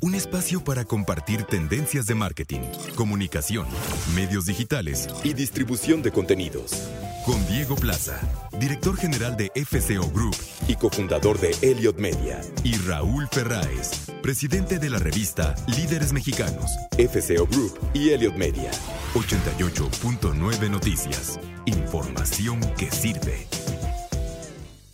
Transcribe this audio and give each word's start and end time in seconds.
un 0.00 0.14
espacio 0.14 0.62
para 0.62 0.84
compartir 0.84 1.44
tendencias 1.44 2.06
de 2.06 2.14
marketing, 2.14 2.60
comunicación, 2.94 3.66
medios 4.14 4.46
digitales 4.46 5.08
y 5.24 5.34
distribución 5.34 6.02
de 6.02 6.12
contenidos. 6.12 6.88
Con 7.24 7.44
Diego 7.46 7.74
Plaza, 7.76 8.18
director 8.58 8.96
general 8.96 9.36
de 9.36 9.50
FCO 9.54 10.08
Group 10.10 10.36
y 10.66 10.76
cofundador 10.76 11.38
de 11.38 11.50
Elliot 11.62 11.98
Media, 11.98 12.40
y 12.64 12.76
Raúl 12.78 13.28
Ferráez, 13.28 14.10
presidente 14.22 14.78
de 14.78 14.90
la 14.90 14.98
revista 14.98 15.54
Líderes 15.66 16.12
Mexicanos, 16.12 16.70
FCO 16.96 17.46
Group 17.46 17.78
y 17.92 18.10
Elliot 18.10 18.34
Media. 18.34 18.70
88.9 19.14 20.70
Noticias. 20.70 21.40
Información 21.66 22.60
que 22.76 22.90
sirve. 22.90 23.46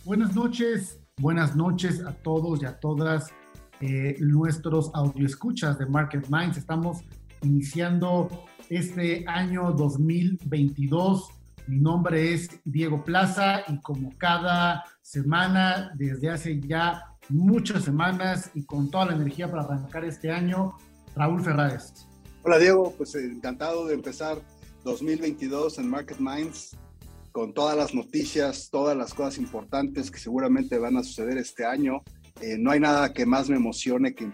Buenas 0.03 0.35
noches, 0.35 0.99
buenas 1.17 1.55
noches 1.55 2.01
a 2.05 2.13
todos 2.13 2.61
y 2.61 2.65
a 2.65 2.79
todas 2.79 3.31
eh, 3.81 4.15
nuestros 4.19 4.91
audioescuchas 4.93 5.77
de 5.77 5.85
Market 5.85 6.27
Minds. 6.29 6.57
Estamos 6.57 7.03
iniciando 7.41 8.29
este 8.69 9.25
año 9.27 9.71
2022 9.71 11.29
mi 11.67 11.79
nombre 11.79 12.31
es 12.31 12.47
Diego 12.63 13.03
Plaza 13.03 13.63
y 13.67 13.81
como 13.81 14.15
cada 14.19 14.83
semana, 15.01 15.91
desde 15.95 16.29
hace 16.29 16.59
ya 16.59 17.01
muchas 17.29 17.83
semanas 17.83 18.51
y 18.53 18.63
con 18.65 18.91
toda 18.91 19.07
la 19.07 19.15
energía 19.15 19.49
para 19.49 19.63
arrancar 19.63 20.05
este 20.05 20.29
año, 20.29 20.77
Raúl 21.15 21.43
Ferrares. 21.43 22.05
Hola 22.43 22.59
Diego, 22.59 22.93
pues 22.95 23.15
encantado 23.15 23.87
de 23.87 23.95
empezar 23.95 24.37
2022 24.83 25.79
en 25.79 25.89
Market 25.89 26.19
Minds 26.19 26.77
con 27.31 27.51
todas 27.51 27.75
las 27.75 27.95
noticias, 27.95 28.69
todas 28.69 28.95
las 28.95 29.15
cosas 29.15 29.39
importantes 29.39 30.11
que 30.11 30.19
seguramente 30.19 30.77
van 30.77 30.97
a 30.97 31.03
suceder 31.03 31.39
este 31.39 31.65
año. 31.65 32.03
Eh, 32.41 32.57
no 32.57 32.71
hay 32.71 32.81
nada 32.81 33.13
que 33.13 33.25
más 33.25 33.49
me 33.49 33.55
emocione 33.55 34.13
que 34.13 34.29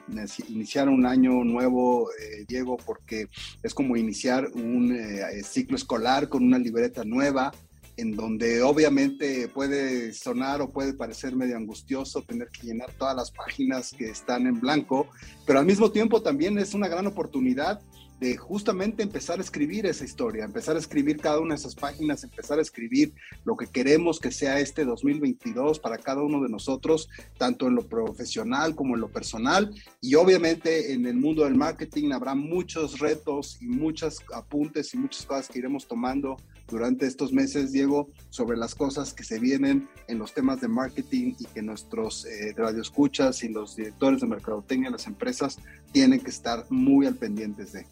iniciar 0.49 0.89
un 0.89 1.05
año 1.05 1.43
nuevo, 1.43 2.09
eh, 2.11 2.45
Diego, 2.47 2.77
porque 2.77 3.27
es 3.61 3.73
como 3.75 3.95
iniciar 3.95 4.47
un 4.55 4.91
eh, 4.91 5.43
ciclo 5.43 5.75
escolar 5.75 6.27
con 6.27 6.43
una 6.43 6.57
libreta 6.57 7.03
nueva, 7.03 7.51
en 7.97 8.15
donde 8.15 8.63
obviamente 8.63 9.47
puede 9.49 10.13
sonar 10.13 10.61
o 10.61 10.69
puede 10.69 10.93
parecer 10.93 11.35
medio 11.35 11.55
angustioso 11.57 12.23
tener 12.23 12.49
que 12.49 12.65
llenar 12.65 12.91
todas 12.93 13.15
las 13.15 13.29
páginas 13.29 13.91
que 13.95 14.09
están 14.09 14.47
en 14.47 14.59
blanco, 14.59 15.07
pero 15.45 15.59
al 15.59 15.65
mismo 15.67 15.91
tiempo 15.91 16.23
también 16.23 16.57
es 16.57 16.73
una 16.73 16.87
gran 16.87 17.05
oportunidad 17.05 17.81
de 18.21 18.37
justamente 18.37 19.01
empezar 19.01 19.39
a 19.39 19.41
escribir 19.41 19.87
esa 19.87 20.05
historia, 20.05 20.45
empezar 20.45 20.75
a 20.75 20.79
escribir 20.79 21.17
cada 21.17 21.39
una 21.39 21.55
de 21.55 21.59
esas 21.59 21.73
páginas, 21.73 22.23
empezar 22.23 22.59
a 22.59 22.61
escribir 22.61 23.13
lo 23.45 23.57
que 23.57 23.65
queremos 23.65 24.19
que 24.19 24.31
sea 24.31 24.59
este 24.59 24.85
2022 24.85 25.79
para 25.79 25.97
cada 25.97 26.21
uno 26.21 26.39
de 26.39 26.47
nosotros, 26.47 27.09
tanto 27.39 27.67
en 27.67 27.73
lo 27.73 27.81
profesional 27.81 28.75
como 28.75 28.93
en 28.93 29.01
lo 29.01 29.09
personal. 29.09 29.73
Y 30.01 30.13
obviamente 30.13 30.93
en 30.93 31.07
el 31.07 31.15
mundo 31.15 31.45
del 31.45 31.55
marketing 31.55 32.11
habrá 32.11 32.35
muchos 32.35 32.99
retos 32.99 33.57
y 33.59 33.65
muchos 33.65 34.19
apuntes 34.35 34.93
y 34.93 34.97
muchas 34.97 35.25
cosas 35.25 35.47
que 35.47 35.57
iremos 35.57 35.87
tomando 35.87 36.37
durante 36.67 37.07
estos 37.07 37.33
meses, 37.33 37.71
Diego, 37.71 38.09
sobre 38.29 38.55
las 38.55 38.75
cosas 38.75 39.13
que 39.13 39.23
se 39.23 39.39
vienen 39.39 39.89
en 40.07 40.19
los 40.19 40.33
temas 40.33 40.61
de 40.61 40.67
marketing 40.67 41.33
y 41.39 41.45
que 41.45 41.61
nuestros 41.63 42.25
eh, 42.25 42.53
radioescuchas 42.55 43.43
y 43.43 43.49
los 43.49 43.75
directores 43.75 44.21
de 44.21 44.27
mercadotecnia, 44.27 44.91
las 44.91 45.07
empresas, 45.07 45.57
tienen 45.91 46.19
que 46.19 46.29
estar 46.29 46.65
muy 46.69 47.07
al 47.07 47.15
pendientes 47.15 47.73
de. 47.73 47.85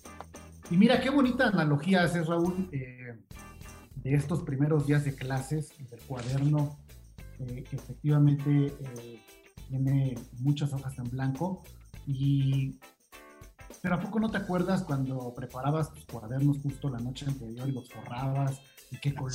Y 0.71 0.77
mira, 0.77 1.01
qué 1.01 1.09
bonita 1.09 1.47
analogía 1.47 2.03
haces, 2.03 2.27
Raúl, 2.27 2.69
eh, 2.71 3.17
de 3.95 4.13
estos 4.13 4.43
primeros 4.43 4.85
días 4.85 5.03
de 5.03 5.15
clases, 5.15 5.73
del 5.89 5.99
cuaderno, 6.01 6.77
eh, 7.39 7.63
que 7.67 7.75
efectivamente 7.75 8.67
eh, 8.67 9.19
tiene 9.67 10.15
muchas 10.39 10.71
hojas 10.73 10.95
en 10.99 11.09
blanco. 11.09 11.63
Y, 12.05 12.77
pero 13.81 13.95
¿a 13.95 13.99
poco 13.99 14.19
no 14.19 14.29
te 14.29 14.37
acuerdas 14.37 14.83
cuando 14.83 15.33
preparabas 15.33 15.91
tus 15.91 16.05
cuadernos 16.05 16.59
justo 16.59 16.89
la 16.89 16.99
noche 16.99 17.25
anterior 17.25 17.67
y 17.67 17.71
los 17.71 17.89
forrabas? 17.89 18.61
Y 18.91 18.97
qué 18.97 19.13
color, 19.15 19.31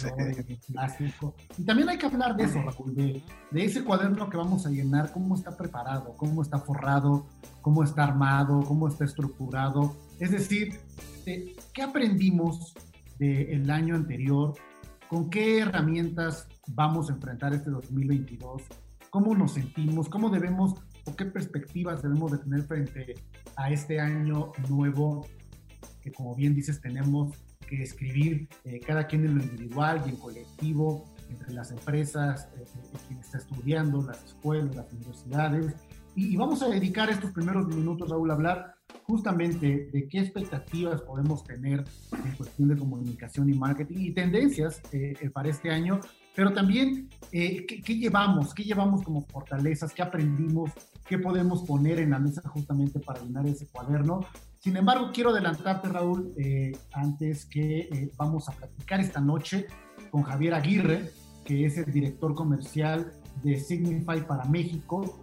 y 0.49 0.57
plástico. 0.73 1.35
Y 1.57 1.65
también 1.65 1.89
hay 1.89 1.99
que 1.99 2.07
hablar 2.07 2.37
de 2.37 2.45
eso, 2.45 2.61
Raúl, 2.63 2.95
de, 2.95 3.23
de, 3.51 3.65
ese 3.65 3.85
cuaderno 3.85 4.29
que 4.29 4.37
vamos 4.37 4.67
a 4.67 4.71
llenar, 4.71 5.13
cómo 5.13 5.35
está 5.35 5.57
preparado, 5.57 6.15
cómo 6.17 6.43
está 6.43 6.59
forrado, 6.59 7.27
cómo 7.63 7.83
está 7.83 8.05
armado, 8.05 8.63
cómo 8.63 8.89
está 8.89 9.05
estructurado. 9.05 9.97
Es 10.19 10.31
decir, 10.31 10.81
¿qué 11.25 11.83
aprendimos 11.83 12.75
del 13.19 13.71
año 13.71 13.95
anterior? 13.95 14.55
¿Con 15.09 15.31
qué 15.31 15.61
herramientas 15.61 16.49
vamos 16.69 17.11
a 17.11 17.15
enfrentar 17.15 17.55
este 17.55 17.71
2022? 17.71 18.63
¿Cómo 19.11 19.35
nos 19.35 19.53
sentimos? 19.53 20.09
¿Cómo 20.09 20.29
debemos 20.29 20.75
o 21.07 21.15
qué 21.15 21.27
perspectivas 21.27 22.03
debemos 22.03 22.33
de 22.33 22.39
tener 22.39 22.63
frente 22.65 23.15
a 23.57 23.71
este 23.71 24.01
año 24.01 24.53
nuevo 24.69 25.27
que 26.03 26.13
como 26.13 26.35
bien 26.35 26.55
dices 26.55 26.81
tenemos 26.81 27.33
que 27.67 27.83
escribir 27.83 28.49
eh, 28.65 28.81
cada 28.81 29.07
quien 29.07 29.25
en 29.25 29.39
lo 29.39 29.43
individual 29.43 30.03
y 30.07 30.11
en 30.11 30.17
colectivo, 30.17 31.05
entre 31.29 31.53
las 31.53 31.71
empresas, 31.71 32.49
eh, 32.57 32.65
eh, 32.65 32.99
quien 33.09 33.21
está 33.21 33.39
estudiando, 33.39 34.03
las 34.03 34.25
escuelas, 34.25 34.75
las 34.75 34.93
universidades. 34.93 35.75
Y, 36.15 36.33
y, 36.33 36.37
vamos 36.37 36.63
a 36.63 36.69
dedicar 36.69 37.11
estos 37.11 37.33
primeros 37.33 37.67
minutos, 37.67 38.09
Raúl, 38.09 38.31
a 38.31 38.35
hablar 38.35 38.75
justamente 39.07 39.91
de 39.93 40.09
qué 40.09 40.21
expectativas 40.21 41.03
podemos 41.03 41.45
tener 41.45 41.85
en 42.13 42.37
cuestión 42.37 42.69
de 42.69 42.77
comunicación 42.77 43.51
y 43.51 43.55
marketing 43.55 43.99
y 43.99 44.13
tendencias 44.13 44.81
eh, 44.93 45.15
eh, 45.21 45.31
para 45.31 45.51
este 45.51 45.71
año, 45.71 46.01
pero 46.35 46.53
también 46.53 47.09
eh, 47.33 47.67
¿qué, 47.67 47.83
¿qué, 47.83 47.97
llevamos, 47.97 48.55
qué 48.55 48.65
llevamos 48.65 49.03
como 49.03 49.23
fortalezas, 49.23 49.93
qué 49.93 50.03
aprendimos, 50.03 50.71
qué 51.07 51.19
podemos 51.19 51.63
poner 51.63 51.99
en 52.01 52.11
la 52.11 52.19
mesa 52.19 52.43
justamente 52.49 52.99
para 53.01 53.23
llenar 53.23 53.47
ese 53.47 53.67
cuaderno. 53.67 54.21
Sin 54.65 54.79
embargo, 54.79 55.11
quiero 55.13 55.29
adelantarte, 55.29 55.91
Raúl, 55.91 56.33
eh, 56.39 56.73
antes 56.95 57.45
que 57.45 57.81
eh, 57.81 58.11
vamos 58.17 58.49
a 58.49 58.53
platicar 58.53 58.99
esta 58.99 59.21
noche 59.21 59.67
con 60.11 60.23
Javier 60.23 60.55
Aguirre, 60.55 61.11
que 61.45 61.67
es 61.67 61.77
el 61.77 61.93
director 61.93 62.35
comercial 62.35 63.13
de 63.43 63.59
Signify 63.59 64.27
para 64.27 64.47
México. 64.47 65.21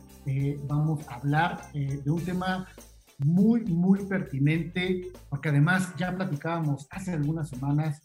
vamos 0.67 1.07
a 1.07 1.15
hablar 1.15 1.71
de 1.73 2.11
un 2.11 2.23
tema 2.23 2.67
muy, 3.17 3.61
muy 3.61 4.05
pertinente, 4.05 5.11
porque 5.27 5.49
además 5.49 5.91
ya 5.97 6.15
platicábamos 6.15 6.87
hace 6.91 7.13
algunas 7.13 7.49
semanas 7.49 7.99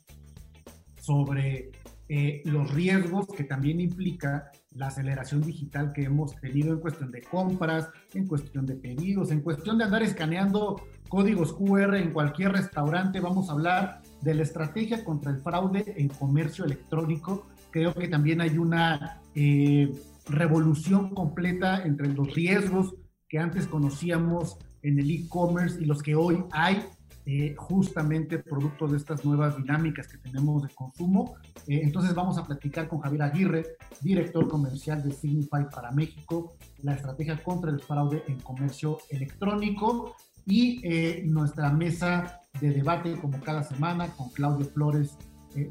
sobre 1.03 1.71
eh, 2.09 2.41
los 2.45 2.73
riesgos 2.73 3.27
que 3.27 3.43
también 3.43 3.81
implica 3.81 4.53
la 4.71 4.87
aceleración 4.87 5.43
digital 5.43 5.93
que 5.93 6.05
hemos 6.05 6.37
tenido 6.37 6.73
en 6.73 6.79
cuestión 6.79 7.11
de 7.11 7.21
compras, 7.23 7.89
en 8.15 8.29
cuestión 8.29 8.65
de 8.65 8.77
pedidos, 8.77 9.33
en 9.33 9.41
cuestión 9.41 9.77
de 9.77 9.85
andar 9.85 10.05
escaneando 10.05 10.77
códigos 11.09 11.53
QR 11.53 11.97
en 11.97 12.13
cualquier 12.13 12.53
restaurante. 12.53 13.21
Vamos 13.21 13.49
a 13.49 13.53
hablar 13.53 14.03
de 14.23 14.35
la 14.35 14.43
estrategia 14.43 15.05
contra 15.05 15.31
el 15.31 15.39
fraude 15.39 15.95
en 15.97 16.09
comercio 16.09 16.65
electrónico. 16.65 17.47
Creo 17.71 17.95
que 17.95 18.09
también 18.09 18.41
hay 18.41 18.59
una 18.59 19.21
eh, 19.35 19.93
revolución 20.29 21.11
completa 21.15 21.85
entre 21.85 22.09
los 22.09 22.35
riesgos 22.35 22.95
que 23.29 23.39
antes 23.39 23.67
conocíamos 23.67 24.59
en 24.83 24.99
el 24.99 25.11
e-commerce 25.11 25.81
y 25.81 25.85
los 25.85 26.03
que 26.03 26.15
hoy 26.15 26.45
hay 26.53 26.83
eh, 27.29 27.57
justamente 27.57 28.39
producto 28.39 28.87
de 28.87 28.97
estas 28.97 29.25
nuevas 29.25 29.57
dinámicas 29.57 30.07
que 30.07 30.19
tenemos 30.19 30.63
de 30.63 30.69
consumo. 30.73 31.35
Eh, 31.67 31.81
entonces 31.83 32.15
vamos 32.15 32.39
a 32.39 32.45
platicar 32.45 32.87
con 32.87 33.01
Javier 33.01 33.23
Aguirre, 33.23 33.67
director 34.01 34.47
comercial 34.47 35.03
de 35.03 35.11
Signify 35.11 35.69
para 35.69 35.91
México, 35.91 36.57
la 36.83 36.95
estrategia 36.95 37.43
contra 37.43 37.73
el 37.73 37.81
fraude 37.81 38.23
en 38.29 38.39
comercio 38.39 38.99
electrónico 39.11 40.15
y 40.47 40.81
eh, 40.85 41.23
nuestra 41.27 41.71
mesa 41.71 42.41
de 42.61 42.71
debate 42.71 43.17
como 43.17 43.41
cada 43.41 43.63
semana 43.63 44.09
con 44.17 44.31
Claudio 44.31 44.67
Flores 44.67 45.19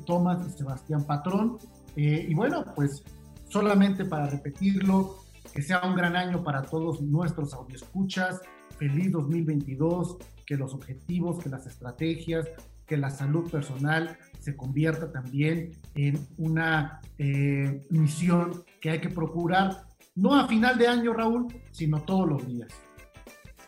Tomás 0.05 0.45
y 0.47 0.57
Sebastián 0.57 1.05
Patrón. 1.05 1.57
y 1.95 2.33
bueno, 2.33 2.65
pues 2.75 3.03
solamente 3.49 4.03
para 4.03 4.27
repetirlo, 4.27 5.17
que 5.53 5.61
sea 5.61 5.81
un 5.85 5.95
gran 5.95 6.15
año 6.15 6.43
para 6.43 6.63
todos 6.63 7.01
nuestros 7.01 7.53
audioscuchas. 7.53 8.41
Feliz 8.77 9.11
2022 9.11 10.17
que 10.45 10.57
los 10.57 10.73
objetivos, 10.73 11.43
que 11.43 11.49
las 11.49 11.65
estrategias, 11.65 12.47
que 12.85 12.97
la 12.97 13.09
salud 13.09 13.49
personal 13.49 14.17
se 14.39 14.55
convierta 14.55 15.11
también 15.11 15.71
en 15.95 16.19
una 16.37 17.01
eh, 17.17 17.85
misión 17.89 18.63
que 18.79 18.91
hay 18.91 19.01
que 19.01 19.09
procurar, 19.09 19.87
no 20.13 20.35
a 20.35 20.47
final 20.47 20.77
de 20.77 20.87
año, 20.87 21.13
Raúl, 21.13 21.47
sino 21.71 22.01
todos 22.01 22.29
los 22.29 22.47
días. 22.47 22.69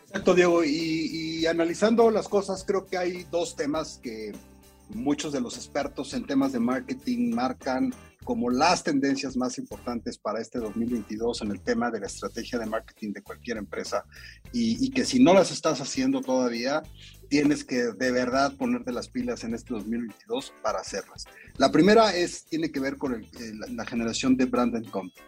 Exacto, 0.08 0.34
Diego. 0.34 0.64
Y, 0.64 0.70
y, 1.40 1.46
analizando 1.46 2.10
las 2.10 2.28
cosas, 2.28 2.64
creo 2.66 2.86
que 2.86 2.96
hay 2.96 3.26
dos 3.30 3.56
temas 3.56 4.00
que 4.02 4.32
muchos 4.88 5.32
de 5.32 5.40
los 5.40 5.56
expertos 5.56 6.14
en 6.14 6.26
temas 6.26 6.52
de 6.52 6.60
marketing 6.60 7.34
marcan 7.34 7.92
como 8.24 8.50
las 8.50 8.84
tendencias 8.84 9.36
más 9.36 9.58
importantes 9.58 10.18
para 10.18 10.40
este 10.40 10.58
2022 10.58 11.42
en 11.42 11.50
el 11.50 11.60
tema 11.60 11.90
de 11.90 12.00
la 12.00 12.06
estrategia 12.06 12.58
de 12.58 12.66
marketing 12.66 13.12
de 13.12 13.22
cualquier 13.22 13.56
empresa 13.56 14.04
y, 14.52 14.90
que 14.90 15.04
si 15.04 15.22
no 15.22 15.32
las 15.34 15.50
estás 15.50 15.80
haciendo 15.80 16.20
todavía, 16.20 16.82
tienes 17.28 17.64
que 17.64 17.84
de 17.84 18.10
verdad 18.10 18.54
ponerte 18.56 18.92
las 18.92 19.08
pilas 19.08 19.44
en 19.44 19.54
este 19.54 19.74
2022 19.74 20.52
para 20.62 20.80
hacerlas. 20.80 21.24
La 21.56 21.70
primera 21.70 22.14
es, 22.14 22.44
tiene 22.44 22.70
que 22.70 22.80
ver 22.80 22.96
con 22.96 23.26
la 23.70 23.86
generación 23.86 24.36
de 24.36 24.46
branded 24.46 24.90
content. 24.90 25.26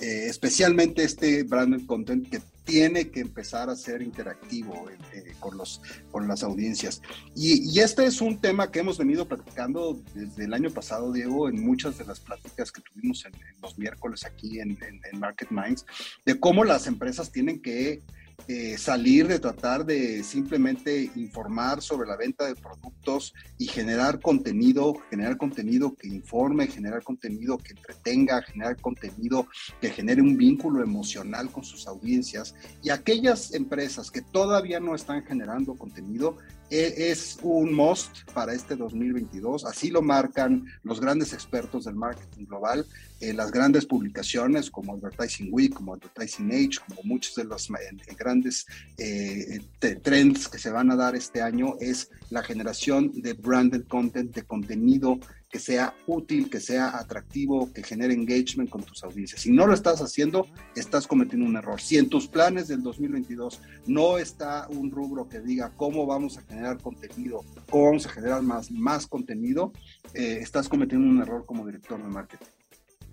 Eh, 0.00 0.26
especialmente 0.26 1.04
este 1.04 1.44
branded 1.44 1.86
content 1.86 2.28
que 2.28 2.40
tiene 2.64 3.10
que 3.10 3.20
empezar 3.20 3.70
a 3.70 3.76
ser 3.76 4.02
interactivo 4.02 4.88
eh, 5.12 5.34
con, 5.40 5.56
los, 5.56 5.80
con 6.10 6.28
las 6.28 6.42
audiencias. 6.42 7.02
Y, 7.34 7.80
este 7.80 8.04
es 8.06 8.20
un 8.20 8.40
tema 8.40 8.70
que 8.70 8.80
hemos 8.80 8.98
venido 8.98 9.26
platicando 9.26 10.00
desde 10.14 10.44
el 10.44 10.54
año 10.54 10.70
pasado, 10.70 11.12
Diego, 11.12 11.48
en 11.48 11.64
muchas 11.64 11.98
de 11.98 12.04
las 12.04 12.20
pláticas 12.20 12.70
que 12.70 12.80
tuvimos 12.80 13.24
en, 13.24 13.32
los 13.60 13.78
miércoles 13.78 14.24
aquí 14.24 14.60
en, 14.60 14.78
en 14.80 15.20
Market 15.20 15.50
Minds, 15.50 15.84
de 16.24 16.38
cómo 16.38 16.64
las 16.64 16.86
empresas 16.86 17.30
tienen 17.30 17.60
que 17.60 18.02
eh, 18.48 18.76
salir 18.76 19.28
de 19.28 19.38
tratar 19.38 19.84
de 19.84 20.22
simplemente 20.24 21.10
informar 21.16 21.80
sobre 21.80 22.08
la 22.08 22.16
venta 22.16 22.46
de 22.46 22.54
productos 22.54 23.32
y 23.58 23.66
generar 23.66 24.20
contenido, 24.20 24.94
generar 25.10 25.36
contenido 25.36 25.94
que 25.94 26.08
informe, 26.08 26.66
generar 26.66 27.02
contenido 27.02 27.58
que 27.58 27.72
entretenga, 27.72 28.42
generar 28.42 28.80
contenido 28.80 29.46
que 29.80 29.90
genere 29.90 30.22
un 30.22 30.36
vínculo 30.36 30.82
emocional 30.82 31.50
con 31.50 31.64
sus 31.64 31.86
audiencias. 31.86 32.54
Y 32.82 32.90
aquellas 32.90 33.54
empresas 33.54 34.10
que 34.10 34.22
todavía 34.22 34.80
no 34.80 34.94
están 34.94 35.24
generando 35.24 35.74
contenido, 35.74 36.36
es 36.72 37.38
un 37.42 37.74
must 37.74 38.30
para 38.32 38.54
este 38.54 38.76
2022. 38.76 39.66
Así 39.66 39.90
lo 39.90 40.00
marcan 40.00 40.64
los 40.82 41.00
grandes 41.00 41.32
expertos 41.32 41.84
del 41.84 41.94
marketing 41.94 42.46
global, 42.46 42.86
eh, 43.20 43.34
las 43.34 43.52
grandes 43.52 43.84
publicaciones 43.84 44.70
como 44.70 44.94
Advertising 44.94 45.48
Week, 45.52 45.74
como 45.74 45.94
Advertising 45.94 46.50
Age, 46.50 46.78
como 46.88 47.02
muchos 47.04 47.34
de 47.34 47.44
los 47.44 47.68
eh, 47.68 48.14
grandes 48.18 48.66
eh, 48.96 49.60
trends 50.02 50.48
que 50.48 50.58
se 50.58 50.70
van 50.70 50.90
a 50.90 50.96
dar 50.96 51.14
este 51.14 51.42
año, 51.42 51.74
es 51.78 52.10
la 52.30 52.42
generación 52.42 53.12
de 53.20 53.34
branded 53.34 53.84
content, 53.86 54.34
de 54.34 54.42
contenido 54.42 55.20
que 55.52 55.58
sea 55.58 55.94
útil, 56.06 56.48
que 56.48 56.60
sea 56.60 56.98
atractivo, 56.98 57.70
que 57.74 57.82
genere 57.82 58.14
engagement 58.14 58.70
con 58.70 58.82
tus 58.82 59.04
audiencias. 59.04 59.42
Si 59.42 59.52
no 59.52 59.66
lo 59.66 59.74
estás 59.74 60.00
haciendo, 60.00 60.46
estás 60.74 61.06
cometiendo 61.06 61.46
un 61.46 61.54
error. 61.56 61.78
Si 61.78 61.98
en 61.98 62.08
tus 62.08 62.26
planes 62.26 62.68
del 62.68 62.82
2022 62.82 63.60
no 63.86 64.16
está 64.16 64.66
un 64.70 64.90
rubro 64.90 65.28
que 65.28 65.40
diga 65.40 65.70
cómo 65.76 66.06
vamos 66.06 66.38
a 66.38 66.42
generar 66.42 66.78
contenido, 66.78 67.44
cómo 67.68 67.84
vamos 67.84 68.06
a 68.06 68.08
generar 68.08 68.40
más, 68.40 68.70
más 68.70 69.06
contenido, 69.06 69.72
eh, 70.14 70.38
estás 70.40 70.70
cometiendo 70.70 71.06
un 71.06 71.20
error 71.20 71.44
como 71.44 71.66
director 71.66 72.02
de 72.02 72.08
marketing. 72.08 72.46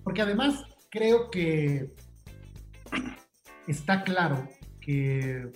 Porque 0.06 0.22
además 0.22 0.64
creo 0.90 1.30
que 1.30 1.94
está 3.68 4.06
claro 4.06 4.48
que 4.80 5.52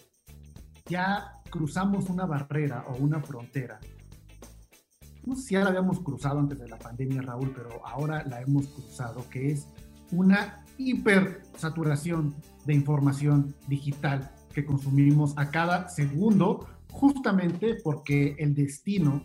ya 0.86 1.40
cruzamos 1.50 2.10
una 2.10 2.26
barrera 2.26 2.84
o 2.90 2.98
una 2.98 3.22
frontera 3.22 3.80
no 5.26 5.36
sé 5.36 5.42
si 5.42 5.54
ya 5.54 5.62
la 5.62 5.70
habíamos 5.70 6.00
cruzado 6.00 6.40
antes 6.40 6.60
de 6.60 6.68
la 6.68 6.78
pandemia, 6.78 7.22
Raúl, 7.22 7.52
pero 7.56 7.86
ahora 7.86 8.24
la 8.26 8.42
hemos 8.42 8.68
cruzado, 8.68 9.28
que 9.30 9.52
es 9.52 9.68
una 10.12 10.64
hipersaturación 10.78 12.36
de 12.66 12.74
información 12.74 13.56
digital 13.68 14.32
que 14.54 14.66
consumimos 14.66 15.34
a 15.38 15.50
cada 15.50 15.90
segundo, 15.90 16.68
justamente 16.92 17.76
porque 17.84 18.36
el 18.38 18.54
destino 18.54 19.22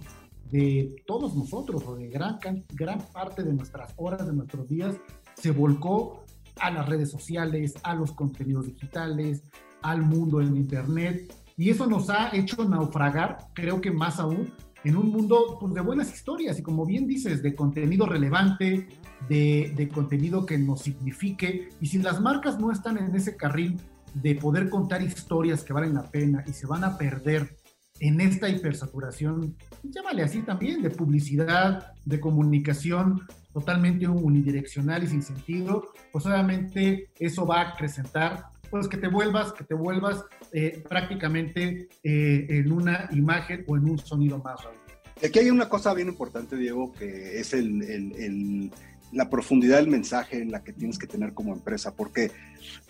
de 0.50 1.02
todos 1.06 1.36
nosotros 1.36 1.84
o 1.86 1.96
de 1.96 2.08
gran, 2.08 2.38
gran 2.72 3.00
parte 3.12 3.42
de 3.42 3.52
nuestras 3.52 3.92
horas, 3.96 4.26
de 4.26 4.32
nuestros 4.32 4.68
días, 4.68 4.96
se 5.34 5.50
volcó 5.50 6.24
a 6.60 6.70
las 6.70 6.88
redes 6.88 7.10
sociales, 7.10 7.74
a 7.82 7.94
los 7.94 8.12
contenidos 8.12 8.66
digitales, 8.66 9.44
al 9.82 10.02
mundo 10.02 10.40
en 10.40 10.56
Internet. 10.56 11.32
Y 11.56 11.70
eso 11.70 11.86
nos 11.86 12.08
ha 12.08 12.34
hecho 12.34 12.64
naufragar, 12.64 13.38
creo 13.52 13.80
que 13.80 13.90
más 13.90 14.18
aún, 14.18 14.52
en 14.84 14.96
un 14.96 15.10
mundo 15.10 15.56
pues, 15.60 15.74
de 15.74 15.80
buenas 15.80 16.12
historias 16.12 16.58
y 16.58 16.62
como 16.62 16.86
bien 16.86 17.06
dices, 17.06 17.42
de 17.42 17.54
contenido 17.54 18.06
relevante, 18.06 18.88
de, 19.28 19.72
de, 19.76 19.88
contenido 19.88 20.46
que 20.46 20.58
nos 20.58 20.82
signifique. 20.82 21.68
Y 21.80 21.86
si 21.86 21.98
las 21.98 22.20
marcas 22.20 22.58
no 22.58 22.70
están 22.70 22.98
en 22.98 23.14
ese 23.14 23.36
carril 23.36 23.80
de 24.14 24.34
poder 24.36 24.68
contar 24.68 25.02
historias 25.02 25.64
que 25.64 25.72
valen 25.72 25.94
la 25.94 26.10
pena 26.10 26.44
y 26.46 26.52
se 26.52 26.66
van 26.66 26.84
a 26.84 26.96
perder 26.96 27.56
en 28.00 28.20
esta 28.20 28.48
hipersaturación, 28.48 29.56
llámale 29.82 30.22
así 30.22 30.42
también, 30.42 30.82
de 30.82 30.90
publicidad, 30.90 31.92
de 32.04 32.20
comunicación 32.20 33.22
totalmente 33.52 34.06
unidireccional 34.06 35.02
y 35.02 35.08
sin 35.08 35.22
sentido, 35.22 35.88
pues 36.12 36.24
obviamente 36.26 37.10
eso 37.18 37.44
va 37.44 37.60
a 37.60 37.68
acrecentar 37.70 38.44
pues 38.70 38.88
que 38.88 38.96
te 38.96 39.08
vuelvas, 39.08 39.52
que 39.52 39.64
te 39.64 39.74
vuelvas 39.74 40.24
eh, 40.52 40.82
prácticamente 40.88 41.88
eh, 42.02 42.46
en 42.48 42.72
una 42.72 43.08
imagen 43.12 43.64
o 43.66 43.76
en 43.76 43.84
un 43.88 43.98
sonido 43.98 44.38
más. 44.38 44.60
Aquí 45.24 45.38
hay 45.40 45.50
una 45.50 45.68
cosa 45.68 45.94
bien 45.94 46.08
importante, 46.08 46.56
Diego, 46.56 46.92
que 46.92 47.40
es 47.40 47.52
el, 47.52 47.82
el, 47.82 48.70
la 49.12 49.28
profundidad 49.28 49.78
del 49.78 49.88
mensaje 49.88 50.40
en 50.40 50.52
la 50.52 50.62
que 50.62 50.72
tienes 50.72 50.98
que 50.98 51.06
tener 51.06 51.34
como 51.34 51.52
empresa, 51.52 51.94
porque 51.94 52.30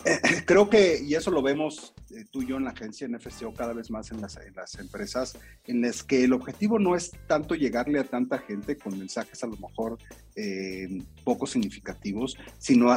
eh, 0.05 0.19
creo 0.45 0.69
que, 0.69 1.01
y 1.03 1.15
eso 1.15 1.31
lo 1.31 1.41
vemos 1.41 1.93
eh, 2.11 2.25
tú 2.31 2.41
y 2.41 2.47
yo 2.47 2.57
en 2.57 2.63
la 2.63 2.71
agencia, 2.71 3.05
en 3.05 3.19
FCO, 3.19 3.53
cada 3.53 3.73
vez 3.73 3.91
más 3.91 4.11
en 4.11 4.21
las, 4.21 4.37
en 4.37 4.55
las, 4.55 4.75
empresas, 4.79 5.37
en 5.65 5.81
las 5.81 6.03
que 6.03 6.23
el 6.23 6.33
objetivo 6.33 6.79
no 6.79 6.95
es 6.95 7.11
tanto 7.27 7.55
llegarle 7.55 7.99
a 7.99 8.03
tanta 8.03 8.39
gente 8.39 8.77
con 8.77 8.97
mensajes 8.97 9.43
a 9.43 9.47
lo 9.47 9.57
mejor 9.57 9.97
eh, 10.35 11.03
poco 11.23 11.45
significativos, 11.45 12.37
sino 12.57 12.89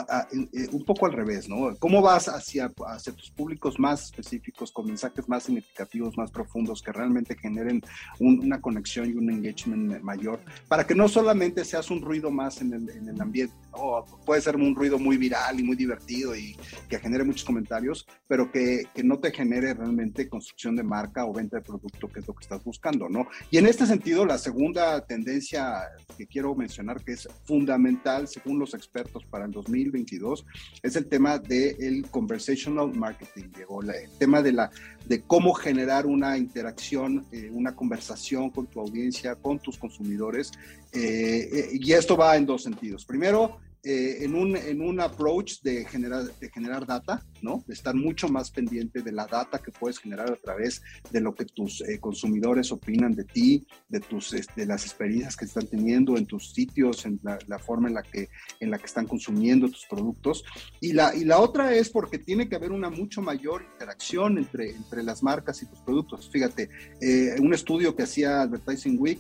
un 0.73 0.85
poco 0.85 1.07
al 1.07 1.13
revés, 1.13 1.49
¿no? 1.49 1.75
¿Cómo 1.79 2.01
vas 2.01 2.29
hacia, 2.29 2.73
hacia 2.87 3.13
tus 3.13 3.31
públicos 3.31 3.79
más 3.79 4.05
específicos, 4.05 4.71
con 4.71 4.87
mensajes 4.87 5.29
más 5.29 5.43
significativos, 5.45 6.17
más 6.17 6.31
profundos, 6.31 6.83
que 6.83 6.93
realmente 6.93 7.37
generen 7.37 7.83
una 8.21 8.61
conexión 8.61 9.11
y 9.11 9.15
un 9.15 9.31
engagement 9.31 10.01
mayor, 10.03 10.41
para 10.69 10.87
que 10.87 10.95
no 10.95 11.09
solamente 11.09 11.65
seas 11.65 11.91
un 11.91 12.01
ruido 12.01 12.31
más 12.31 12.61
en 12.61 12.73
el, 12.73 12.91
en 12.91 13.09
el 13.09 13.21
ambiente, 13.21 13.55
¿no? 13.73 14.05
Puede 14.25 14.41
ser 14.41 14.57
un 14.57 14.75
ruido 14.75 14.99
muy 14.99 15.17
viral 15.17 15.59
y 15.59 15.63
muy 15.63 15.77
divertido 15.77 16.35
y 16.37 16.57
que 16.89 16.99
genere 16.99 17.25
muchos 17.25 17.45
comentarios, 17.45 18.07
pero 18.29 18.51
que, 18.51 18.85
que, 18.95 19.03
no 19.03 19.19
te 19.19 19.33
genere 19.33 19.75
realmente 19.75 20.29
construcción 20.29 20.77
de 20.77 20.83
marca 20.83 21.25
o 21.25 21.33
venta 21.33 21.57
de 21.57 21.63
producto, 21.63 22.09
que 22.09 22.21
es 22.21 22.27
lo 22.27 22.35
que 22.35 22.43
estás 22.43 22.63
buscando, 22.65 23.09
¿no? 23.09 23.27
Y 23.51 23.59
en 23.59 23.67
este 23.67 23.87
sentido, 23.87 24.25
la 24.25 24.39
segunda 24.39 25.05
tendencia 25.05 25.89
que 26.17 26.27
quiero 26.27 26.55
mencionar, 26.55 27.03
que 27.03 27.13
es 27.13 27.29
fundamental 27.45 28.29
según 28.29 28.59
los 28.59 28.75
expertos 28.75 29.25
para 29.25 29.45
el 29.45 29.51
2022, 29.51 30.45
es 30.83 30.97
el 30.97 31.07
tema 31.07 31.39
del 31.39 32.07
conversational 32.11 32.93
marketing, 32.95 33.51
Diego, 33.55 33.83
el 33.83 34.11
tema 34.19 34.43
de, 34.43 34.53
la, 34.53 34.71
de 35.07 35.23
cómo 35.23 35.55
generar 35.55 36.07
una 36.07 36.37
interacción, 36.37 37.27
eh, 37.33 37.51
una 37.53 37.75
conversación 37.75 38.51
con 38.51 38.67
tu 38.67 38.81
audiencia, 38.81 39.35
con 39.35 39.59
tus 39.59 39.79
consumidores. 39.79 40.53
Eh, 40.93 41.49
eh, 41.53 41.69
y 41.73 41.93
esto 41.93 42.17
va 42.17 42.37
en 42.37 42.47
dos 42.47 42.63
sentidos. 42.63 43.05
Primero, 43.05 43.59
eh, 43.85 44.25
en, 44.25 44.37
un, 44.37 44.57
en 44.57 44.81
un 44.81 45.01
approach 45.01 45.61
de 45.63 45.85
generar, 45.85 46.23
de 46.39 46.51
generar 46.51 46.87
data, 46.87 47.21
¿no? 47.41 47.65
De 47.67 47.75
estar 47.75 47.97
mucho 47.97 48.29
más 48.29 48.49
pendiente 48.53 49.03
de 49.03 49.11
la 49.11 49.27
data 49.27 49.59
que 49.59 49.73
puedes 49.73 49.99
generar 49.99 50.31
a 50.31 50.37
través 50.37 50.83
de 51.11 51.21
lo 51.21 51.35
que 51.35 51.47
tus 51.47 51.81
eh, 51.81 51.99
consumidores 51.99 52.71
opinan 52.71 53.13
de 53.13 53.25
ti, 53.25 53.67
de, 53.89 53.99
tus, 53.99 54.37
de 54.55 54.67
las 54.67 54.85
experiencias 54.85 55.37
que 55.37 55.47
están 55.47 55.67
teniendo 55.67 56.17
en 56.17 56.27
tus 56.27 56.53
sitios, 56.53 57.05
en 57.07 57.19
la, 57.25 57.59
forma 57.59 57.89
en 57.89 57.95
la, 57.95 58.05
que, 58.05 58.29
en 58.61 58.71
la 58.71 58.79
que 58.79 58.87
están 58.87 59.09
consumiendo 59.09 59.69
tus 59.69 59.85
productos. 59.87 60.45
Y 60.81 60.93
la, 60.93 61.13
y 61.17 61.25
la 61.25 61.41
otra 61.41 61.75
es 61.75 61.91
porque 61.91 62.19
tiene 62.19 62.49
que 62.49 62.55
haber 62.55 62.71
una 62.71 62.89
mucho 62.89 63.21
mayor 63.21 63.65
interacción 63.73 64.39
entre, 64.39 64.71
entre 64.71 65.03
las 65.03 65.25
marcas 65.25 65.61
y 65.61 65.67
tus 65.67 65.81
productos. 65.81 66.31
Fíjate, 66.31 66.71
eh, 67.01 67.35
un 67.41 67.53
estudio 67.53 67.97
que 67.97 68.05
hacía 68.05 68.43
Advertising 68.43 68.97
Week 69.01 69.19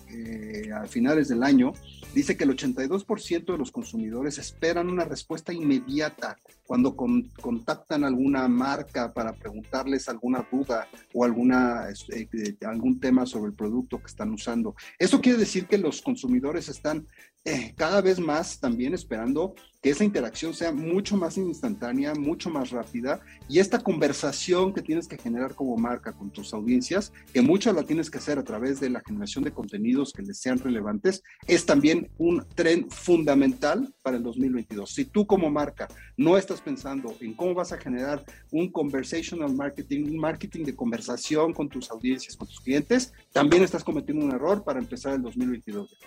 a 0.73 0.87
finales 0.87 1.27
del 1.27 1.43
año 1.43 1.73
dice 2.15 2.37
que 2.37 2.45
el 2.45 2.51
82% 2.51 3.53
de 3.53 3.59
los 3.59 3.73
consumidores 3.73 4.52
esperan 4.53 4.89
una 4.89 5.05
respuesta 5.05 5.53
inmediata 5.53 6.39
cuando 6.67 6.95
contactan 6.95 8.05
alguna 8.05 8.47
marca 8.49 9.13
para 9.13 9.33
preguntarles 9.33 10.09
alguna 10.09 10.47
duda 10.51 10.89
o 11.13 11.25
alguna, 11.25 11.89
este, 11.89 12.57
algún 12.65 13.01
tema 13.01 13.27
sobre 13.27 13.51
el 13.51 13.57
producto 13.57 13.99
que 13.99 14.07
están 14.07 14.31
usando. 14.33 14.75
Eso 14.99 15.21
quiere 15.21 15.39
decir 15.39 15.67
que 15.67 15.79
los 15.79 16.03
consumidores 16.03 16.69
están 16.69 17.07
eh, 17.45 17.75
cada 17.77 18.01
vez 18.01 18.21
más 18.21 18.61
también 18.61 18.95
esperando 18.95 19.55
que 19.83 19.91
esa 19.91 20.05
interacción 20.05 20.55
sea 20.55 20.71
mucho 20.71 21.17
más 21.17 21.37
instantánea, 21.37 22.15
mucho 22.15 22.51
más 22.51 22.71
rápida 22.71 23.21
y 23.49 23.59
esta 23.59 23.81
conversación 23.81 24.73
que 24.73 24.81
tienes 24.81 25.09
que 25.09 25.19
generar 25.19 25.57
como 25.57 25.77
marca 25.77 26.13
con 26.13 26.31
tus 26.31 26.55
audiencias, 26.55 27.13
que 27.33 27.43
mucho 27.43 27.73
la 27.73 27.83
tienes 27.83 28.09
que 28.09 28.19
hacer 28.19 28.39
a 28.39 28.45
través 28.45 28.79
de 28.79 28.91
la 28.91 29.03
generación 29.05 29.43
de 29.43 29.51
contenidos 29.51 30.13
que 30.13 30.23
les 30.23 30.39
sean 30.39 30.59
relevantes, 30.59 31.25
es 31.49 31.67
también 31.67 32.09
un 32.17 32.47
tren 32.55 32.89
fundamental 32.91 33.93
para 34.03 34.19
el 34.19 34.23
2022. 34.23 34.89
Si 34.89 35.05
tú 35.07 35.27
como 35.27 35.51
marca 35.51 35.89
no 36.17 36.37
estás 36.37 36.61
pensando 36.61 37.13
en 37.21 37.35
cómo 37.35 37.55
vas 37.55 37.73
a 37.73 37.79
generar 37.79 38.25
un 38.53 38.71
conversational 38.71 39.53
marketing, 39.53 40.05
un 40.13 40.19
marketing 40.19 40.63
de 40.63 40.77
conversación 40.77 41.53
con 41.53 41.69
tus 41.69 41.91
audiencias, 41.91 42.37
con 42.37 42.47
tus 42.47 42.61
clientes, 42.61 43.13
también 43.33 43.65
estás 43.65 43.83
cometiendo 43.83 44.25
un 44.25 44.31
error 44.31 44.63
para 44.63 44.79
empezar 44.79 45.15
el 45.15 45.23
2022. 45.23 45.99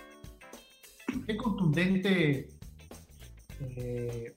Qué 1.24 1.36
contundente, 1.36 2.48
eh, 3.60 4.34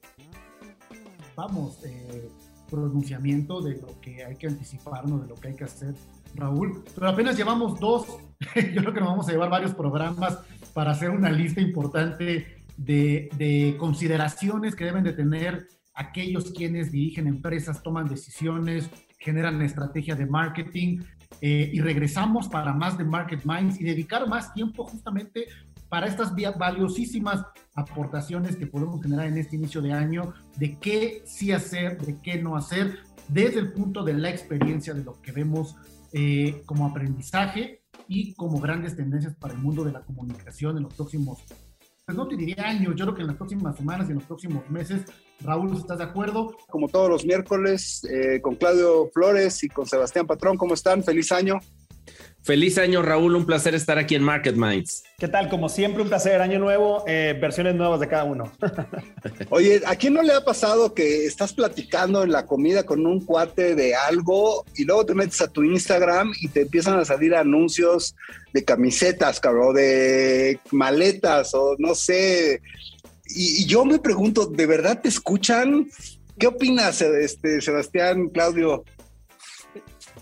vamos, 1.36 1.84
eh, 1.84 2.28
pronunciamiento 2.70 3.60
de 3.60 3.80
lo 3.80 4.00
que 4.00 4.24
hay 4.24 4.36
que 4.36 4.46
anticiparnos, 4.46 5.22
de 5.22 5.28
lo 5.28 5.34
que 5.34 5.48
hay 5.48 5.56
que 5.56 5.64
hacer, 5.64 5.94
Raúl. 6.34 6.84
Pero 6.94 7.08
apenas 7.08 7.36
llevamos 7.36 7.78
dos, 7.80 8.06
yo 8.54 8.80
creo 8.82 8.94
que 8.94 9.00
nos 9.00 9.08
vamos 9.08 9.28
a 9.28 9.32
llevar 9.32 9.50
varios 9.50 9.74
programas 9.74 10.38
para 10.72 10.92
hacer 10.92 11.10
una 11.10 11.30
lista 11.30 11.60
importante 11.60 12.46
de, 12.76 13.76
consideraciones 13.78 14.74
que 14.74 14.84
deben 14.84 15.04
de 15.04 15.12
tener 15.12 15.68
aquellos 15.94 16.52
quienes 16.52 16.92
dirigen 16.92 17.26
empresas, 17.26 17.82
toman 17.82 18.08
decisiones, 18.08 18.88
generan 19.18 19.60
estrategia 19.60 20.14
de 20.14 20.24
marketing 20.24 21.00
eh, 21.42 21.70
y 21.72 21.80
regresamos 21.80 22.48
para 22.48 22.72
más 22.72 22.96
de 22.96 23.04
Market 23.04 23.44
Minds 23.44 23.80
y 23.80 23.84
dedicar 23.84 24.26
más 24.28 24.54
tiempo 24.54 24.84
justamente 24.84 25.46
para 25.90 26.06
estas 26.06 26.32
valiosísimas 26.56 27.44
aportaciones 27.74 28.56
que 28.56 28.66
podemos 28.66 29.02
generar 29.02 29.26
en 29.26 29.36
este 29.36 29.56
inicio 29.56 29.82
de 29.82 29.92
año 29.92 30.32
de 30.56 30.78
qué 30.78 31.22
sí 31.26 31.52
hacer, 31.52 32.00
de 32.00 32.18
qué 32.22 32.40
no 32.40 32.56
hacer, 32.56 33.00
desde 33.28 33.58
el 33.58 33.72
punto 33.72 34.02
de 34.02 34.14
la 34.14 34.30
experiencia 34.30 34.94
de 34.94 35.04
lo 35.04 35.20
que 35.20 35.32
vemos 35.32 35.76
eh, 36.12 36.62
como 36.64 36.86
aprendizaje 36.86 37.82
y 38.08 38.32
como 38.34 38.60
grandes 38.60 38.96
tendencias 38.96 39.34
para 39.36 39.54
el 39.54 39.60
mundo 39.60 39.84
de 39.84 39.92
la 39.92 40.00
comunicación 40.00 40.76
en 40.76 40.84
los 40.84 40.94
próximos 40.94 41.44
pues 42.10 42.16
no 42.16 42.26
te 42.26 42.36
diría 42.36 42.64
años, 42.64 42.96
yo 42.96 43.04
creo 43.04 43.14
que 43.14 43.20
en 43.20 43.28
las 43.28 43.36
próximas 43.36 43.76
semanas 43.76 44.08
y 44.08 44.10
en 44.10 44.16
los 44.16 44.24
próximos 44.24 44.68
meses, 44.68 45.02
Raúl, 45.42 45.76
¿estás 45.76 45.98
de 45.98 46.04
acuerdo? 46.04 46.56
Como 46.68 46.88
todos 46.88 47.08
los 47.08 47.24
miércoles, 47.24 48.02
eh, 48.02 48.40
con 48.40 48.56
Claudio 48.56 49.08
Flores 49.14 49.62
y 49.62 49.68
con 49.68 49.86
Sebastián 49.86 50.26
Patrón, 50.26 50.56
¿cómo 50.56 50.74
están? 50.74 51.04
Feliz 51.04 51.30
año. 51.30 51.60
Feliz 52.42 52.78
año, 52.78 53.02
Raúl. 53.02 53.36
Un 53.36 53.44
placer 53.44 53.74
estar 53.74 53.98
aquí 53.98 54.14
en 54.14 54.22
Market 54.22 54.56
Minds. 54.56 55.04
¿Qué 55.18 55.28
tal? 55.28 55.50
Como 55.50 55.68
siempre, 55.68 56.02
un 56.02 56.08
placer. 56.08 56.40
Año 56.40 56.58
nuevo, 56.58 57.04
eh, 57.06 57.36
versiones 57.38 57.74
nuevas 57.74 58.00
de 58.00 58.08
cada 58.08 58.24
uno. 58.24 58.50
Oye, 59.50 59.82
¿a 59.86 59.94
quién 59.96 60.14
no 60.14 60.22
le 60.22 60.32
ha 60.32 60.42
pasado 60.42 60.94
que 60.94 61.26
estás 61.26 61.52
platicando 61.52 62.22
en 62.22 62.32
la 62.32 62.46
comida 62.46 62.84
con 62.84 63.06
un 63.06 63.24
cuate 63.24 63.74
de 63.74 63.94
algo 63.94 64.64
y 64.74 64.84
luego 64.84 65.04
te 65.04 65.14
metes 65.14 65.40
a 65.42 65.48
tu 65.48 65.62
Instagram 65.62 66.32
y 66.40 66.48
te 66.48 66.62
empiezan 66.62 66.98
a 66.98 67.04
salir 67.04 67.34
anuncios 67.34 68.16
de 68.54 68.64
camisetas, 68.64 69.38
cabrón, 69.38 69.74
de 69.74 70.58
maletas 70.70 71.52
o 71.54 71.76
no 71.78 71.94
sé? 71.94 72.62
Y, 73.26 73.62
y 73.62 73.66
yo 73.66 73.84
me 73.84 73.98
pregunto, 73.98 74.46
¿de 74.46 74.66
verdad 74.66 75.00
te 75.02 75.10
escuchan? 75.10 75.88
¿Qué 76.38 76.46
opinas, 76.46 77.02
este, 77.02 77.60
Sebastián, 77.60 78.30
Claudio? 78.30 78.82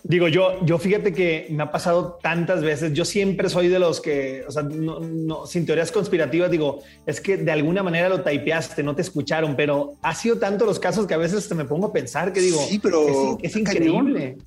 Digo, 0.05 0.29
yo, 0.29 0.65
yo 0.65 0.79
fíjate 0.79 1.13
que 1.13 1.47
me 1.51 1.63
ha 1.63 1.71
pasado 1.71 2.19
tantas 2.23 2.63
veces. 2.63 2.93
Yo 2.93 3.05
siempre 3.05 3.49
soy 3.49 3.69
de 3.69 3.79
los 3.79 4.01
que, 4.01 4.45
o 4.47 4.51
sea, 4.51 4.63
no, 4.63 5.47
sin 5.47 5.67
teorías 5.67 5.93
conspirativas, 5.93 6.51
digo, 6.51 6.81
es 7.07 7.21
que 7.21 7.37
de 7.37 7.51
alguna 7.51 7.83
manera 7.83 8.09
lo 8.09 8.23
typeaste, 8.23 8.83
no 8.83 8.95
te 8.95 9.03
escucharon, 9.03 9.57
pero 9.57 9.95
ha 10.03 10.15
sido 10.15 10.39
tanto 10.39 10.65
los 10.65 10.79
casos 10.79 11.07
que 11.07 11.15
a 11.15 11.19
veces 11.19 11.49
te 11.49 11.55
me 11.55 11.65
pongo 11.65 11.89
a 11.89 11.93
pensar 11.93 12.33
que 12.33 12.41
digo, 12.41 12.59
sí, 12.69 12.79
pero 12.79 13.39
es, 13.43 13.57
increíble. 13.57 14.39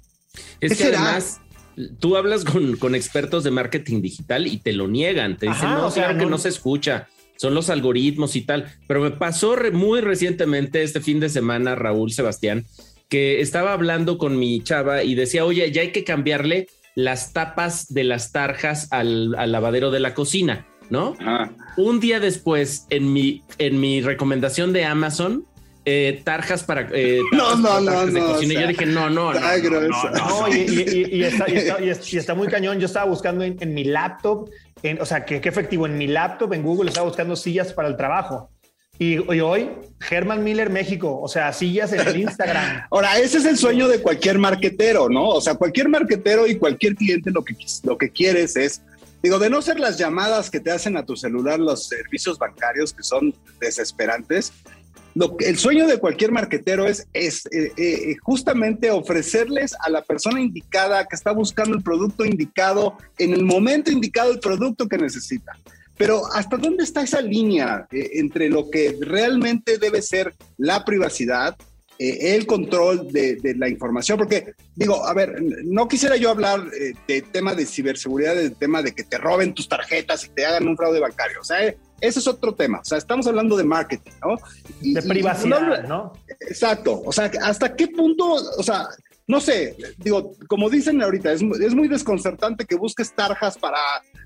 Es 0.59 0.77
que 0.77 0.85
además 0.85 1.41
tú 1.99 2.15
hablas 2.15 2.43
con, 2.43 2.77
con, 2.77 2.95
expertos 2.95 3.43
de 3.43 3.51
marketing 3.51 4.01
digital 4.01 4.47
y 4.47 4.57
te 4.57 4.73
lo 4.73 4.87
niegan, 4.87 5.37
te 5.37 5.47
dicen, 5.47 5.69
no, 5.69 5.87
o 5.87 5.91
sea, 5.91 6.17
que 6.17 6.25
no 6.25 6.37
se 6.37 6.49
escucha 6.49 7.07
son 7.41 7.55
los 7.55 7.71
algoritmos 7.71 8.35
y 8.35 8.41
tal. 8.41 8.71
Pero 8.87 9.01
me 9.01 9.09
pasó 9.09 9.55
muy 9.73 9.99
recientemente 10.01 10.83
este 10.83 11.01
fin 11.01 11.19
de 11.19 11.27
semana, 11.27 11.73
Raúl 11.73 12.11
Sebastián, 12.11 12.67
que 13.11 13.41
estaba 13.41 13.73
hablando 13.73 14.17
con 14.17 14.39
mi 14.39 14.63
chava 14.63 15.03
y 15.03 15.15
decía, 15.15 15.43
oye, 15.43 15.69
ya 15.73 15.81
hay 15.81 15.91
que 15.91 16.05
cambiarle 16.05 16.67
las 16.95 17.33
tapas 17.33 17.93
de 17.93 18.05
las 18.05 18.31
tarjas 18.31 18.87
al, 18.91 19.31
lavadero 19.51 19.91
de 19.91 19.99
la 19.99 20.13
cocina, 20.13 20.65
¿no? 20.89 21.15
Un 21.75 21.99
día 21.99 22.21
después, 22.21 22.87
en 22.89 23.11
mi, 23.11 23.43
en 23.57 23.81
mi 23.81 24.01
recomendación 24.01 24.71
de 24.71 24.85
Amazon, 24.85 25.45
eh, 25.83 26.21
tarjas 26.23 26.63
para 26.63 26.87
eh, 26.93 27.19
no, 27.33 27.55
no, 27.57 27.81
no, 27.81 28.05
no, 28.05 28.27
cocina. 28.27 28.61
yo 28.61 28.67
dije, 28.67 28.85
no, 28.85 29.09
no, 29.09 29.33
no. 29.33 29.39
no, 29.41 30.47
y, 30.47 31.23
está, 32.15 32.33
muy 32.33 32.47
cañón. 32.47 32.79
Yo 32.79 32.85
estaba 32.85 33.07
buscando 33.07 33.43
en, 33.43 33.73
mi 33.73 33.83
laptop, 33.83 34.49
en, 34.83 35.01
o 35.01 35.05
sea, 35.05 35.25
qué 35.25 35.41
efectivo, 35.43 35.85
en 35.85 35.97
mi 35.97 36.07
laptop, 36.07 36.53
en 36.53 36.63
Google, 36.63 36.87
estaba 36.87 37.07
buscando 37.07 37.35
sillas 37.35 37.73
para 37.73 37.89
el 37.89 37.97
trabajo. 37.97 38.49
Y, 39.01 39.17
hoy, 39.17 39.67
Herman 40.11 40.43
Miller 40.43 40.69
México, 40.69 41.19
o 41.19 41.27
sea, 41.27 41.51
sillas 41.53 41.91
en 41.91 42.07
el 42.07 42.19
Instagram. 42.19 42.83
Ahora, 42.91 43.17
ese 43.17 43.39
es 43.39 43.45
el 43.45 43.57
sueño 43.57 43.87
de 43.87 43.99
cualquier 43.99 44.37
marquetero, 44.37 45.09
¿no? 45.09 45.27
O 45.27 45.41
sea, 45.41 45.55
cualquier 45.55 45.89
marquetero 45.89 46.45
y 46.45 46.59
cualquier 46.59 46.93
cliente 46.93 47.31
lo 47.31 47.43
que, 47.43 47.55
lo 47.81 47.97
que 47.97 48.11
quieres 48.11 48.55
es, 48.55 48.83
digo, 49.23 49.39
de 49.39 49.49
no 49.49 49.59
ser 49.63 49.79
las 49.79 49.97
llamadas 49.97 50.51
que 50.51 50.59
te 50.59 50.69
hacen 50.69 50.97
a 50.97 51.03
tu 51.03 51.15
celular 51.15 51.59
los 51.59 51.87
servicios 51.87 52.37
bancarios 52.37 52.93
que 52.93 53.01
son 53.01 53.33
desesperantes, 53.59 54.53
lo, 55.15 55.35
el 55.39 55.57
sueño 55.57 55.87
de 55.87 55.97
cualquier 55.97 56.31
marquetero 56.31 56.85
es, 56.85 57.07
es 57.11 57.47
eh, 57.47 57.73
eh, 57.77 58.15
justamente 58.21 58.91
ofrecerles 58.91 59.75
a 59.83 59.89
la 59.89 60.03
persona 60.03 60.39
indicada 60.39 61.07
que 61.07 61.15
está 61.15 61.31
buscando 61.31 61.75
el 61.75 61.81
producto 61.81 62.23
indicado 62.23 62.99
en 63.17 63.33
el 63.33 63.45
momento 63.45 63.89
indicado 63.89 64.31
el 64.31 64.39
producto 64.39 64.87
que 64.87 64.99
necesita. 64.99 65.53
Pero 66.01 66.25
¿hasta 66.33 66.57
dónde 66.57 66.83
está 66.83 67.03
esa 67.03 67.21
línea 67.21 67.87
eh, 67.91 68.13
entre 68.13 68.49
lo 68.49 68.71
que 68.71 68.97
realmente 69.01 69.77
debe 69.77 70.01
ser 70.01 70.33
la 70.57 70.83
privacidad, 70.83 71.55
eh, 71.99 72.33
el 72.35 72.47
control 72.47 73.11
de, 73.11 73.37
la 73.55 73.69
información? 73.69 74.17
Porque 74.17 74.55
digo, 74.75 75.05
a 75.05 75.13
ver, 75.13 75.35
no 75.63 75.87
quisiera 75.87 76.15
yo 76.15 76.31
hablar 76.31 76.65
eh, 76.73 76.93
de 77.07 77.21
tema 77.21 77.53
de 77.53 77.67
ciberseguridad, 77.67 78.33
del 78.33 78.55
tema 78.55 78.81
de 78.81 78.95
que 78.95 79.03
te 79.03 79.19
roben 79.19 79.53
tus 79.53 79.69
tarjetas 79.69 80.25
y 80.25 80.29
te 80.29 80.43
hagan 80.43 80.67
un 80.67 80.75
fraude 80.75 80.99
bancario. 80.99 81.39
O 81.39 81.43
sea, 81.43 81.59
ese 81.67 82.17
es 82.17 82.25
otro 82.25 82.55
tema. 82.55 82.79
O 82.79 82.83
sea, 82.83 82.97
estamos 82.97 83.27
hablando 83.27 83.55
de 83.55 83.63
marketing, 83.63 84.11
¿no? 84.25 84.37
de 84.81 85.03
privacidad, 85.03 85.83
¿no? 85.83 86.13
Exacto. 86.39 86.99
O 87.05 87.11
sea, 87.11 87.29
¿hasta 87.43 87.75
qué 87.75 87.89
punto, 87.89 88.37
o 88.57 88.63
sea, 88.63 88.87
no 89.31 89.39
sé, 89.39 89.77
digo, 89.97 90.33
como 90.47 90.69
dicen 90.69 91.01
ahorita, 91.01 91.31
es, 91.31 91.41
es 91.41 91.73
muy 91.73 91.87
desconcertante 91.87 92.65
que 92.65 92.75
busques 92.75 93.13
tarjas 93.13 93.57
para 93.57 93.77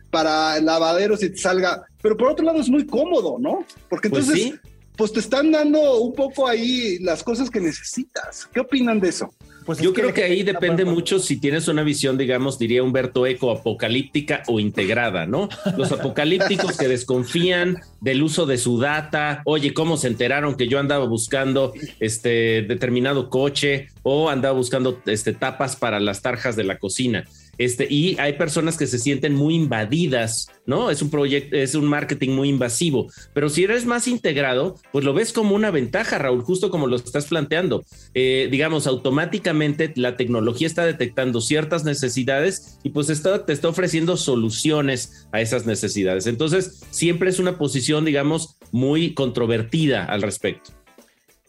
para 0.09 0.61
lavaderos 0.61 1.21
y 1.23 1.29
te 1.29 1.37
salga, 1.37 1.85
pero 2.01 2.15
por 2.15 2.29
otro 2.29 2.45
lado 2.45 2.61
es 2.61 2.69
muy 2.69 2.87
cómodo, 2.87 3.37
¿no? 3.37 3.65
Porque 3.89 4.09
pues 4.09 4.29
entonces, 4.29 4.61
pues, 4.95 5.11
te 5.11 5.19
están 5.19 5.51
dando 5.51 5.99
un 5.99 6.13
poco 6.13 6.47
ahí 6.47 6.99
las 6.99 7.21
cosas 7.21 7.49
que 7.49 7.59
necesitas. 7.59 8.47
¿Qué 8.53 8.61
opinan 8.61 9.01
de 9.01 9.09
eso? 9.09 9.33
Pues 9.65 9.79
yo 9.79 9.93
creo 9.93 10.13
que, 10.13 10.23
ahí 10.23 10.43
depende 10.43 10.85
mucho 10.85 11.19
si 11.19 11.37
tienes 11.37 11.67
una 11.67 11.81
visión, 11.81 12.17
digamos, 12.17 12.59
diría 12.59 12.83
Humberto 12.83 13.25
Eco, 13.25 13.51
apocalíptica 13.51 14.43
o 14.47 14.59
integrada, 14.59 15.25
¿no? 15.25 15.49
Los 15.75 15.91
apocalípticos 15.91 16.77
que 16.77 16.87
desconfían 16.87 17.81
del 17.99 18.21
uso 18.21 18.45
de 18.45 18.59
su 18.59 18.79
data, 18.79 19.41
oye, 19.45 19.73
¿cómo 19.73 19.97
se 19.97 20.07
enteraron 20.07 20.55
que 20.55 20.67
yo 20.67 20.79
andaba 20.79 21.05
buscando 21.05 21.73
este 21.99 22.61
determinado 22.61 23.29
coche 23.31 23.87
o 24.03 24.29
andaba 24.29 24.55
buscando 24.55 25.01
este 25.07 25.33
tapas 25.33 25.75
para 25.75 25.99
las 25.99 26.21
tarjas 26.21 26.55
de 26.55 26.63
la 26.63 26.77
cocina? 26.77 27.25
Este, 27.57 27.87
y 27.89 28.17
hay 28.19 28.33
personas 28.33 28.77
que 28.77 28.87
se 28.87 28.99
sienten 28.99 29.33
muy 29.33 29.55
invadidas, 29.55 30.47
¿no? 30.65 30.89
Es 30.89 31.01
un 31.01 31.09
proyecto, 31.09 31.55
es 31.55 31.75
un 31.75 31.85
marketing 31.85 32.31
muy 32.31 32.49
invasivo. 32.49 33.07
Pero 33.33 33.49
si 33.49 33.63
eres 33.63 33.85
más 33.85 34.07
integrado, 34.07 34.75
pues 34.91 35.05
lo 35.05 35.13
ves 35.13 35.33
como 35.33 35.55
una 35.55 35.71
ventaja, 35.71 36.17
Raúl, 36.17 36.41
justo 36.41 36.69
como 36.69 36.87
lo 36.87 36.95
estás 36.95 37.25
planteando. 37.25 37.83
Eh, 38.13 38.47
digamos, 38.51 38.87
automáticamente 38.87 39.93
la 39.95 40.17
tecnología 40.17 40.67
está 40.67 40.85
detectando 40.85 41.41
ciertas 41.41 41.83
necesidades 41.83 42.79
y 42.83 42.89
pues 42.89 43.09
está, 43.09 43.45
te 43.45 43.53
está 43.53 43.69
ofreciendo 43.69 44.17
soluciones 44.17 45.27
a 45.31 45.41
esas 45.41 45.65
necesidades. 45.65 46.27
Entonces, 46.27 46.81
siempre 46.91 47.29
es 47.29 47.39
una 47.39 47.57
posición, 47.57 48.05
digamos, 48.05 48.57
muy 48.71 49.13
controvertida 49.13 50.05
al 50.05 50.21
respecto. 50.21 50.84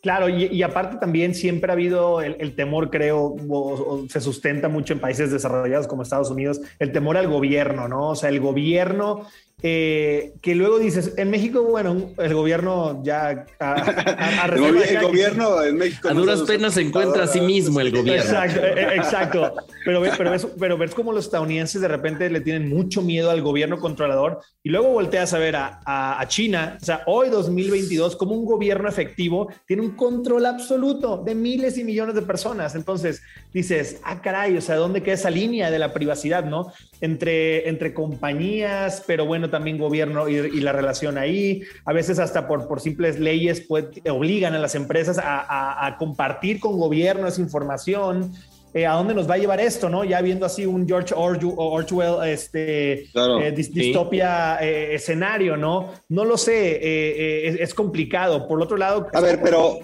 Claro, 0.06 0.28
y, 0.28 0.62
aparte 0.62 0.98
también 0.98 1.34
siempre 1.34 1.68
ha 1.68 1.74
habido 1.74 2.20
el, 2.22 2.54
temor, 2.54 2.90
creo, 2.90 3.34
o, 3.48 4.06
se 4.08 4.20
sustenta 4.20 4.68
mucho 4.68 4.92
en 4.92 5.00
países 5.00 5.32
desarrollados 5.32 5.88
como 5.88 6.04
Estados 6.04 6.30
Unidos, 6.30 6.60
el 6.78 6.92
temor 6.92 7.16
al 7.16 7.26
gobierno, 7.26 7.88
¿no? 7.88 8.10
O 8.10 8.14
sea, 8.14 8.28
el 8.28 8.38
gobierno 8.38 9.26
eh, 9.62 10.34
que 10.42 10.54
luego 10.54 10.78
dices, 10.78 11.14
en 11.16 11.30
México, 11.30 11.62
bueno, 11.62 12.10
el 12.18 12.34
gobierno 12.34 13.02
ya... 13.02 13.30
el, 13.30 15.00
gobierno 15.00 15.62
en 15.62 15.78
México... 15.78 16.08
A 16.10 16.12
duras 16.12 16.42
penas 16.42 16.74
se 16.74 16.82
encuentra 16.82 17.24
a 17.24 17.26
sí 17.26 17.40
mismo 17.40 17.80
el 17.80 17.90
gobierno. 17.90 18.22
Exacto, 18.22 18.60
e, 18.60 18.72
e, 18.72 18.96
exacto. 18.96 19.54
Pero, 19.86 20.02
pero, 20.18 20.30
ves, 20.30 20.46
pero 20.58 20.76
ves 20.76 20.94
como 20.94 21.10
los 21.10 21.24
estadounidenses 21.24 21.80
de 21.80 21.88
repente 21.88 22.28
le 22.28 22.42
tienen 22.42 22.68
mucho 22.68 23.00
miedo 23.00 23.30
al 23.30 23.40
gobierno 23.40 23.78
controlador 23.78 24.40
y 24.62 24.68
luego 24.68 24.88
volteas 24.88 25.32
a 25.32 25.38
ver 25.38 25.56
a, 25.56 25.80
a, 25.84 26.28
China, 26.28 26.76
o 26.80 26.84
sea, 26.84 27.02
hoy 27.06 27.30
2022, 27.30 28.16
como 28.16 28.34
un 28.34 28.44
gobierno 28.44 28.88
efectivo 28.88 29.48
tiene 29.66 29.82
un 29.82 29.92
control 29.96 30.44
absoluto 30.44 31.22
de 31.24 31.34
miles 31.34 31.78
y 31.78 31.84
millones 31.84 32.14
de 32.14 32.22
personas. 32.22 32.74
Entonces 32.74 33.22
dices, 33.54 34.00
ah, 34.04 34.20
caray, 34.20 34.56
o 34.56 34.60
sea, 34.60 34.76
¿dónde 34.76 35.02
queda 35.02 35.14
esa 35.14 35.30
línea 35.30 35.70
de 35.70 35.78
la 35.78 35.94
privacidad, 35.94 36.44
no? 36.44 36.72
Entre, 37.02 37.68
entre 37.68 37.92
compañías, 37.92 39.04
pero 39.06 39.26
bueno, 39.26 39.50
también 39.50 39.76
gobierno 39.76 40.28
y, 40.28 40.60
la 40.60 40.72
relación 40.72 41.18
ahí. 41.18 41.62
A 41.84 41.92
veces 41.92 42.18
hasta 42.18 42.48
por, 42.48 42.66
por 42.66 42.80
simples 42.80 43.20
leyes 43.20 43.60
pues, 43.60 43.86
obligan 44.08 44.54
a 44.54 44.58
las 44.58 44.74
empresas 44.74 45.18
a, 45.22 45.96
compartir 45.98 46.58
con 46.58 46.78
gobierno 46.78 47.28
esa 47.28 47.40
información. 47.40 48.32
Eh, 48.72 48.86
¿A 48.86 48.92
dónde 48.92 49.14
nos 49.14 49.28
va 49.28 49.34
a 49.34 49.38
llevar 49.38 49.60
esto? 49.60 49.88
¿no? 49.88 50.04
Ya 50.04 50.20
viendo 50.20 50.44
así 50.44 50.66
un 50.66 50.86
George 50.86 51.14
Orwell 51.14 52.28
este, 52.28 53.08
eh, 53.14 53.54
distopia 53.54 54.58
eh, 54.60 54.94
escenario, 54.94 55.56
¿no? 55.56 55.92
No 56.08 56.24
lo 56.24 56.36
sé, 56.36 57.62
es, 57.62 57.74
complicado. 57.74 58.48
Por 58.48 58.60
otro 58.62 58.76
lado... 58.76 59.06
A 59.12 59.20
ver, 59.20 59.40
pero, 59.42 59.78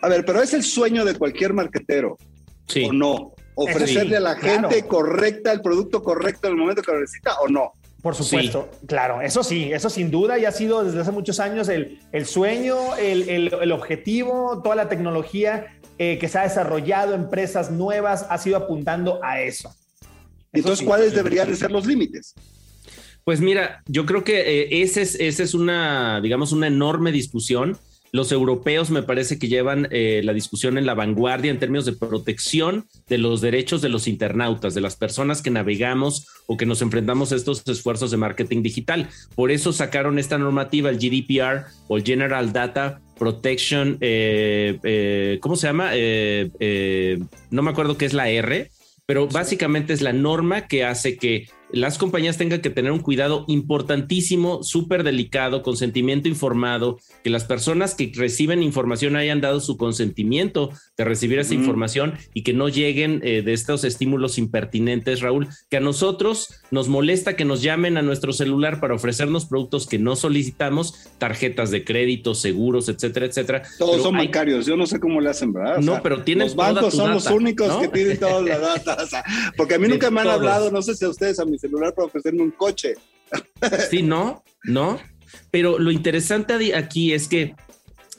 a 0.00 0.08
ver, 0.08 0.24
pero 0.24 0.42
es 0.42 0.54
el 0.54 0.62
sueño 0.62 1.04
de 1.04 1.14
cualquier 1.14 1.52
marquetero, 1.52 2.16
sí. 2.66 2.84
¿o 2.84 2.92
no? 2.92 3.32
Ofrecerle 3.60 4.18
a 4.18 4.20
la 4.20 4.36
gente 4.36 4.86
correcta 4.86 5.50
el 5.50 5.60
producto 5.60 6.00
correcto 6.00 6.46
en 6.46 6.54
el 6.54 6.60
momento 6.60 6.80
que 6.80 6.92
lo 6.92 7.00
necesita 7.00 7.40
o 7.40 7.48
no. 7.48 7.72
Por 8.00 8.14
supuesto, 8.14 8.70
claro, 8.86 9.20
eso 9.20 9.42
sí, 9.42 9.72
eso 9.72 9.90
sin 9.90 10.12
duda 10.12 10.38
y 10.38 10.44
ha 10.44 10.52
sido 10.52 10.84
desde 10.84 11.00
hace 11.00 11.10
muchos 11.10 11.40
años 11.40 11.68
el, 11.68 11.98
el 12.12 12.26
sueño, 12.26 12.94
el, 12.94 13.28
el, 13.28 13.72
objetivo, 13.72 14.62
toda 14.62 14.76
la 14.76 14.88
tecnología 14.88 15.66
eh, 15.98 16.16
que 16.20 16.28
se 16.28 16.38
ha 16.38 16.42
desarrollado, 16.44 17.14
empresas 17.14 17.72
nuevas, 17.72 18.24
ha 18.30 18.38
sido 18.38 18.56
apuntando 18.56 19.18
a 19.24 19.40
eso. 19.40 19.74
Entonces, 20.52 20.86
¿cuáles 20.86 21.12
deberían 21.12 21.48
de 21.48 21.56
ser 21.56 21.72
los 21.72 21.86
límites? 21.86 22.36
Pues 23.24 23.40
mira, 23.40 23.82
yo 23.86 24.06
creo 24.06 24.22
que 24.22 24.40
eh, 24.40 24.82
ese 24.82 25.02
es, 25.02 25.16
ese 25.16 25.42
es 25.42 25.54
una, 25.54 26.20
digamos, 26.20 26.52
una 26.52 26.68
enorme 26.68 27.10
discusión 27.10 27.76
los 28.12 28.32
europeos 28.32 28.90
me 28.90 29.02
parece 29.02 29.38
que 29.38 29.48
llevan 29.48 29.88
eh, 29.90 30.20
la 30.24 30.32
discusión 30.32 30.78
en 30.78 30.86
la 30.86 30.94
vanguardia 30.94 31.50
en 31.50 31.58
términos 31.58 31.84
de 31.84 31.92
protección 31.92 32.86
de 33.08 33.18
los 33.18 33.40
derechos 33.40 33.82
de 33.82 33.88
los 33.88 34.08
internautas, 34.08 34.74
de 34.74 34.80
las 34.80 34.96
personas 34.96 35.42
que 35.42 35.50
navegamos 35.50 36.26
o 36.46 36.56
que 36.56 36.66
nos 36.66 36.82
enfrentamos 36.82 37.32
a 37.32 37.36
estos 37.36 37.66
esfuerzos 37.68 38.10
de 38.10 38.16
marketing 38.16 38.62
digital. 38.62 39.08
Por 39.34 39.50
eso 39.50 39.72
sacaron 39.72 40.18
esta 40.18 40.38
normativa, 40.38 40.90
el 40.90 40.98
GDPR 40.98 41.66
o 41.88 41.98
General 41.98 42.52
Data 42.52 43.00
Protection, 43.18 43.98
eh, 44.00 44.78
eh, 44.82 45.38
¿cómo 45.40 45.56
se 45.56 45.66
llama? 45.66 45.90
no 47.50 47.62
me 47.62 47.70
acuerdo 47.70 47.98
qué 47.98 48.06
es 48.06 48.14
la 48.14 48.28
R, 48.28 48.70
pero 49.06 49.26
básicamente 49.26 49.92
es 49.92 50.02
la 50.02 50.12
norma 50.12 50.66
que 50.66 50.84
hace 50.84 51.16
que 51.16 51.48
las 51.70 51.98
compañías 51.98 52.38
tengan 52.38 52.60
que 52.60 52.70
tener 52.70 52.92
un 52.92 53.00
cuidado 53.00 53.44
importantísimo, 53.46 54.62
súper 54.62 55.02
delicado, 55.02 55.62
consentimiento 55.62 56.28
informado, 56.28 56.98
que 57.22 57.30
las 57.30 57.44
personas 57.44 57.94
que 57.94 58.10
reciben 58.14 58.62
información 58.62 59.16
hayan 59.16 59.40
dado 59.40 59.60
su 59.60 59.76
consentimiento 59.76 60.70
de 60.96 61.04
recibir 61.04 61.38
esa 61.38 61.54
información 61.54 62.14
y 62.32 62.42
que 62.42 62.54
no 62.54 62.68
lleguen 62.68 63.20
eh, 63.22 63.42
de 63.42 63.52
estos 63.52 63.84
estímulos 63.84 64.38
impertinentes, 64.38 65.20
Raúl, 65.20 65.48
que 65.68 65.76
a 65.76 65.80
nosotros 65.80 66.62
nos 66.70 66.88
molesta 66.88 67.36
que 67.36 67.44
nos 67.44 67.62
llamen 67.62 67.96
a 67.96 68.02
nuestro 68.02 68.32
celular 68.32 68.80
para 68.80 68.94
ofrecernos 68.94 69.46
productos 69.46 69.86
que 69.86 69.98
no 69.98 70.16
solicitamos, 70.16 71.08
tarjetas 71.18 71.70
de 71.70 71.84
crédito, 71.84 72.34
seguros, 72.34 72.88
etcétera, 72.88 73.26
etcétera. 73.26 73.62
Todos 73.78 74.02
son 74.02 74.16
bancarios, 74.16 74.66
yo 74.66 74.76
no 74.76 74.86
sé 74.86 75.00
cómo 75.00 75.20
le 75.20 75.30
hacen, 75.30 75.52
¿verdad? 75.52 75.78
no, 75.78 76.02
pero 76.02 76.22
tienen 76.22 76.46
Los 76.48 76.56
bancos 76.56 76.94
son 76.94 77.12
los 77.12 77.26
únicos 77.26 77.76
que 77.78 77.88
tienen 77.88 78.18
toda 78.18 78.42
la 78.42 78.58
data, 78.58 78.96
porque 79.56 79.74
a 79.74 79.78
mí 79.78 79.88
nunca 79.88 80.10
me 80.10 80.20
han 80.20 80.28
hablado, 80.28 80.70
no 80.70 80.82
sé 80.82 80.94
si 80.94 81.04
a 81.04 81.08
ustedes, 81.08 81.38
a 81.38 81.44
mí 81.44 81.58
celular 81.58 81.94
para 81.94 82.06
ofrecerme 82.06 82.42
un 82.42 82.50
coche. 82.50 82.94
Sí, 83.90 84.02
no, 84.02 84.42
no. 84.64 84.98
Pero 85.50 85.78
lo 85.78 85.90
interesante 85.90 86.74
aquí 86.74 87.12
es 87.12 87.28
que 87.28 87.54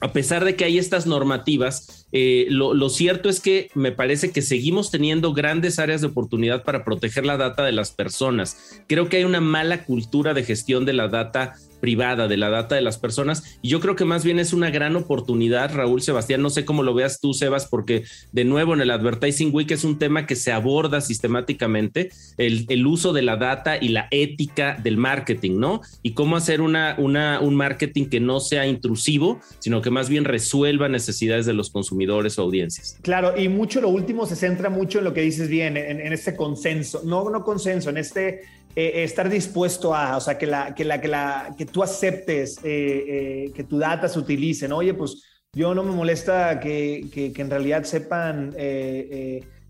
a 0.01 0.13
pesar 0.13 0.45
de 0.45 0.55
que 0.55 0.65
hay 0.65 0.77
estas 0.77 1.05
normativas, 1.05 1.98
eh, 2.11 2.47
lo, 2.49 2.73
lo, 2.73 2.89
cierto 2.89 3.29
es 3.29 3.39
que 3.39 3.69
me 3.75 3.91
parece 3.91 4.31
que 4.31 4.41
seguimos 4.41 4.89
teniendo 4.89 5.33
grandes 5.33 5.77
áreas 5.77 6.01
de 6.01 6.07
oportunidad 6.07 6.63
para 6.63 6.83
proteger 6.83 7.25
la 7.25 7.37
data 7.37 7.63
de 7.63 7.71
las 7.71 7.91
personas. 7.91 8.81
Creo 8.87 9.09
que 9.09 9.17
hay 9.17 9.23
una 9.23 9.41
mala 9.41 9.85
cultura 9.85 10.33
de 10.33 10.43
gestión 10.43 10.85
de 10.85 10.93
la 10.93 11.07
data 11.07 11.55
privada, 11.79 12.27
de 12.27 12.37
la 12.37 12.49
data 12.49 12.75
de 12.75 12.81
las 12.81 12.97
personas. 12.97 13.59
Y 13.61 13.69
yo 13.69 13.79
creo 13.79 13.95
que 13.95 14.05
más 14.05 14.23
bien 14.23 14.39
es 14.39 14.53
una 14.53 14.69
gran 14.69 14.95
oportunidad, 14.95 15.73
Raúl 15.73 16.01
Sebastián. 16.01 16.41
No 16.41 16.49
sé 16.49 16.65
cómo 16.65 16.83
lo 16.83 16.93
veas 16.93 17.19
tú, 17.19 17.33
Sebas, 17.33 17.67
porque 17.67 18.03
de 18.31 18.45
nuevo 18.45 18.73
en 18.73 18.81
el 18.81 18.91
Advertising 18.91 19.53
Week 19.53 19.69
es 19.71 19.83
un 19.83 19.99
tema 19.99 20.25
que 20.25 20.35
se 20.35 20.51
aborda 20.51 21.01
sistemáticamente, 21.01 22.09
el, 22.37 22.65
el 22.69 22.85
uso 22.87 23.13
de 23.13 23.21
la 23.21 23.37
data 23.37 23.77
y 23.77 23.89
la 23.89 24.07
ética 24.11 24.77
del 24.81 24.97
marketing, 24.97 25.59
¿no? 25.59 25.81
Y 26.03 26.13
cómo 26.13 26.35
hacer 26.35 26.61
una, 26.61 26.95
una, 26.97 27.39
un 27.39 27.55
marketing 27.55 28.05
que 28.05 28.19
no 28.19 28.39
sea 28.39 28.67
intrusivo, 28.67 29.39
sino 29.59 29.81
que 29.81 29.89
más 29.89 30.09
bien 30.09 30.25
resuelva 30.25 30.89
necesidades 30.89 31.45
de 31.45 31.53
los 31.53 31.69
consumidores 31.69 32.37
o 32.37 32.43
audiencias. 32.43 32.97
Claro, 33.01 33.39
y 33.39 33.49
mucho 33.49 33.81
lo 33.81 33.89
último 33.89 34.25
se 34.25 34.35
centra 34.35 34.69
mucho 34.69 34.99
en 34.99 35.05
lo 35.05 35.13
que 35.13 35.21
dices 35.21 35.49
bien, 35.49 35.77
en, 35.77 35.99
en 36.01 36.13
este 36.13 36.35
consenso, 36.35 37.01
no, 37.05 37.29
no 37.29 37.43
consenso, 37.43 37.89
en 37.89 37.97
este 37.97 38.41
eh, 38.75 39.03
estar 39.03 39.29
dispuesto 39.29 39.95
a, 39.95 40.17
o 40.17 40.21
sea, 40.21 40.37
que, 40.37 40.45
la, 40.45 40.75
que, 40.75 40.85
la, 40.85 41.01
que, 41.01 41.07
la, 41.07 41.55
que 41.57 41.65
tú 41.65 41.81
aceptes 41.81 42.59
eh, 42.63 42.65
eh, 43.45 43.51
que 43.53 43.63
tu 43.63 43.79
data 43.79 44.07
se 44.07 44.19
utilice, 44.19 44.67
¿no? 44.67 44.77
Oye, 44.77 44.93
pues 44.93 45.23
yo 45.53 45.73
no 45.73 45.83
me 45.83 45.91
molesta 45.91 46.59
que, 46.59 47.07
que, 47.11 47.33
en 47.35 47.49
realidad 47.49 47.83
sepan 47.83 48.53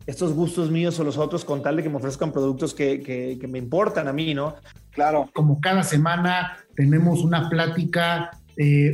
estos 0.05 0.33
gustos 0.33 0.69
míos 0.69 0.99
o 0.99 1.05
los 1.05 1.17
otros 1.17 1.45
con 1.45 1.63
tal 1.63 1.77
de 1.77 1.83
que 1.83 1.89
me 1.89 1.95
ofrezcan 1.95 2.33
productos 2.33 2.73
que, 2.73 2.99
que, 3.01 3.47
me 3.47 3.57
importan 3.57 4.09
a 4.09 4.13
mí, 4.13 4.33
¿no? 4.33 4.55
Claro. 4.91 5.29
Como 5.33 5.61
cada 5.61 5.83
semana 5.83 6.57
tenemos 6.75 7.21
una 7.21 7.49
plática 7.49 8.31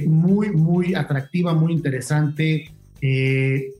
muy, 0.05 0.51
muy 0.51 0.93
atractiva, 0.93 1.55
muy 1.55 1.73
interesante, 1.73 2.71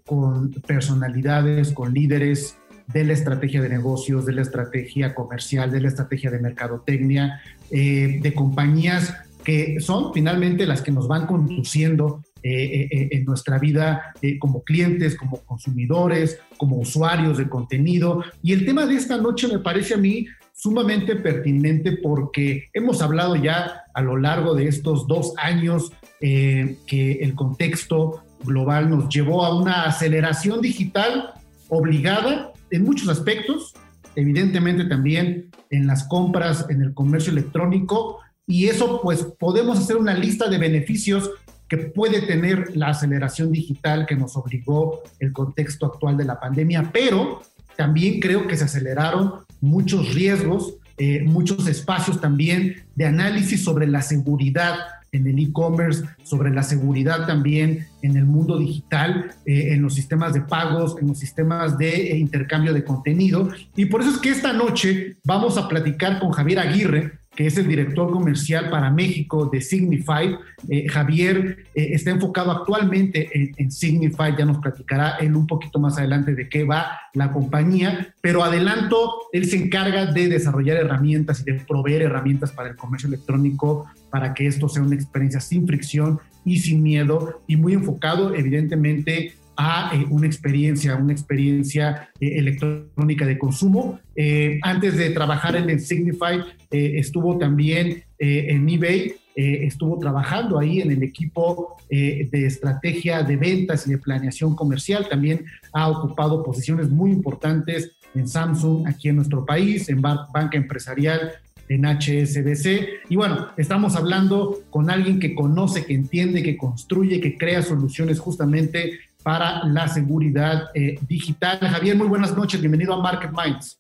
con 0.06 0.52
personalidades, 0.66 1.72
con 1.72 1.94
líderes 1.94 2.58
de 2.88 3.04
la 3.04 3.14
estrategia 3.14 3.62
de 3.62 3.70
negocios, 3.70 4.26
de 4.26 4.34
la 4.34 4.42
estrategia 4.42 5.16
comercial, 5.16 5.72
de 5.72 5.82
la 5.82 5.88
estrategia 5.88 6.30
de 6.30 6.40
mercadotecnia, 6.40 7.42
eh, 7.72 8.20
de 8.22 8.34
compañías 8.34 9.16
que 9.44 9.80
son 9.80 10.12
finalmente 10.14 10.66
las 10.66 10.82
que 10.82 10.92
nos 10.92 11.08
van 11.08 11.28
conduciendo 11.28 12.24
eh, 12.42 12.88
eh, 12.92 13.10
en 13.12 13.26
nuestra 13.26 13.60
vida 13.60 14.14
como 14.40 14.64
clientes, 14.64 15.16
como 15.16 15.38
consumidores, 15.44 16.40
como 16.58 16.78
usuarios 16.78 17.38
de 17.38 17.48
contenido. 17.48 18.24
Y 18.42 18.54
el 18.54 18.66
tema 18.66 18.86
de 18.88 18.96
esta 18.96 19.18
noche 19.18 19.48
me 19.48 19.60
parece 19.60 19.94
a 19.94 19.98
mí 19.98 20.28
sumamente 20.54 21.16
pertinente 21.16 21.98
porque 21.98 22.70
hemos 22.74 23.02
hablado 23.04 23.36
ya 23.36 23.84
a 23.94 24.02
lo 24.02 24.18
largo 24.18 24.56
de 24.56 24.68
estos 24.68 25.08
dos 25.08 25.34
años 25.38 25.92
que 26.20 27.20
el 27.22 27.36
contexto 27.36 28.24
global 28.44 28.90
nos 28.90 29.10
llevó 29.10 29.46
a 29.46 29.56
una 29.56 29.84
aceleración 29.84 30.62
digital 30.62 31.34
obligada 31.70 32.52
en 32.76 32.84
muchos 32.84 33.10
aspectos, 33.10 33.74
evidentemente 34.16 34.86
también 34.86 35.50
en 35.70 35.88
las 35.88 36.08
compras, 36.08 36.66
en 36.70 36.82
el 36.82 36.94
comercio 36.94 37.32
electrónico, 37.32 38.20
y 38.48 38.68
eso 38.68 39.02
pues 39.02 39.24
podemos 39.24 39.80
hacer 39.80 39.98
una 39.98 40.14
lista 40.14 40.50
de 40.50 40.58
beneficios 40.58 41.32
que 41.68 41.78
puede 41.78 42.22
tener 42.22 42.76
la 42.78 42.90
aceleración 42.90 43.52
digital 43.52 44.06
que 44.06 44.16
nos 44.16 44.38
obligó 44.38 45.02
el 45.20 45.34
contexto 45.34 45.88
actual 45.88 46.16
de 46.16 46.26
la 46.26 46.40
pandemia, 46.40 46.92
pero 46.94 47.42
también 47.76 48.20
creo 48.20 48.48
que 48.48 48.56
se 48.56 48.66
aceleraron 48.66 49.34
muchos 49.62 50.14
riesgos, 50.14 50.76
eh, 50.98 51.24
muchos 51.26 51.68
espacios 51.68 52.22
también 52.22 52.84
de 52.96 53.06
análisis 53.06 53.64
sobre 53.64 53.88
la 53.88 54.02
seguridad 54.02 54.76
en 55.16 55.28
el 55.28 55.40
e-commerce, 55.40 56.04
sobre 56.24 56.52
la 56.52 56.64
seguridad 56.64 57.26
también 57.26 57.88
en 58.02 58.18
el 58.18 58.26
mundo 58.26 58.58
digital, 58.58 59.32
eh, 59.46 59.74
en 59.74 59.82
los 59.82 59.94
sistemas 59.94 60.34
de 60.34 60.42
pagos, 60.42 60.98
en 61.00 61.08
los 61.08 61.18
sistemas 61.18 61.78
de 61.78 62.12
eh, 62.12 62.18
intercambio 62.18 62.74
de 62.74 62.84
contenido. 62.84 63.50
Y 63.76 63.86
por 63.86 64.02
eso 64.02 64.12
es 64.12 64.18
que 64.18 64.30
esta 64.30 64.54
noche 64.54 65.18
vamos 65.24 65.58
a 65.58 65.68
platicar 65.68 66.20
con 66.20 66.32
Javier 66.32 66.60
Aguirre, 66.60 67.15
que 67.36 67.48
es 67.48 67.58
el 67.58 67.68
director 67.68 68.12
comercial 68.12 68.70
para 68.70 68.90
México 68.90 69.50
de 69.52 69.62
Signify. 69.62 70.38
Eh, 70.70 70.88
Javier 70.88 71.66
eh, 71.76 71.90
está 71.92 72.12
enfocado 72.12 72.52
actualmente 72.52 73.30
en, 73.34 73.72
Signify, 73.72 74.36
ya 74.38 74.46
nos 74.46 74.60
platicará 74.60 75.18
él 75.20 75.36
un 75.36 75.46
poquito 75.46 75.80
más 75.80 75.98
adelante 75.98 76.34
de 76.34 76.48
qué 76.48 76.64
va 76.64 77.00
la 77.14 77.32
compañía, 77.32 78.14
pero 78.22 78.44
adelanto, 78.44 79.14
él 79.34 79.46
se 79.46 79.58
encarga 79.58 80.06
de 80.06 80.28
desarrollar 80.28 80.78
herramientas 80.78 81.42
y 81.42 81.52
de 81.52 81.60
proveer 81.60 82.04
herramientas 82.04 82.52
para 82.52 82.70
el 82.70 82.76
comercio 82.76 83.08
electrónico 83.08 83.86
para 84.10 84.34
que 84.34 84.48
esto 84.48 84.70
sea 84.70 84.84
una 84.84 84.96
experiencia 84.96 85.42
sin 85.42 85.68
fricción 85.68 86.20
y 86.46 86.60
sin 86.60 86.82
miedo 86.82 87.42
y 87.48 87.58
muy 87.58 87.74
enfocado 87.74 88.34
evidentemente 88.34 89.34
a 89.58 89.92
eh, 89.94 90.06
una 90.10 90.28
experiencia, 90.28 90.96
una 90.96 91.14
experiencia 91.14 92.10
eh, 92.20 92.38
electrónica 92.38 93.26
de 93.26 93.38
consumo. 93.38 94.00
Eh, 94.16 94.60
antes 94.64 94.98
de 94.98 95.10
trabajar 95.12 95.56
en 95.56 95.70
el 95.70 95.80
Signify, 95.80 96.42
estuvo 96.72 97.38
también 97.38 98.04
en 98.20 98.68
eBay, 98.68 99.14
estuvo 99.36 99.98
trabajando 99.98 100.60
ahí 100.60 100.82
en 100.82 100.92
el 100.92 101.04
equipo 101.04 101.78
de 101.90 102.46
estrategia 102.46 103.24
de 103.24 103.38
ventas 103.38 103.88
y 103.88 103.92
de 103.92 103.98
planeación 103.98 104.58
comercial. 104.58 105.08
También 105.10 105.46
ha 105.72 105.88
ocupado 105.88 106.44
posiciones 106.44 106.90
muy 106.90 107.12
importantes 107.12 107.92
en 108.14 108.28
Samsung 108.28 108.88
aquí 108.88 109.08
en 109.08 109.18
nuestro 109.18 109.46
país, 109.46 109.88
en 109.88 110.02
banca 110.02 110.58
empresarial 110.58 111.32
en 111.70 111.86
HSBC. 111.86 113.10
Y 113.10 113.16
bueno, 113.16 113.48
estamos 113.58 113.96
hablando 113.96 114.60
con 114.70 114.90
alguien 114.90 115.20
que 115.20 115.34
conoce, 115.34 115.86
que 115.86 115.94
entiende, 115.94 116.44
que 116.44 116.58
construye, 116.58 117.20
que 117.20 117.38
crea 117.38 117.62
soluciones 117.62 118.20
justamente 118.20 119.00
para 119.26 119.66
la 119.66 119.88
seguridad 119.88 120.70
eh, 120.76 121.00
digital. 121.08 121.58
Javier, 121.58 121.96
muy 121.96 122.08
buenas 122.08 122.38
noches, 122.38 122.62
bienvenido 122.62 122.94
a 122.94 123.02
Market 123.02 123.32
Minds. 123.32 123.80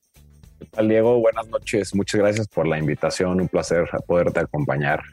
¿Qué 0.58 0.65
tal, 0.65 0.89
Diego? 0.89 1.19
Buenas 1.19 1.47
noches, 1.49 1.93
muchas 1.93 2.19
gracias 2.19 2.47
por 2.47 2.65
la 2.65 2.79
invitación, 2.79 3.39
un 3.39 3.47
placer 3.47 3.88
poderte 4.08 4.39
acompañar. 4.39 5.03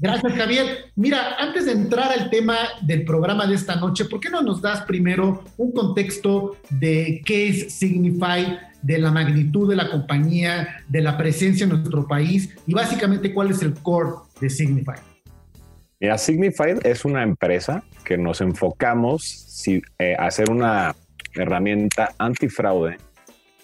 Gracias, 0.00 0.34
Javier. 0.34 0.92
Mira, 0.96 1.36
antes 1.38 1.64
de 1.64 1.72
entrar 1.72 2.12
al 2.12 2.28
tema 2.28 2.56
del 2.82 3.06
programa 3.06 3.46
de 3.46 3.54
esta 3.54 3.76
noche, 3.76 4.04
¿por 4.04 4.20
qué 4.20 4.28
no 4.28 4.42
nos 4.42 4.60
das 4.60 4.82
primero 4.82 5.42
un 5.56 5.72
contexto 5.72 6.58
de 6.68 7.22
qué 7.24 7.48
es 7.48 7.72
Signify, 7.72 8.58
de 8.82 8.98
la 8.98 9.10
magnitud 9.10 9.70
de 9.70 9.76
la 9.76 9.90
compañía, 9.90 10.84
de 10.88 11.00
la 11.00 11.16
presencia 11.16 11.64
en 11.64 11.70
nuestro 11.70 12.06
país 12.06 12.54
y 12.66 12.74
básicamente 12.74 13.32
cuál 13.32 13.50
es 13.50 13.62
el 13.62 13.72
core 13.72 14.10
de 14.42 14.50
Signify? 14.50 15.07
Mira, 16.00 16.16
Signified 16.16 16.86
es 16.86 17.04
una 17.04 17.24
empresa 17.24 17.82
que 18.04 18.16
nos 18.16 18.40
enfocamos 18.40 19.64
eh, 19.66 20.14
a 20.16 20.26
hacer 20.26 20.48
una 20.48 20.94
herramienta 21.34 22.14
antifraude, 22.18 22.98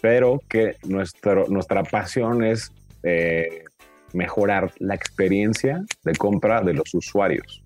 pero 0.01 0.41
que 0.49 0.77
nuestro, 0.83 1.47
nuestra 1.47 1.85
pasión 1.85 2.43
es 2.43 2.73
eh, 3.05 3.65
mejorar 4.13 4.73
la 4.79 4.97
experiencia 4.97 5.85
de 6.03 6.13
compra 6.15 6.61
de 6.63 6.75
los 6.75 6.93
usuarios. 6.93 7.63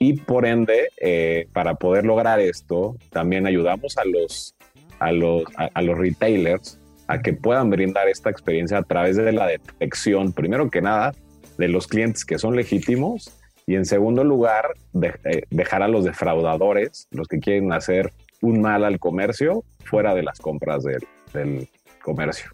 Y 0.00 0.14
por 0.14 0.44
ende, 0.44 0.88
eh, 1.00 1.46
para 1.52 1.76
poder 1.76 2.04
lograr 2.04 2.40
esto, 2.40 2.96
también 3.10 3.46
ayudamos 3.46 3.96
a 3.96 4.04
los, 4.04 4.56
a 4.98 5.12
los, 5.12 5.44
a 5.56 5.82
los 5.82 5.96
retailers 5.96 6.80
a 7.06 7.22
que 7.22 7.32
puedan 7.32 7.70
brindar 7.70 8.08
esta 8.08 8.28
experiencia 8.28 8.78
a 8.78 8.82
través 8.82 9.14
de 9.16 9.30
la 9.30 9.46
detección, 9.46 10.32
primero 10.32 10.68
que 10.68 10.82
nada, 10.82 11.12
de 11.58 11.68
los 11.68 11.86
clientes 11.86 12.24
que 12.24 12.40
son 12.40 12.56
legítimos 12.56 13.30
y 13.66 13.76
en 13.76 13.84
segundo 13.84 14.24
lugar, 14.24 14.74
eh, 15.02 15.42
dejar 15.50 15.82
a 15.82 15.88
los 15.88 16.04
defraudadores, 16.04 17.08
los 17.10 17.28
que 17.28 17.40
quieren 17.40 17.72
hacer 17.72 18.12
un 18.42 18.60
mal 18.60 18.84
al 18.84 18.98
comercio, 18.98 19.64
fuera 19.84 20.14
de 20.14 20.22
las 20.22 20.38
compras 20.38 20.84
del, 20.84 21.68
comercio. 22.02 22.50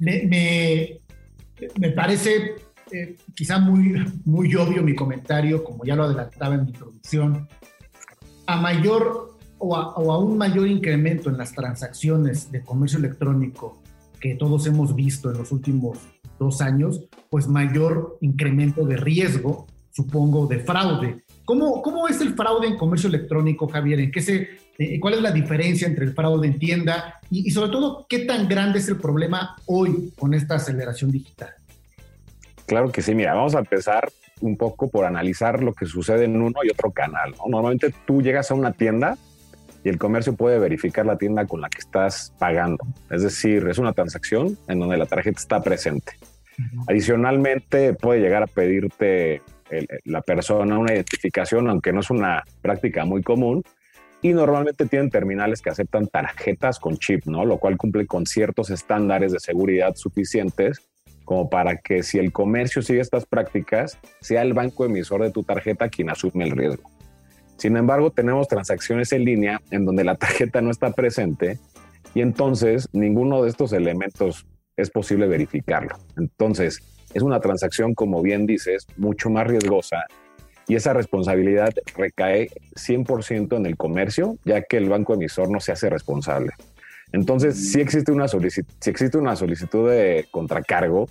Me, 0.00 0.98
me, 1.78 1.90
parece 1.92 2.56
eh, 2.90 3.16
quizá 3.34 3.58
muy, 3.58 4.04
muy 4.24 4.54
obvio 4.56 4.82
mi 4.82 4.94
comentario, 4.94 5.62
como 5.62 5.84
ya 5.84 5.94
lo 5.94 6.04
adelantaba 6.04 6.56
en 6.56 6.64
mi 6.64 6.70
introducción. 6.70 7.48
A 8.46 8.60
mayor 8.60 9.36
o 9.58 9.76
a, 9.76 9.94
o 9.94 10.12
a 10.12 10.18
un 10.18 10.36
mayor 10.36 10.66
incremento 10.66 11.30
en 11.30 11.38
las 11.38 11.52
transacciones 11.52 12.50
de 12.50 12.62
comercio 12.62 12.98
electrónico 12.98 13.80
que 14.20 14.34
todos 14.34 14.66
hemos 14.66 14.96
visto 14.96 15.30
en 15.30 15.38
los 15.38 15.52
últimos 15.52 15.98
dos 16.38 16.60
años, 16.60 17.04
pues 17.30 17.46
mayor 17.46 18.18
incremento 18.20 18.84
de 18.84 18.96
riesgo 18.96 19.66
supongo, 19.98 20.46
de 20.46 20.60
fraude. 20.60 21.24
¿Cómo, 21.44 21.82
¿Cómo 21.82 22.06
es 22.06 22.20
el 22.20 22.34
fraude 22.34 22.68
en 22.68 22.76
comercio 22.76 23.08
electrónico, 23.08 23.66
Javier? 23.66 23.98
¿En 23.98 24.12
qué 24.12 24.20
se, 24.20 24.48
eh, 24.78 25.00
¿Cuál 25.00 25.14
es 25.14 25.22
la 25.22 25.32
diferencia 25.32 25.88
entre 25.88 26.04
el 26.04 26.14
fraude 26.14 26.46
en 26.46 26.56
tienda 26.56 27.20
y, 27.30 27.50
sobre 27.50 27.72
todo 27.72 28.06
qué 28.08 28.20
tan 28.20 28.48
grande 28.48 28.78
es 28.78 28.88
el 28.88 28.98
problema 28.98 29.56
hoy 29.66 30.12
con 30.16 30.34
esta 30.34 30.54
aceleración 30.54 31.10
digital? 31.10 31.50
Claro 32.66 32.92
que 32.92 33.02
sí, 33.02 33.12
mira, 33.12 33.34
vamos 33.34 33.56
a 33.56 33.58
empezar 33.58 34.08
un 34.40 34.56
poco 34.56 34.88
por 34.88 35.04
analizar 35.04 35.64
lo 35.64 35.72
que 35.72 35.86
sucede 35.86 36.26
en 36.26 36.40
uno 36.40 36.60
y 36.62 36.70
otro 36.70 36.92
canal. 36.92 37.34
Normalmente 37.48 37.92
tú 38.06 38.22
llegas 38.22 38.52
a 38.52 38.54
una 38.54 38.72
tienda 38.72 39.18
y 39.82 39.88
el 39.88 39.98
comercio 39.98 40.36
puede 40.36 40.60
verificar 40.60 41.06
la 41.06 41.18
tienda 41.18 41.44
con 41.46 41.60
la 41.60 41.68
que 41.68 41.78
estás 41.78 42.32
pagando. 42.38 42.86
Es 43.10 43.22
decir, 43.22 43.66
es 43.66 43.78
una 43.78 43.94
transacción 43.94 44.56
en 44.68 44.78
donde 44.78 44.96
la 44.96 45.06
tarjeta 45.06 45.40
está 45.40 45.60
presente. 45.60 46.12
Adicionalmente, 46.86 47.94
puede 47.94 48.20
llegar 48.20 48.42
a 48.42 48.46
pedirte 48.46 49.42
la 50.04 50.22
persona 50.22 50.78
una 50.78 50.94
identificación, 50.94 51.68
aunque 51.68 51.92
no 51.92 52.00
es 52.00 52.10
una 52.10 52.44
práctica 52.62 53.04
muy 53.04 53.22
común. 53.22 53.62
Y 54.20 54.32
normalmente 54.32 54.86
tienen 54.86 55.10
terminales 55.10 55.62
que 55.62 55.70
aceptan 55.70 56.08
tarjetas 56.08 56.80
con 56.80 56.96
chip, 56.96 57.26
¿no? 57.26 57.44
Lo 57.44 57.58
cual 57.58 57.76
cumple 57.76 58.06
con 58.06 58.26
ciertos 58.26 58.70
estándares 58.70 59.32
de 59.32 59.38
seguridad 59.38 59.94
suficientes 59.94 60.88
como 61.28 61.50
para 61.50 61.76
que 61.76 62.02
si 62.02 62.18
el 62.18 62.32
comercio 62.32 62.80
sigue 62.80 63.00
estas 63.00 63.26
prácticas, 63.26 63.98
sea 64.22 64.40
el 64.40 64.54
banco 64.54 64.86
emisor 64.86 65.22
de 65.22 65.30
tu 65.30 65.42
tarjeta 65.42 65.90
quien 65.90 66.08
asume 66.08 66.44
el 66.44 66.52
riesgo. 66.52 66.90
Sin 67.58 67.76
embargo, 67.76 68.10
tenemos 68.10 68.48
transacciones 68.48 69.12
en 69.12 69.26
línea 69.26 69.60
en 69.70 69.84
donde 69.84 70.04
la 70.04 70.14
tarjeta 70.14 70.62
no 70.62 70.70
está 70.70 70.92
presente 70.92 71.58
y 72.14 72.22
entonces 72.22 72.88
ninguno 72.94 73.42
de 73.42 73.50
estos 73.50 73.74
elementos 73.74 74.46
es 74.76 74.90
posible 74.90 75.26
verificarlo. 75.26 75.98
Entonces, 76.16 76.80
es 77.18 77.22
una 77.22 77.40
transacción, 77.40 77.94
como 77.94 78.22
bien 78.22 78.46
dices, 78.46 78.86
mucho 78.96 79.28
más 79.30 79.46
riesgosa 79.46 80.06
y 80.68 80.74
esa 80.74 80.92
responsabilidad 80.92 81.72
recae 81.96 82.50
100% 82.74 83.56
en 83.56 83.66
el 83.66 83.76
comercio, 83.76 84.36
ya 84.44 84.62
que 84.62 84.76
el 84.76 84.88
banco 84.88 85.14
emisor 85.14 85.50
no 85.50 85.60
se 85.60 85.72
hace 85.72 85.88
responsable. 85.88 86.52
Entonces, 87.12 87.72
si 87.72 87.80
existe 87.80 88.12
una, 88.12 88.28
solicitud, 88.28 88.70
si 88.78 88.90
existe 88.90 89.16
una 89.16 89.34
solicitud 89.34 89.90
de 89.90 90.26
contracargo, 90.30 91.08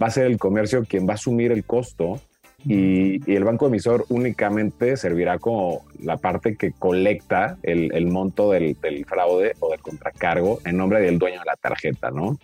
va 0.00 0.08
a 0.08 0.10
ser 0.10 0.26
el 0.26 0.38
comercio 0.38 0.84
quien 0.84 1.08
va 1.08 1.12
a 1.12 1.14
asumir 1.14 1.52
el 1.52 1.64
costo 1.64 2.20
y, 2.66 3.32
el 3.32 3.44
banco 3.44 3.68
emisor 3.68 4.04
únicamente 4.10 4.96
servirá 4.98 5.38
como 5.38 5.86
la 6.02 6.18
parte 6.18 6.56
que 6.56 6.72
colecta 6.72 7.56
el, 7.62 8.06
monto 8.08 8.50
del, 8.50 8.76
del, 8.82 9.06
fraude 9.06 9.54
o 9.60 9.70
del 9.70 9.80
contracargo 9.80 10.58
en 10.66 10.76
nombre 10.76 11.00
del 11.00 11.18
dueño 11.18 11.38
de 11.38 11.46
la 11.46 11.56
tarjeta, 11.56 12.10
¿no? 12.10 12.36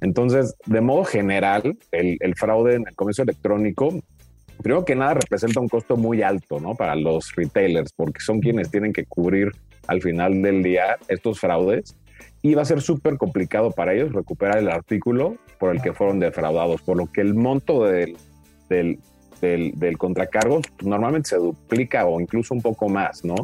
Entonces, 0.00 0.54
de 0.66 0.80
modo 0.80 1.04
general, 1.04 1.76
el, 1.92 2.34
fraude 2.36 2.76
en 2.76 2.86
el 2.86 2.94
comercio 2.94 3.24
electrónico, 3.24 4.00
primero 4.62 4.84
que 4.84 4.94
nada, 4.94 5.14
representa 5.14 5.60
un 5.60 5.68
costo 5.68 5.96
muy 5.96 6.22
alto 6.22 6.60
¿no? 6.60 6.74
para 6.74 6.94
los 6.94 7.34
retailers, 7.34 7.92
porque 7.92 8.20
son 8.20 8.40
quienes 8.40 8.70
tienen 8.70 8.92
que 8.92 9.04
cubrir 9.04 9.52
al 9.86 10.00
final 10.00 10.42
del 10.42 10.62
día 10.62 10.98
estos 11.08 11.40
fraudes. 11.40 11.96
Y 12.40 12.54
va 12.54 12.62
a 12.62 12.66
ser 12.66 12.80
súper 12.80 13.16
complicado 13.16 13.72
para 13.72 13.94
ellos 13.94 14.12
recuperar 14.12 14.58
el 14.58 14.68
artículo 14.68 15.36
por 15.58 15.74
el 15.74 15.82
que 15.82 15.92
fueron 15.92 16.20
defraudados, 16.20 16.82
por 16.82 16.96
lo 16.96 17.10
que 17.10 17.20
el 17.20 17.34
monto 17.34 17.84
del, 17.84 18.16
del, 18.68 19.00
del, 19.40 19.98
contracargo 19.98 20.60
normalmente 20.84 21.30
se 21.30 21.36
duplica 21.36 22.06
o 22.06 22.20
incluso 22.20 22.54
un 22.54 22.62
poco 22.62 22.88
más, 22.88 23.24
¿no? 23.24 23.34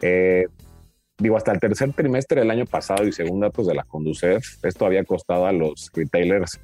Eh, 0.00 0.46
digo, 1.20 1.36
hasta 1.36 1.52
el 1.52 1.60
tercer 1.60 1.92
trimestre 1.92 2.40
del 2.40 2.50
año 2.50 2.64
pasado 2.64 3.06
y 3.06 3.12
según 3.12 3.40
datos 3.40 3.66
de 3.66 3.74
la 3.74 3.84
Conducef, 3.84 4.64
esto 4.64 4.86
había 4.86 5.04
costado 5.04 5.46
a 5.46 5.52
los 5.52 5.90
retailers 5.94 6.58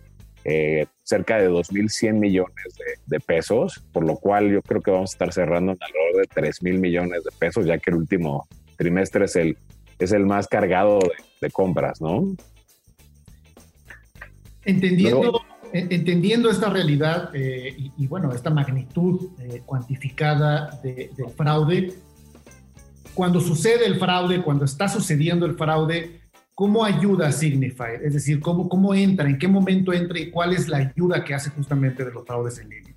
eh, 0.44 0.86
cerca 1.02 1.38
de 1.38 1.50
2.100 1.50 2.14
millones 2.14 2.78
de, 3.06 3.20
pesos, 3.20 3.82
por 3.92 4.04
lo 4.04 4.16
cual 4.16 4.50
yo 4.50 4.62
creo 4.62 4.80
que 4.80 4.90
vamos 4.90 5.10
a 5.10 5.14
estar 5.14 5.32
cerrando 5.32 5.72
en 5.72 5.78
alrededor 5.80 6.28
de 6.28 6.50
3.000 6.50 6.78
millones 6.78 7.24
de 7.24 7.30
pesos, 7.38 7.66
ya 7.66 7.78
que 7.78 7.90
el 7.90 7.96
último 7.96 8.46
trimestre 8.76 9.24
es 9.24 9.36
el, 9.36 9.58
es 9.98 10.12
el 10.12 10.24
más 10.24 10.46
cargado 10.46 11.00
de, 11.40 11.50
compras, 11.50 12.00
¿no? 12.00 12.36
Entendiendo, 14.64 15.40
entendiendo 15.72 16.50
esta 16.50 16.70
realidad 16.70 17.30
eh, 17.34 17.90
y, 17.96 18.06
bueno, 18.06 18.32
esta 18.32 18.50
magnitud 18.50 19.30
eh, 19.40 19.62
cuantificada 19.66 20.80
de, 20.82 21.10
de 21.16 21.28
fraude, 21.28 21.92
cuando 23.16 23.40
sucede 23.40 23.87
el 23.87 23.98
fraude, 23.98 24.42
cuando 24.42 24.66
está 24.66 24.88
sucediendo 24.88 25.46
el 25.46 25.57
fraude, 25.57 26.20
¿cómo 26.55 26.85
ayuda 26.85 27.33
Signify? 27.33 27.94
Es 28.05 28.12
decir, 28.12 28.40
¿cómo, 28.40 28.68
¿cómo 28.68 28.94
entra? 28.94 29.26
¿En 29.26 29.38
qué 29.38 29.48
momento 29.48 29.94
entra 29.94 30.18
y 30.20 30.31
cuál 30.31 30.52
es 30.52 30.68
la 30.68 30.76
ayuda 30.76 31.24
que 31.24 31.33
hace 31.33 31.48
justamente 31.48 32.05
de 32.05 32.12
los 32.12 32.26
fraudes 32.26 32.59
en 32.59 32.68
línea? 32.68 32.94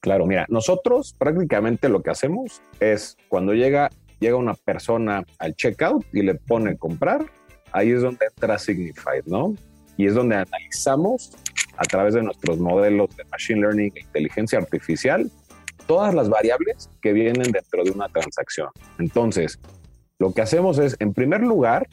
Claro, 0.00 0.26
mira, 0.26 0.46
nosotros 0.48 1.14
prácticamente 1.16 1.88
lo 1.88 2.02
que 2.02 2.10
hacemos 2.10 2.60
es 2.80 3.16
cuando 3.28 3.54
llega, 3.54 3.88
llega 4.18 4.34
una 4.34 4.54
persona 4.54 5.24
al 5.38 5.54
checkout 5.54 6.04
y 6.12 6.22
le 6.22 6.34
pone 6.34 6.76
comprar, 6.76 7.24
ahí 7.70 7.92
es 7.92 8.02
donde 8.02 8.26
entra 8.26 8.58
Signified, 8.58 9.26
¿no? 9.26 9.54
Y 9.96 10.06
es 10.06 10.14
donde 10.14 10.34
analizamos 10.34 11.30
a 11.76 11.84
través 11.84 12.14
de 12.14 12.22
nuestros 12.22 12.58
modelos 12.58 13.16
de 13.16 13.24
Machine 13.26 13.60
Learning 13.60 13.92
e 13.94 14.00
inteligencia 14.00 14.58
artificial 14.58 15.30
todas 15.86 16.14
las 16.14 16.28
variables 16.28 16.90
que 17.00 17.12
vienen 17.12 17.50
dentro 17.52 17.84
de 17.84 17.90
una 17.90 18.08
transacción. 18.08 18.68
Entonces, 18.98 19.58
lo 20.18 20.32
que 20.32 20.42
hacemos 20.42 20.78
es, 20.78 20.96
en 20.98 21.12
primer 21.12 21.42
lugar, 21.42 21.88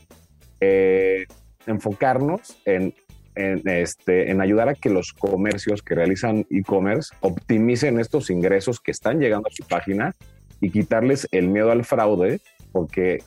eh, 0.59 1.25
enfocarnos 1.65 2.57
en, 2.65 2.93
este, 3.35 4.31
en 4.31 4.41
ayudar 4.41 4.69
a 4.69 4.75
que 4.75 4.89
los 4.89 5.13
comercios 5.13 5.81
que 5.81 5.95
realizan 5.95 6.45
e-commerce 6.49 7.13
optimicen 7.21 7.99
estos 7.99 8.29
ingresos 8.29 8.79
que 8.79 8.91
están 8.91 9.19
llegando 9.19 9.49
a 9.49 9.51
su 9.53 9.63
página 9.63 10.15
y 10.61 10.69
quitarles 10.69 11.27
el 11.31 11.49
miedo 11.49 11.71
al 11.71 11.83
fraude, 11.83 12.39
porque 12.71 13.23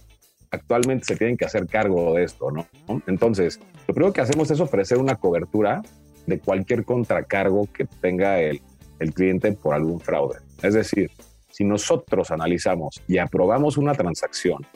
actualmente 0.51 1.05
se 1.05 1.17
tienen 1.17 1.37
que 1.37 1.45
hacer 1.45 1.67
cargo 1.67 2.15
de 2.15 2.25
esto, 2.25 2.51
¿no? 2.51 2.67
Entonces, 3.07 3.61
lo 3.87 3.95
primero 3.95 4.13
que 4.13 4.23
hacemos 4.23 4.51
es 4.51 4.61
ofrecer 4.61 4.99
una 4.99 5.17
cobertura 5.17 5.83
de 6.27 6.39
cualquier 6.39 6.85
contracargo 6.85 7.69
que 7.73 7.85
tenga 7.85 8.41
el, 8.41 8.61
el 8.99 9.13
cliente 9.13 9.53
por 9.53 9.75
algún 9.75 10.01
fraude. 10.01 10.39
Es 10.63 10.75
decir, 10.75 11.11
si 11.49 11.65
nosotros 11.65 12.31
analizamos 12.31 13.03
y 13.09 13.19
aprobamos 13.19 13.77
una 13.79 13.95
transacción 13.95 14.67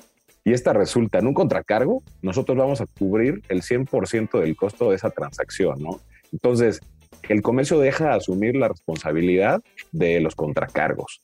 y 0.44 0.52
esta 0.52 0.72
resulta 0.72 1.18
en 1.18 1.26
un 1.26 1.34
contracargo, 1.34 2.02
nosotros 2.22 2.56
vamos 2.56 2.80
a 2.80 2.86
cubrir 2.86 3.42
el 3.48 3.62
100% 3.62 4.40
del 4.40 4.56
costo 4.56 4.90
de 4.90 4.96
esa 4.96 5.10
transacción, 5.10 5.82
¿no? 5.82 6.00
Entonces, 6.32 6.80
el 7.28 7.42
comercio 7.42 7.78
deja 7.78 8.06
de 8.06 8.16
asumir 8.16 8.56
la 8.56 8.68
responsabilidad 8.68 9.60
de 9.92 10.20
los 10.20 10.34
contracargos. 10.34 11.20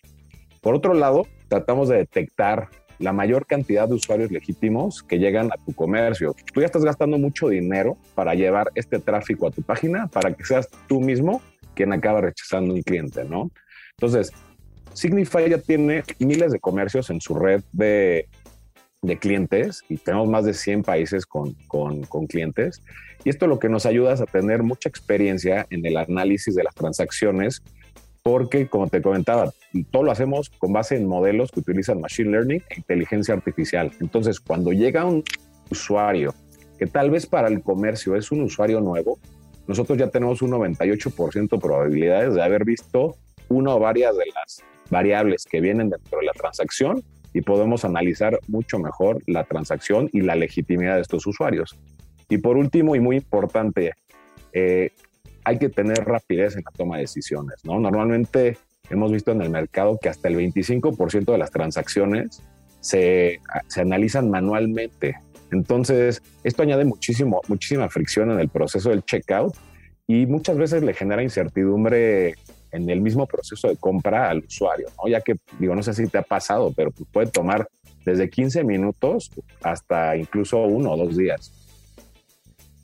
Por 0.61 0.75
otro 0.75 0.95
lado, 0.95 1.27
tratamos 1.49 1.89
de 1.89 1.97
detectar 1.97 2.69
la 2.99 3.13
mayor 3.13 3.47
cantidad 3.47 3.89
de 3.89 3.95
usuarios 3.95 4.31
legítimos 4.31 5.03
que 5.03 5.19
llegan 5.19 5.51
a 5.53 5.65
tu 5.65 5.73
comercio. 5.75 6.35
Tú 6.53 6.61
ya 6.61 6.67
estás 6.67 6.85
gastando 6.85 7.19
mucho 7.19 7.49
dinero 7.49 7.97
para 8.15 8.35
llevar 8.35 8.71
este 8.75 8.99
tráfico 8.99 9.47
a 9.47 9.51
tu 9.51 9.63
página 9.63 10.07
para 10.07 10.33
que 10.33 10.45
seas 10.45 10.69
tú 10.87 11.01
mismo 11.01 11.43
quien 11.77 11.93
acaba 11.93 12.23
rechazando 12.23 12.75
un 12.75 12.83
cliente, 12.83 13.25
¿no? 13.25 13.53
Entonces, 13.93 14.33
Signify 14.95 15.49
ya 15.49 15.59
tiene 15.59 16.03
miles 16.19 16.51
de 16.53 16.59
comercios 16.59 17.11
en 17.11 17.21
su 17.21 17.35
red 17.35 17.63
de, 17.73 18.29
clientes 19.21 19.85
y 19.89 19.99
tenemos 19.99 20.29
más 20.29 20.45
de 20.45 20.53
100 20.53 20.83
países 20.83 21.27
con, 21.27 21.55
con, 21.69 22.03
clientes. 22.27 22.83
Y 23.23 23.29
esto 23.29 23.47
lo 23.47 23.61
que 23.61 23.69
nos 23.69 23.87
ayuda 23.87 24.15
es 24.15 24.21
a 24.21 24.27
tener 24.27 24.65
mucha 24.65 24.89
experiencia 24.89 25.65
en 25.71 25.87
el 25.87 25.97
análisis 25.97 26.57
de 26.57 26.65
las 26.65 26.75
transacciones 26.75 27.63
porque, 28.25 28.67
como 28.67 28.89
te 28.89 29.01
comentaba, 29.01 29.53
todo 29.93 30.03
lo 30.03 30.11
hacemos 30.11 30.51
con 30.51 30.73
base 30.73 30.97
en 30.97 31.07
modelos 31.07 31.53
que 31.53 31.61
utilizan 31.61 32.01
Machine 32.01 32.31
Learning 32.31 32.63
e 32.71 32.79
inteligencia 32.79 33.35
artificial. 33.35 33.93
Entonces, 34.01 34.41
cuando 34.41 34.73
llega 34.73 35.05
un 35.05 35.23
usuario 35.71 36.35
que 36.79 36.87
tal 36.87 37.11
vez 37.11 37.27
para 37.27 37.47
el 37.47 37.63
comercio 37.63 38.17
es 38.17 38.33
un 38.33 38.41
usuario 38.43 38.81
nuevo, 38.81 39.21
nosotros 39.67 39.99
ya 39.99 40.09
tenemos 40.09 40.43
un 40.43 40.53
98% 40.53 41.49
de 41.49 41.59
probabilidades 41.59 42.35
de 42.35 42.43
haber 42.43 42.65
visto 42.65 43.17
una 43.49 43.75
o 43.75 43.81
varias 43.81 44.17
de 44.17 44.25
las 44.35 44.63
variables 44.91 45.45
que 45.45 45.61
vienen 45.61 45.91
dentro 45.91 46.21
de 46.21 46.27
la 46.27 46.33
transacción 46.33 47.03
y 47.33 47.43
podemos 47.43 47.85
analizar 47.85 48.39
mucho 48.49 48.79
mejor 48.79 49.23
la 49.27 49.45
transacción 49.45 50.09
y 50.13 50.23
la 50.23 50.37
legitimidad 50.37 50.97
de 50.97 51.03
estos 51.03 51.27
usuarios. 51.27 51.77
Y 52.29 52.39
por 52.39 52.57
último, 52.57 52.97
y 52.97 53.01
muy 53.01 53.17
importante, 53.17 53.93
eh, 54.53 54.91
hay 55.45 55.59
que 55.59 55.69
tener 55.69 56.05
rapidez 56.05 56.57
en 56.57 56.63
la 56.65 56.71
toma 56.71 56.97
de 56.97 57.03
decisiones. 57.03 57.65
¿no? 57.65 57.79
Normalmente 57.79 58.59
hemos 58.91 59.13
visto 59.13 59.33
en 59.33 59.43
el 59.43 59.51
mercado 59.51 59.99
que 60.01 60.09
hasta 60.09 60.29
el 60.29 60.37
25% 60.37 61.33
de 61.33 61.39
las 61.39 61.51
transacciones 61.51 62.43
se, 62.81 63.41
se, 63.69 63.81
analizan 63.81 64.31
manualmente. 64.31 65.17
Entonces, 65.53 66.23
esto 66.45 66.63
añade 66.63 66.85
muchísimo, 66.85 67.41
muchísima 67.49 67.89
fricción 67.89 68.31
en 68.31 68.41
el 68.41 68.49
proceso 68.49 68.91
del 68.91 69.05
checkout 69.05 69.55
y 70.07 70.27
muchas 70.27 70.57
veces 70.57 70.83
le 70.83 70.95
genera 70.95 71.23
incertidumbre 71.23 72.35
en 72.73 72.91
el 72.91 73.01
mismo 73.01 73.27
proceso 73.27 73.69
de 73.69 73.77
compra 73.77 74.31
al 74.31 74.39
usuario, 74.39 74.89
¿no? 74.99 75.09
Ya 75.09 75.21
que, 75.21 75.37
digo, 75.59 75.75
no 75.75 75.83
sé 75.83 75.95
si 75.95 76.07
te 76.07 76.19
ha 76.19 76.23
pasado, 76.23 76.73
pero 76.77 76.91
puede 77.13 77.29
tomar 77.29 77.69
desde 78.05 78.31
15 78.31 78.65
minutos 78.65 79.31
hasta 79.63 80.17
incluso 80.17 80.59
uno 80.63 80.93
o 80.93 80.97
dos 80.97 81.17
días. 81.17 81.53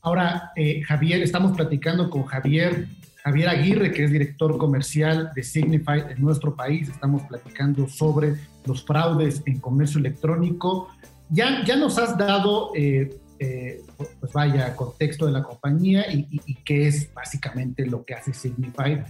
Ahora, 0.03 0.51
eh, 0.57 0.83
Javier, 0.83 1.23
estamos 1.23 1.57
platicando 1.57 2.11
con 2.11 2.25
Javier, 2.25 2.89
Javier 3.23 3.49
Aguirre, 3.49 3.93
que 3.93 4.03
es 4.05 4.11
director 4.11 4.59
comercial 4.59 5.31
de 5.35 5.45
Signify 5.45 6.01
en 6.11 6.21
nuestro 6.21 6.57
país. 6.57 6.89
Estamos 6.89 7.23
platicando 7.23 7.87
sobre 7.87 8.35
los 8.67 8.85
fraudes 8.85 9.43
en 9.47 9.61
comercio 9.61 10.01
electrónico. 10.01 10.89
Ya, 11.31 11.65
ya 11.65 11.77
nos 11.77 11.99
has 11.99 12.17
dado, 12.19 12.73
eh, 12.75 13.19
eh, 13.39 13.81
pues 14.21 14.33
vaya, 14.33 14.77
contexto 14.77 15.27
de 15.27 15.33
la 15.33 15.43
compañía 15.43 16.13
y, 16.13 16.27
y 16.31 16.55
qué 16.57 16.89
es 16.89 17.13
básicamente 17.15 17.87
lo 17.87 18.05
que 18.05 18.15
hace 18.15 18.35
Signify 18.35 19.03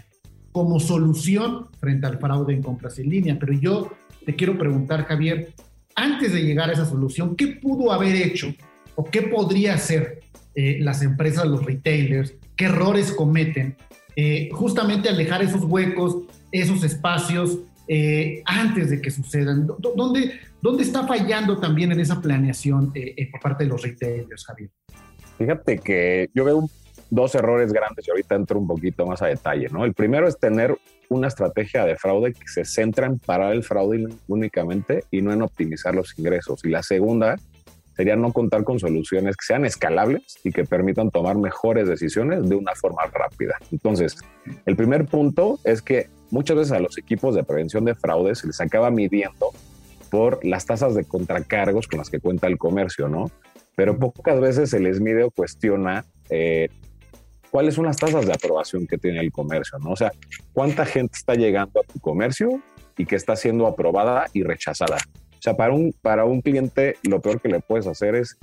como 0.52 0.78
solución 0.78 1.68
frente 1.80 2.06
al 2.06 2.18
fraude 2.18 2.54
en 2.54 2.62
compras 2.62 2.98
en 2.98 3.08
línea. 3.08 3.38
Pero 3.40 3.54
yo 3.54 3.92
te 4.24 4.36
quiero 4.36 4.56
preguntar, 4.56 5.06
Javier, 5.06 5.54
antes 5.94 6.32
de 6.32 6.42
llegar 6.42 6.70
a 6.70 6.74
esa 6.74 6.86
solución, 6.86 7.34
¿qué 7.36 7.48
pudo 7.48 7.92
haber 7.92 8.14
hecho 8.14 8.54
o 8.94 9.04
qué 9.04 9.22
podría 9.22 9.74
hacer 9.74 10.20
eh, 10.54 10.78
las 10.80 11.02
empresas, 11.02 11.46
los 11.46 11.64
retailers, 11.64 12.34
qué 12.56 12.66
errores 12.66 13.12
cometen, 13.12 13.76
eh, 14.16 14.50
justamente 14.52 15.08
al 15.08 15.16
dejar 15.16 15.42
esos 15.42 15.64
huecos, 15.64 16.18
esos 16.50 16.84
espacios 16.84 17.60
eh, 17.88 18.42
antes 18.46 18.90
de 18.90 19.00
que 19.00 19.10
sucedan? 19.10 19.66
¿Dónde, 19.66 20.40
¿Dónde 20.60 20.82
está 20.82 21.06
fallando 21.06 21.58
también 21.58 21.92
en 21.92 22.00
esa 22.00 22.20
planeación 22.20 22.92
por 23.30 23.40
parte 23.40 23.64
de 23.64 23.70
los 23.70 23.82
retailers, 23.82 24.44
Javier? 24.46 24.70
Fíjate 25.38 25.78
que 25.78 26.30
yo 26.34 26.44
veo 26.44 26.68
dos 27.12 27.34
errores 27.34 27.72
grandes 27.72 28.08
y 28.08 28.10
ahorita 28.10 28.34
entro 28.36 28.58
un 28.58 28.66
poquito 28.66 29.06
más 29.06 29.20
a 29.20 29.26
detalle, 29.26 29.68
¿no? 29.70 29.84
El 29.84 29.92
primero 29.92 30.26
es 30.26 30.38
tener 30.38 30.78
una 31.10 31.28
estrategia 31.28 31.84
de 31.84 31.96
fraude 31.96 32.32
que 32.32 32.48
se 32.48 32.64
centra 32.64 33.06
en 33.06 33.18
parar 33.18 33.52
el 33.52 33.62
fraude 33.62 34.08
únicamente 34.28 35.04
y 35.10 35.20
no 35.20 35.30
en 35.30 35.42
optimizar 35.42 35.94
los 35.94 36.18
ingresos. 36.18 36.64
Y 36.64 36.70
la 36.70 36.82
segunda 36.82 37.36
sería 37.96 38.16
no 38.16 38.32
contar 38.32 38.64
con 38.64 38.78
soluciones 38.78 39.36
que 39.36 39.44
sean 39.44 39.64
escalables 39.64 40.38
y 40.44 40.52
que 40.52 40.64
permitan 40.64 41.10
tomar 41.10 41.36
mejores 41.36 41.88
decisiones 41.88 42.48
de 42.48 42.54
una 42.54 42.74
forma 42.74 43.02
rápida. 43.06 43.56
Entonces, 43.70 44.16
el 44.66 44.76
primer 44.76 45.06
punto 45.06 45.58
es 45.64 45.82
que 45.82 46.08
muchas 46.30 46.56
veces 46.56 46.72
a 46.72 46.80
los 46.80 46.98
equipos 46.98 47.34
de 47.34 47.44
prevención 47.44 47.84
de 47.84 47.94
fraude 47.94 48.34
se 48.34 48.46
les 48.46 48.60
acaba 48.60 48.90
midiendo 48.90 49.50
por 50.10 50.44
las 50.44 50.66
tasas 50.66 50.94
de 50.94 51.04
contracargos 51.04 51.88
con 51.88 51.98
las 51.98 52.10
que 52.10 52.20
cuenta 52.20 52.46
el 52.46 52.58
comercio, 52.58 53.08
¿no? 53.08 53.30
Pero 53.74 53.98
pocas 53.98 54.40
veces 54.40 54.70
se 54.70 54.80
les 54.80 55.00
mide 55.00 55.24
o 55.24 55.30
cuestiona 55.30 56.04
eh, 56.28 56.68
cuáles 57.50 57.74
son 57.74 57.86
las 57.86 57.96
tasas 57.96 58.26
de 58.26 58.32
aprobación 58.32 58.86
que 58.86 58.98
tiene 58.98 59.20
el 59.20 59.32
comercio, 59.32 59.78
¿no? 59.78 59.90
O 59.90 59.96
sea, 59.96 60.12
cuánta 60.52 60.84
gente 60.84 61.14
está 61.16 61.34
llegando 61.34 61.80
a 61.80 61.82
tu 61.84 62.00
comercio 62.00 62.60
y 62.96 63.06
que 63.06 63.16
está 63.16 63.36
siendo 63.36 63.66
aprobada 63.66 64.26
y 64.32 64.42
rechazada. 64.42 64.98
O 65.42 65.44
sea, 65.44 65.54
para 65.54 65.72
un, 65.72 65.92
para 66.02 66.24
un 66.24 66.40
cliente 66.40 66.94
lo 67.02 67.20
peor 67.20 67.40
que 67.40 67.48
le 67.48 67.58
puedes 67.58 67.88
hacer 67.88 68.14
es 68.14 68.38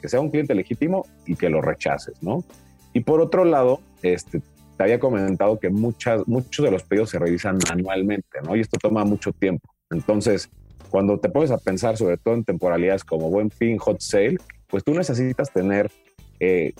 que 0.00 0.08
sea 0.08 0.20
un 0.20 0.30
cliente 0.30 0.54
legítimo 0.54 1.04
y 1.26 1.34
que 1.34 1.48
lo 1.48 1.60
rechaces, 1.60 2.22
¿no? 2.22 2.44
Y 2.92 3.00
por 3.00 3.20
otro 3.20 3.44
lado, 3.44 3.80
este, 4.02 4.40
te 4.76 4.82
había 4.84 5.00
comentado 5.00 5.58
que 5.58 5.68
muchas, 5.68 6.22
muchos 6.28 6.64
de 6.64 6.70
los 6.70 6.84
pedidos 6.84 7.10
se 7.10 7.18
revisan 7.18 7.58
manualmente, 7.68 8.38
¿no? 8.44 8.54
Y 8.54 8.60
esto 8.60 8.78
toma 8.80 9.04
mucho 9.04 9.32
tiempo. 9.32 9.68
Entonces, 9.90 10.48
cuando 10.90 11.18
te 11.18 11.28
pones 11.28 11.50
a 11.50 11.58
pensar, 11.58 11.96
sobre 11.96 12.18
todo 12.18 12.34
en 12.34 12.44
temporalidades 12.44 13.02
como 13.02 13.30
Buen 13.30 13.50
Fin, 13.50 13.76
Hot 13.78 14.00
Sale, 14.00 14.36
pues 14.68 14.84
tú 14.84 14.94
necesitas 14.94 15.52
tener 15.52 15.90
eh, 16.38 16.72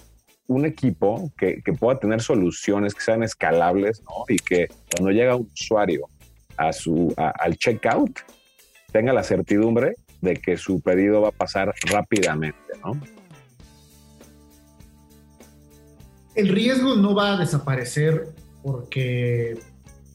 un 0.46 0.66
equipo 0.66 1.32
que, 1.36 1.60
pueda 1.80 1.98
tener 1.98 2.22
soluciones 2.22 2.94
que 2.94 3.00
sean 3.00 3.24
escalables 3.24 4.04
¿no? 4.04 4.24
y 4.28 4.36
que 4.36 4.68
cuando 4.92 5.10
llega 5.10 5.34
un 5.34 5.50
usuario 5.52 6.08
a 6.56 6.72
su, 6.72 7.12
al 7.16 7.56
checkout 7.56 8.20
tenga 8.94 9.12
la 9.12 9.24
certidumbre 9.24 9.96
de 10.20 10.36
que 10.36 10.56
su 10.56 10.80
pedido 10.80 11.20
va 11.22 11.30
a 11.30 11.32
pasar 11.32 11.74
rápidamente. 11.90 12.56
¿no? 12.84 12.92
El 16.36 16.48
riesgo 16.48 16.94
no 16.94 17.12
va 17.12 17.34
a 17.34 17.36
desaparecer 17.36 18.28
porque 18.62 19.58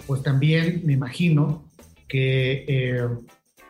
pues 0.08 0.24
también 0.24 0.82
me 0.86 0.94
imagino 0.94 1.66
que 2.08 2.64
eh, 2.70 3.06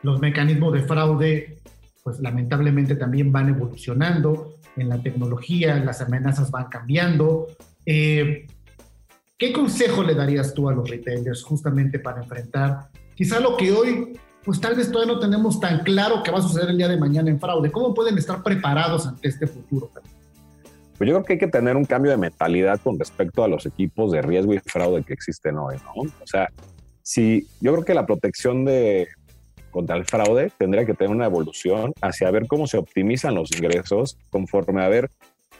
los 0.04 0.20
mecanismos 0.22 0.74
de 0.74 0.84
fraude 0.84 1.58
pues 2.04 2.20
lamentablemente 2.20 2.96
también 2.96 3.32
van 3.32 3.50
evolucionando 3.50 4.58
en 4.78 4.90
la 4.90 5.02
tecnología, 5.02 5.76
las 5.78 6.02
amenazas 6.02 6.52
van 6.52 6.70
cambiando. 6.70 7.48
Eh, 7.84 8.46
¿Qué 9.40 9.54
consejo 9.54 10.04
le 10.04 10.14
darías 10.14 10.54
tú 10.54 10.70
a 10.70 10.74
los 10.74 10.88
retailers 10.88 11.44
justamente 11.44 11.98
para 11.98 12.22
enfrentar 12.22 12.90
quizá 13.16 13.40
lo 13.40 13.58
que 13.58 13.72
hoy, 13.72 14.14
pues 14.50 14.60
tal 14.60 14.74
vez 14.74 14.92
todavía 14.92 15.14
no 15.14 15.20
tenemos 15.20 15.60
tan 15.60 15.84
claro 15.84 16.24
que 16.24 16.32
va 16.32 16.40
a 16.40 16.42
suceder 16.42 16.72
el 16.72 16.78
día 16.80 16.88
de 16.88 16.98
mañana 16.98 17.30
en 17.30 17.40
fraude? 17.40 17.72
¿Cómo 17.72 17.94
pueden 17.94 18.18
estar 18.18 18.42
preparados 18.42 19.06
ante 19.06 19.28
este 19.28 19.46
futuro? 19.46 19.92
Pues 20.98 21.08
yo 21.08 21.14
creo 21.14 21.24
que 21.24 21.34
hay 21.34 21.40
que 21.40 21.48
tener 21.48 21.78
un 21.78 21.86
cambio 21.86 22.10
de 22.10 22.18
mentalidad 22.18 22.82
con 22.82 22.98
respecto 22.98 23.44
a 23.44 23.48
los 23.48 23.68
equipos 23.68 24.12
de 24.12 24.24
riesgo 24.24 24.56
y 24.56 24.58
fraude 24.58 25.04
que 25.04 25.14
existen 25.14 25.56
hoy, 25.60 25.76
¿no? 25.86 26.02
O 26.02 26.26
sea, 26.26 26.50
si 27.04 27.48
yo 27.62 27.74
creo 27.74 27.86
que 27.86 27.94
la 27.94 28.08
protección 28.08 28.66
contra 29.70 29.96
el 29.96 30.06
fraude 30.06 30.52
tendría 30.58 30.84
que 30.84 30.96
tener 30.96 31.16
una 31.16 31.28
evolución 31.28 31.94
hacia 32.02 32.32
ver 32.32 32.48
cómo 32.48 32.66
se 32.66 32.80
optimizan 32.80 33.36
los 33.36 33.52
ingresos 33.52 34.18
conforme 34.32 34.84
a 34.84 34.90
ver 34.90 35.12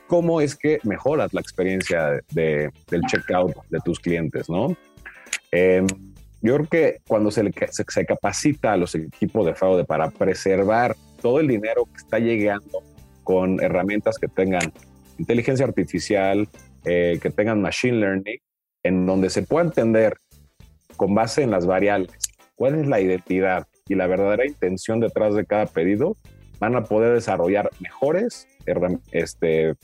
cómo 0.08 0.42
es 0.42 0.56
que 0.56 0.80
mejoras 0.82 1.32
la 1.36 1.42
experiencia 1.42 2.20
de, 2.32 2.72
del 2.90 3.02
checkout 3.04 3.54
de 3.70 3.78
tus 3.86 4.00
clientes, 4.00 4.50
¿no? 4.50 4.76
Em, 5.52 5.86
yo 6.42 6.56
creo 6.56 6.68
que 6.68 6.98
cuando 7.08 7.32
se, 7.32 7.52
se, 7.72 8.06
capacita 8.06 8.74
a 8.74 8.78
los 8.78 8.96
equipos 8.96 9.46
de 9.46 9.56
fraude 9.56 9.84
para 9.84 10.10
preservar 10.10 10.96
todo 11.22 11.40
el 11.40 11.48
dinero 11.48 11.86
que 11.86 11.98
está 11.98 12.20
llegando 12.20 12.84
con 13.24 13.62
herramientas 13.62 14.18
que 14.18 14.28
tengan 14.28 14.72
inteligencia 15.18 15.66
artificial, 15.66 16.48
eh, 16.86 17.20
que 17.22 17.30
tengan 17.30 17.62
machine 17.62 17.98
learning, 17.98 18.40
en 18.84 19.06
donde 19.06 19.30
se 19.30 19.44
pueda 19.44 19.66
entender 19.66 20.18
con 20.96 21.14
base 21.14 21.44
en 21.44 21.52
las 21.52 21.66
variables 21.66 22.18
cuál 22.56 22.76
es 22.76 22.88
la 22.88 23.00
identidad 23.00 23.68
y 23.88 23.96
la 23.96 24.08
verdadera 24.08 24.46
intención 24.46 25.00
detrás 25.00 25.34
de 25.36 25.46
cada 25.46 25.66
pedido, 25.66 26.16
van 26.60 26.76
a 26.76 26.84
poder 26.84 27.14
desarrollar 27.14 27.70
mejores 27.80 28.48
este, 29.12 29.76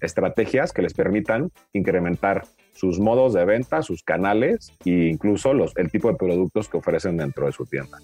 estrategias 0.00 0.72
que 0.72 0.82
les 0.82 0.94
permitan 0.94 1.50
incrementar 1.72 2.44
sus 2.74 2.98
modos 2.98 3.32
de 3.32 3.44
venta, 3.44 3.82
sus 3.82 4.02
canales 4.02 4.72
e 4.84 5.08
incluso 5.08 5.52
el 5.52 5.90
tipo 5.90 6.08
de 6.10 6.16
productos 6.16 6.68
que 6.68 6.76
ofrecen 6.76 7.16
dentro 7.16 7.46
de 7.46 7.52
su 7.52 7.64
tienda. 7.64 7.98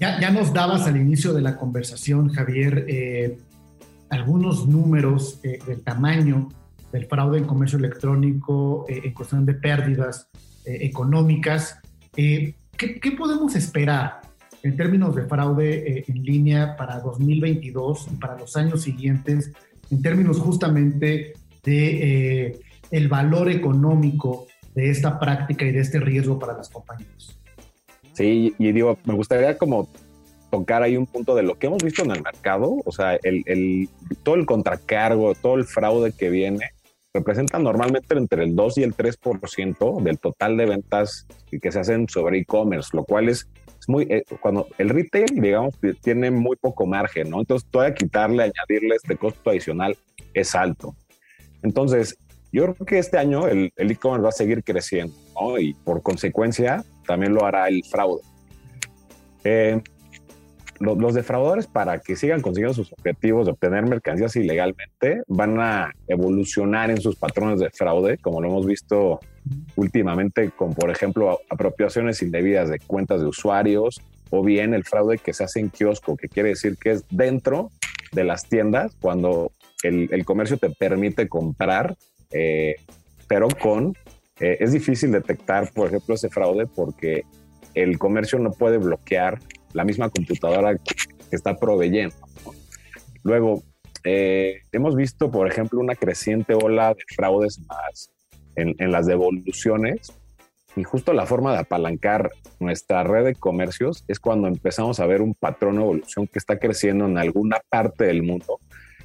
Ya, 0.00 0.18
ya 0.20 0.30
nos 0.30 0.52
dabas 0.52 0.86
al 0.86 0.96
inicio 0.96 1.32
de 1.32 1.42
la 1.42 1.56
conversación, 1.56 2.28
Javier, 2.30 2.86
eh, 2.88 3.38
algunos 4.10 4.66
números 4.66 5.38
eh, 5.44 5.58
del 5.66 5.82
tamaño 5.82 6.48
del 6.90 7.06
fraude 7.06 7.38
en 7.38 7.44
comercio 7.44 7.78
electrónico 7.78 8.86
eh, 8.88 9.02
en 9.04 9.12
cuestión 9.12 9.46
de 9.46 9.54
pérdidas 9.54 10.28
económicas. 10.66 11.78
¿qué, 12.14 12.54
¿qué, 12.78 13.12
podemos 13.12 13.54
esperar 13.54 14.22
en 14.62 14.76
términos 14.76 15.14
de 15.14 15.26
fraude 15.26 16.04
en 16.08 16.22
línea 16.22 16.74
para 16.76 17.00
2022 17.00 18.08
y 18.12 18.16
para 18.16 18.38
los 18.38 18.56
años 18.56 18.80
siguientes, 18.80 19.52
en 19.90 20.00
términos 20.00 20.38
justamente 20.38 21.34
de 21.64 22.63
el 22.94 23.08
valor 23.08 23.50
económico 23.50 24.46
de 24.72 24.88
esta 24.88 25.18
práctica 25.18 25.64
y 25.64 25.72
de 25.72 25.80
este 25.80 25.98
riesgo 25.98 26.38
para 26.38 26.56
las 26.56 26.68
compañías. 26.68 27.36
Sí, 28.12 28.54
y 28.56 28.70
digo, 28.70 28.96
me 29.04 29.14
gustaría 29.14 29.58
como 29.58 29.88
tocar 30.48 30.84
ahí 30.84 30.96
un 30.96 31.06
punto 31.06 31.34
de 31.34 31.42
lo 31.42 31.58
que 31.58 31.66
hemos 31.66 31.82
visto 31.82 32.04
en 32.04 32.12
el 32.12 32.22
mercado, 32.22 32.76
o 32.84 32.92
sea, 32.92 33.18
el, 33.24 33.88
todo 34.22 34.36
el 34.36 34.46
contracargo, 34.46 35.34
todo 35.34 35.56
el 35.56 35.64
fraude 35.64 36.12
que 36.12 36.30
viene, 36.30 36.70
representa 37.12 37.58
normalmente 37.58 38.16
entre 38.16 38.44
el 38.44 38.54
2 38.54 38.78
y 38.78 38.82
el 38.84 38.94
3% 38.94 40.02
del 40.02 40.18
total 40.20 40.56
de 40.56 40.66
ventas 40.66 41.26
que 41.60 41.72
se 41.72 41.80
hacen 41.80 42.08
sobre 42.08 42.38
e-commerce, 42.38 42.90
lo 42.92 43.02
cual 43.02 43.28
es, 43.28 43.48
muy, 43.88 44.04
eh, 44.04 44.22
cuando 44.40 44.68
el 44.78 44.90
retail, 44.90 45.40
digamos, 45.40 45.74
tiene 46.00 46.30
muy 46.30 46.54
poco 46.54 46.86
margen, 46.86 47.30
¿no? 47.30 47.40
Entonces, 47.40 47.68
todavía 47.68 47.94
quitarle, 47.96 48.44
añadirle 48.44 48.94
este 48.94 49.16
costo 49.16 49.50
adicional 49.50 49.96
es 50.32 50.54
alto. 50.54 50.94
Entonces, 51.62 52.16
yo 52.54 52.74
creo 52.74 52.86
que 52.86 52.98
este 52.98 53.18
año 53.18 53.48
el 53.48 53.72
e-commerce 53.76 54.22
va 54.22 54.28
a 54.28 54.32
seguir 54.32 54.62
creciendo 54.62 55.14
¿no? 55.40 55.58
y 55.58 55.74
por 55.74 56.02
consecuencia 56.02 56.84
también 57.06 57.34
lo 57.34 57.44
hará 57.44 57.68
el 57.68 57.84
fraude. 57.84 58.22
Eh, 59.42 59.82
los, 60.80 61.14
defraudadores 61.14 61.66
para 61.66 61.98
que 61.98 62.16
sigan 62.16 62.42
consiguiendo 62.42 62.74
sus 62.74 62.92
objetivos 62.92 63.46
de 63.46 63.52
obtener 63.52 63.86
mercancías 63.86 64.36
ilegalmente 64.36 65.22
van 65.26 65.60
a 65.60 65.92
evolucionar 66.08 66.90
en 66.90 67.00
sus 67.00 67.16
patrones 67.16 67.60
de 67.60 67.70
fraude, 67.70 68.18
como 68.18 68.40
lo 68.40 68.48
hemos 68.48 68.66
visto 68.66 69.20
últimamente 69.76 70.50
con, 70.50 70.74
por 70.74 70.90
ejemplo, 70.90 71.40
apropiaciones 71.48 72.22
indebidas 72.22 72.68
de 72.68 72.78
cuentas 72.78 73.20
de 73.20 73.26
usuarios 73.26 74.00
o 74.30 74.42
bien 74.42 74.74
el 74.74 74.84
fraude 74.84 75.18
que 75.18 75.32
se 75.32 75.44
hace 75.44 75.60
en 75.60 75.70
kiosco, 75.70 76.16
que 76.16 76.28
quiere 76.28 76.50
decir 76.50 76.76
que 76.76 76.92
es 76.92 77.04
dentro 77.10 77.70
de 78.12 78.24
las 78.24 78.48
tiendas 78.48 78.96
cuando 79.00 79.52
el, 79.82 80.08
el 80.12 80.24
comercio 80.24 80.56
te 80.56 80.70
permite 80.70 81.28
comprar 81.28 81.96
eh, 82.34 82.74
pero 83.28 83.48
con, 83.48 83.94
eh, 84.40 84.58
es 84.60 84.72
difícil 84.72 85.12
detectar, 85.12 85.72
por 85.72 85.86
ejemplo, 85.86 86.16
ese 86.16 86.28
fraude 86.28 86.66
porque 86.66 87.22
el 87.74 87.98
comercio 87.98 88.38
no 88.38 88.50
puede 88.50 88.78
bloquear 88.78 89.38
la 89.72 89.84
misma 89.84 90.10
computadora 90.10 90.76
que 90.76 90.94
está 91.30 91.56
proveyendo. 91.56 92.16
Luego, 93.22 93.62
eh, 94.02 94.62
hemos 94.72 94.96
visto, 94.96 95.30
por 95.30 95.46
ejemplo, 95.48 95.80
una 95.80 95.94
creciente 95.94 96.54
ola 96.54 96.92
de 96.92 97.02
fraudes 97.14 97.60
más 97.60 98.10
en, 98.56 98.74
en, 98.78 98.92
las 98.92 99.06
devoluciones 99.06 100.12
y 100.76 100.82
justo 100.82 101.12
la 101.12 101.24
forma 101.24 101.52
de 101.52 101.60
apalancar 101.60 102.30
nuestra 102.58 103.04
red 103.04 103.24
de 103.24 103.34
comercios 103.34 104.04
es 104.08 104.20
cuando 104.20 104.48
empezamos 104.48 105.00
a 105.00 105.06
ver 105.06 105.22
un 105.22 105.34
patrón 105.34 105.76
de 105.76 105.82
evolución 105.82 106.26
que 106.26 106.38
está 106.38 106.58
creciendo 106.58 107.06
en 107.06 107.16
alguna 107.16 107.60
parte 107.70 108.04
del 108.04 108.22
mundo 108.22 108.58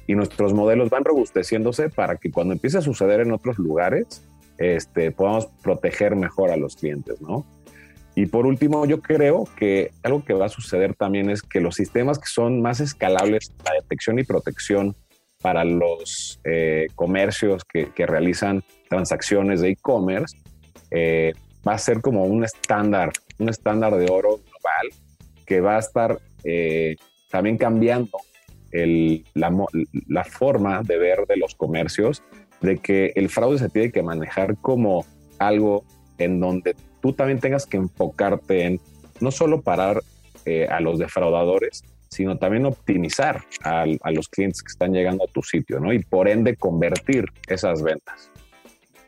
y 0.06 0.14
nuestros 0.14 0.52
modelos 0.54 0.90
van 0.90 1.04
robusteciéndose 1.04 1.88
para 1.88 2.16
que 2.16 2.30
cuando 2.30 2.52
empiece 2.52 2.78
a 2.78 2.82
suceder 2.82 3.20
en 3.20 3.32
otros 3.32 3.58
lugares, 3.58 4.22
este, 4.58 5.10
podamos 5.10 5.46
proteger 5.62 6.16
mejor 6.16 6.50
a 6.50 6.56
los 6.56 6.76
clientes, 6.76 7.20
¿no? 7.20 7.46
Y 8.14 8.26
por 8.26 8.46
último, 8.46 8.84
yo 8.86 9.00
creo 9.00 9.44
que 9.56 9.92
algo 10.02 10.24
que 10.24 10.34
va 10.34 10.46
a 10.46 10.50
suceder 10.50 10.94
también 10.94 11.30
es 11.30 11.42
que 11.42 11.60
los 11.60 11.76
sistemas 11.76 12.18
que 12.18 12.26
son 12.26 12.60
más 12.60 12.80
escalables, 12.80 13.52
la 13.64 13.72
detección 13.74 14.18
y 14.18 14.24
protección 14.24 14.96
para 15.40 15.64
los 15.64 16.40
eh, 16.44 16.88
comercios 16.94 17.64
que, 17.64 17.88
realizan 18.06 18.62
transacciones 18.88 19.60
de 19.60 19.70
e-commerce, 19.70 20.36
eh, 20.90 21.32
va 21.66 21.74
a 21.74 21.78
ser 21.78 22.00
como 22.00 22.24
un 22.24 22.44
estándar, 22.44 23.12
un 23.38 23.48
estándar 23.48 23.96
de 23.96 24.10
oro 24.10 24.38
global 24.38 24.88
que 25.46 25.60
va 25.60 25.76
a 25.76 25.78
estar 25.78 26.18
eh, 26.44 26.96
también 27.30 27.56
cambiando 27.56 28.18
la, 28.72 30.24
forma 30.24 30.82
de 30.82 30.98
ver 30.98 31.26
de 31.26 31.36
los 31.36 31.54
comercios, 31.54 32.22
de 32.60 32.78
que 32.78 33.12
el 33.16 33.28
fraude 33.28 33.58
se 33.58 33.68
tiene 33.68 33.90
que 33.90 34.02
manejar 34.02 34.56
como 34.58 35.04
algo 35.38 35.84
en 36.18 36.40
donde 36.40 36.76
tú 37.00 37.12
también 37.12 37.40
tengas 37.40 37.66
que 37.66 37.78
enfocarte 37.78 38.66
en 38.66 38.80
no 39.20 39.30
solo 39.30 39.62
parar 39.62 40.02
eh, 40.44 40.66
a 40.70 40.80
los 40.80 40.98
defraudadores, 40.98 41.84
sino 42.08 42.38
también 42.38 42.66
optimizar 42.66 43.42
a, 43.62 43.86
los 44.10 44.28
clientes 44.28 44.62
que 44.62 44.72
están 44.72 44.92
llegando 44.92 45.24
a 45.24 45.32
tu 45.32 45.42
sitio, 45.42 45.80
¿no? 45.80 45.92
Y 45.92 46.00
por 46.00 46.28
ende 46.28 46.56
convertir 46.56 47.26
esas 47.46 47.82
ventas. 47.82 48.30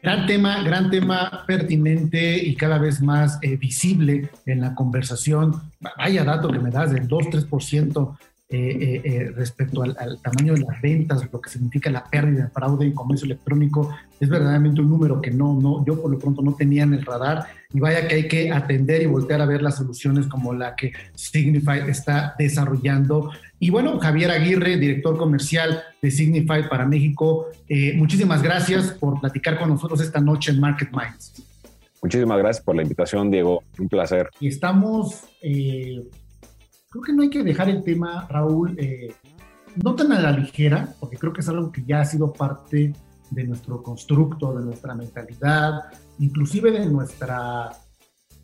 Gran 0.03 0.27
tema, 0.27 0.62
gran 0.64 0.90
tema 0.90 1.44
pertinente 1.46 2.37
y 2.37 2.57
cada 2.57 2.79
vez 2.79 3.01
más 3.01 3.38
eh, 3.42 3.57
visible 3.57 4.31
en 4.46 4.61
la 4.61 4.75
conversación. 4.75 5.53
Vaya 5.96 6.25
dato 6.25 6.51
que 6.51 6.59
me 6.59 6.70
das 6.70 6.92
del 6.92 7.09
2-3% 7.09 8.16
eh, 8.54 8.76
eh, 8.78 9.00
eh, 9.02 9.32
respecto 9.34 9.82
al, 9.82 10.18
tamaño 10.20 10.52
de 10.52 10.60
las 10.60 10.78
ventas, 10.82 11.26
lo 11.32 11.40
que 11.40 11.48
significa 11.48 11.90
la 11.90 12.04
pérdida 12.04 12.44
de 12.44 12.50
fraude 12.50 12.84
en 12.84 12.92
comercio 12.92 13.24
electrónico, 13.24 13.96
es 14.20 14.28
verdaderamente 14.28 14.82
un 14.82 14.90
número 14.90 15.22
que 15.22 15.30
no, 15.30 15.58
no, 15.58 15.82
yo 15.86 16.02
por 16.02 16.10
lo 16.10 16.18
pronto 16.18 16.42
no 16.42 16.54
tenía 16.54 16.82
en 16.82 16.92
el 16.92 17.02
radar 17.02 17.46
y 17.72 17.80
vaya 17.80 18.06
que 18.06 18.14
hay 18.14 18.28
que 18.28 18.52
atender 18.52 19.00
y 19.00 19.06
voltear 19.06 19.40
a 19.40 19.46
ver 19.46 19.62
las 19.62 19.76
soluciones 19.78 20.26
como 20.26 20.52
la 20.52 20.76
que 20.76 20.92
Signify 21.14 21.88
está 21.88 22.34
desarrollando. 22.38 23.30
Y 23.58 23.70
bueno, 23.70 23.98
Javier 23.98 24.30
Aguirre, 24.30 24.76
director 24.76 25.16
comercial 25.16 25.82
de 26.02 26.10
Signify 26.10 26.68
para 26.68 26.84
México, 26.84 27.46
muchísimas 27.94 28.42
gracias 28.42 28.90
por 28.90 29.18
platicar 29.18 29.58
con 29.58 29.70
nosotros 29.70 30.02
esta 30.02 30.20
noche 30.20 30.50
en 30.52 30.60
Market 30.60 30.90
Minds. 30.92 31.42
Muchísimas 32.02 32.36
gracias 32.36 32.62
por 32.62 32.76
la 32.76 32.82
invitación, 32.82 33.30
Diego. 33.30 33.62
Un 33.78 33.88
placer. 33.88 34.28
Y 34.40 34.48
estamos 34.48 35.22
creo 36.92 37.02
que 37.02 37.12
no 37.14 37.22
hay 37.22 37.31
que 37.31 37.42
dejar 37.42 37.70
el 37.70 37.83
tema, 37.83 38.26
Raúl, 38.28 38.76
eh, 38.78 39.14
no 39.83 39.94
tan 39.94 40.12
a 40.12 40.20
la 40.20 40.33
ligera, 40.33 40.94
porque 41.00 41.16
creo 41.16 41.33
que 41.33 41.40
es 41.40 41.48
algo 41.48 41.72
que 41.72 41.83
ya 41.87 42.02
ha 42.02 42.05
sido 42.05 42.31
parte 42.33 42.92
de 43.31 43.44
nuestro 43.44 43.83
constructo, 43.83 44.52
de 44.52 44.62
nuestra 44.62 44.94
mentalidad, 44.94 45.85
inclusive 46.18 46.70
de 46.70 46.85
nuestra 46.87 47.72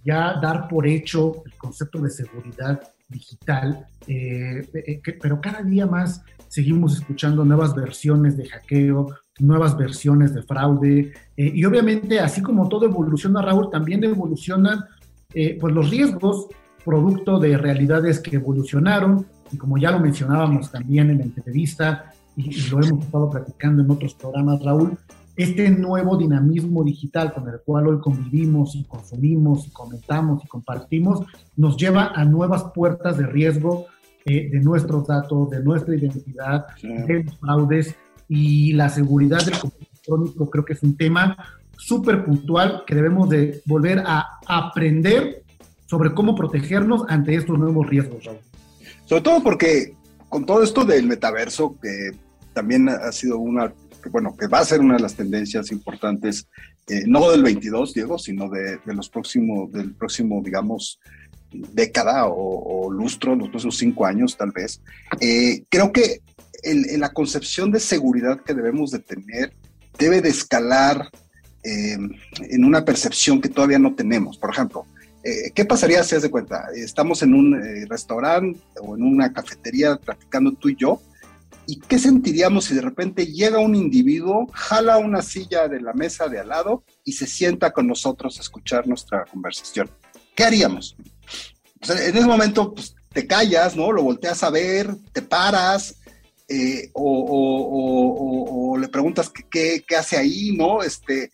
ya 0.03 0.41
dar 0.41 0.67
por 0.67 0.87
hecho 0.87 1.43
el 1.45 1.55
concepto 1.59 2.01
de 2.01 2.09
seguridad 2.09 2.81
digital, 3.07 3.87
eh, 4.07 4.67
eh, 4.73 5.03
pero 5.21 5.41
cada 5.43 5.63
día 5.63 5.87
más 5.87 6.23
seguimos 6.49 6.95
escuchando 6.95 7.45
nuevas 7.45 7.75
versiones 7.75 8.39
de 8.39 8.49
hackeo, 8.49 9.15
nuevas 9.41 9.77
versiones 9.77 10.33
de 10.33 10.43
fraude, 10.43 11.13
y 11.37 11.65
obviamente 11.67 12.19
así 12.19 12.41
como 12.41 12.67
todo 12.69 12.87
evoluciona, 12.87 13.43
Raúl, 13.43 13.69
también 13.71 14.03
evolucionan 14.05 14.87
pues 15.61 15.75
los 15.75 15.91
riesgos 15.91 16.49
producto 16.85 17.39
de 17.39 17.57
realidades 17.57 18.21
que 18.21 18.37
evolucionaron 18.37 19.27
y 19.53 19.57
como 19.57 19.79
ya 19.79 19.91
lo 19.91 20.01
mencionábamos 20.01 20.71
también 20.71 21.11
en 21.11 21.19
la 21.19 21.25
entrevista 21.25 22.13
y, 22.37 22.69
lo 22.71 22.83
hemos 22.83 23.05
estado 23.05 23.31
platicando 23.31 23.83
en 23.83 23.91
otros 23.91 24.15
programas, 24.15 24.63
Raúl, 24.63 24.97
este 25.37 25.71
nuevo 25.71 26.17
dinamismo 26.17 26.85
digital 26.85 27.33
con 27.33 27.49
el 27.49 27.61
cual 27.65 27.89
hoy 27.89 28.01
convivimos 28.01 28.75
y 28.75 28.85
consumimos 28.85 29.67
y 29.67 29.71
comentamos 29.71 30.45
y 30.45 30.49
compartimos, 30.49 31.27
nos 31.57 31.77
lleva 31.77 32.13
a 32.15 32.25
nuevas 32.25 32.65
puertas 32.75 33.19
de 33.19 33.27
riesgo 33.27 33.87
eh, 34.25 34.49
de 34.51 34.61
nuestros 34.61 35.07
datos, 35.07 35.51
de 35.51 35.63
nuestra 35.63 35.95
identidad, 35.95 36.67
de 36.83 37.25
los 37.25 37.37
fraudes 37.39 37.95
y 38.29 38.73
la 38.75 38.89
seguridad 38.89 39.45
del 39.45 39.59
comercio 39.59 39.87
electrónico 39.91 40.51
creo 40.51 40.65
que 40.65 40.73
es 40.75 40.83
un 40.83 40.97
tema 40.97 41.37
súper 41.77 42.25
puntual 42.25 42.83
que 42.87 42.95
debemos 42.95 43.29
de 43.29 43.63
volver 43.65 44.03
a 44.05 44.41
aprender 44.47 45.45
sobre 45.89 46.13
cómo 46.13 46.35
protegernos 46.35 47.05
ante 47.09 47.35
estos 47.35 47.59
nuevos 47.59 47.89
riesgos, 47.89 48.25
Raúl. 48.25 48.39
Sobre 49.07 49.23
todo 49.23 49.43
porque 49.43 49.95
con 50.29 50.45
todo 50.45 50.63
esto 50.63 50.85
del 50.85 51.07
metaverso, 51.07 51.77
que 51.81 52.11
también 52.53 52.89
ha 52.91 53.11
sido 53.11 53.39
una, 53.39 53.73
que, 54.03 54.11
bueno, 54.11 54.37
que 54.37 54.47
va 54.49 54.59
a 54.59 54.65
ser 54.65 54.81
una 54.81 54.97
de 54.97 55.01
las 55.01 55.15
tendencias 55.15 55.73
importantes, 55.73 56.47
eh, 56.89 57.05
no 57.07 57.31
del 57.31 57.43
22, 57.43 57.95
Diego, 57.95 58.19
sino 58.19 58.51
de, 58.51 58.79
los 58.85 59.09
próximos, 59.09 59.73
del 59.73 59.95
próximo, 59.95 60.43
digamos, 60.45 61.01
década 61.51 62.27
o, 62.27 62.91
lustro, 62.91 63.35
los 63.35 63.49
próximos 63.49 63.79
cinco 63.79 64.05
años 64.05 64.37
tal 64.37 64.53
vez, 64.53 64.83
eh, 65.21 65.65
creo 65.71 65.93
que 65.93 66.21
en 66.63 67.01
la 67.01 67.13
concepción 67.13 67.71
de 67.71 67.81
seguridad 67.81 68.43
que 68.43 68.53
debemos 68.53 68.91
de 68.91 68.99
tener 68.99 69.55
debe 69.99 70.21
de 70.21 70.29
escalar 70.29 71.09
eh, 71.65 71.97
en 72.41 72.65
una 72.65 72.85
percepción 72.85 73.41
que 73.41 73.49
todavía 73.49 73.79
no 73.79 73.95
tenemos. 73.95 74.39
Por 74.39 74.51
ejemplo, 74.51 74.87
eh, 75.23 75.51
¿qué 75.55 75.65
pasaría 75.65 76.03
si, 76.05 76.15
haz 76.15 76.23
de 76.23 76.31
cuenta, 76.31 76.69
estamos 76.75 77.23
en 77.23 77.35
un 77.35 77.55
eh, 77.55 77.87
restaurante 77.89 78.61
o 78.81 78.97
en 78.97 79.03
una 79.03 79.33
cafetería 79.33 79.97
platicando 79.97 80.53
tú 80.53 80.69
y 80.69 80.77
yo? 80.77 81.01
¿Y 81.67 81.81
qué 81.81 81.99
sentiríamos 81.99 82.65
si 82.65 82.75
de 82.75 82.81
repente 82.81 83.27
llega 83.27 83.59
un 83.59 83.75
individuo, 83.75 84.47
jala 84.53 84.97
una 84.97 85.21
silla 85.21 85.69
de 85.69 85.81
la 85.81 85.93
mesa 85.93 86.29
de 86.29 86.41
al 86.41 86.49
lado 86.49 86.83
y 87.05 87.13
se 87.13 87.27
sienta 87.27 87.73
con 87.73 87.87
nosotros 87.87 88.39
a 88.39 88.41
escuchar 88.41 88.87
nuestra 88.87 89.25
conversación? 89.27 89.91
¿Qué 90.35 90.45
haríamos? 90.45 90.97
en 91.81 92.17
ese 92.17 92.27
momento 92.27 92.75
pues, 92.75 92.97
te 93.13 93.27
callas, 93.27 93.77
¿no? 93.77 93.93
Lo 93.93 94.03
volteas 94.03 94.43
a 94.43 94.51
ver, 94.51 94.95
te 95.13 95.23
paras, 95.23 95.97
eh, 96.49 96.91
o, 96.95 98.77
le 98.81 98.89
preguntas 98.89 99.31
qué, 99.51 99.85
qué, 99.87 99.97
hace 99.97 100.17
ahí, 100.17 100.57
¿no? 100.57 100.83
Este, 100.83 101.31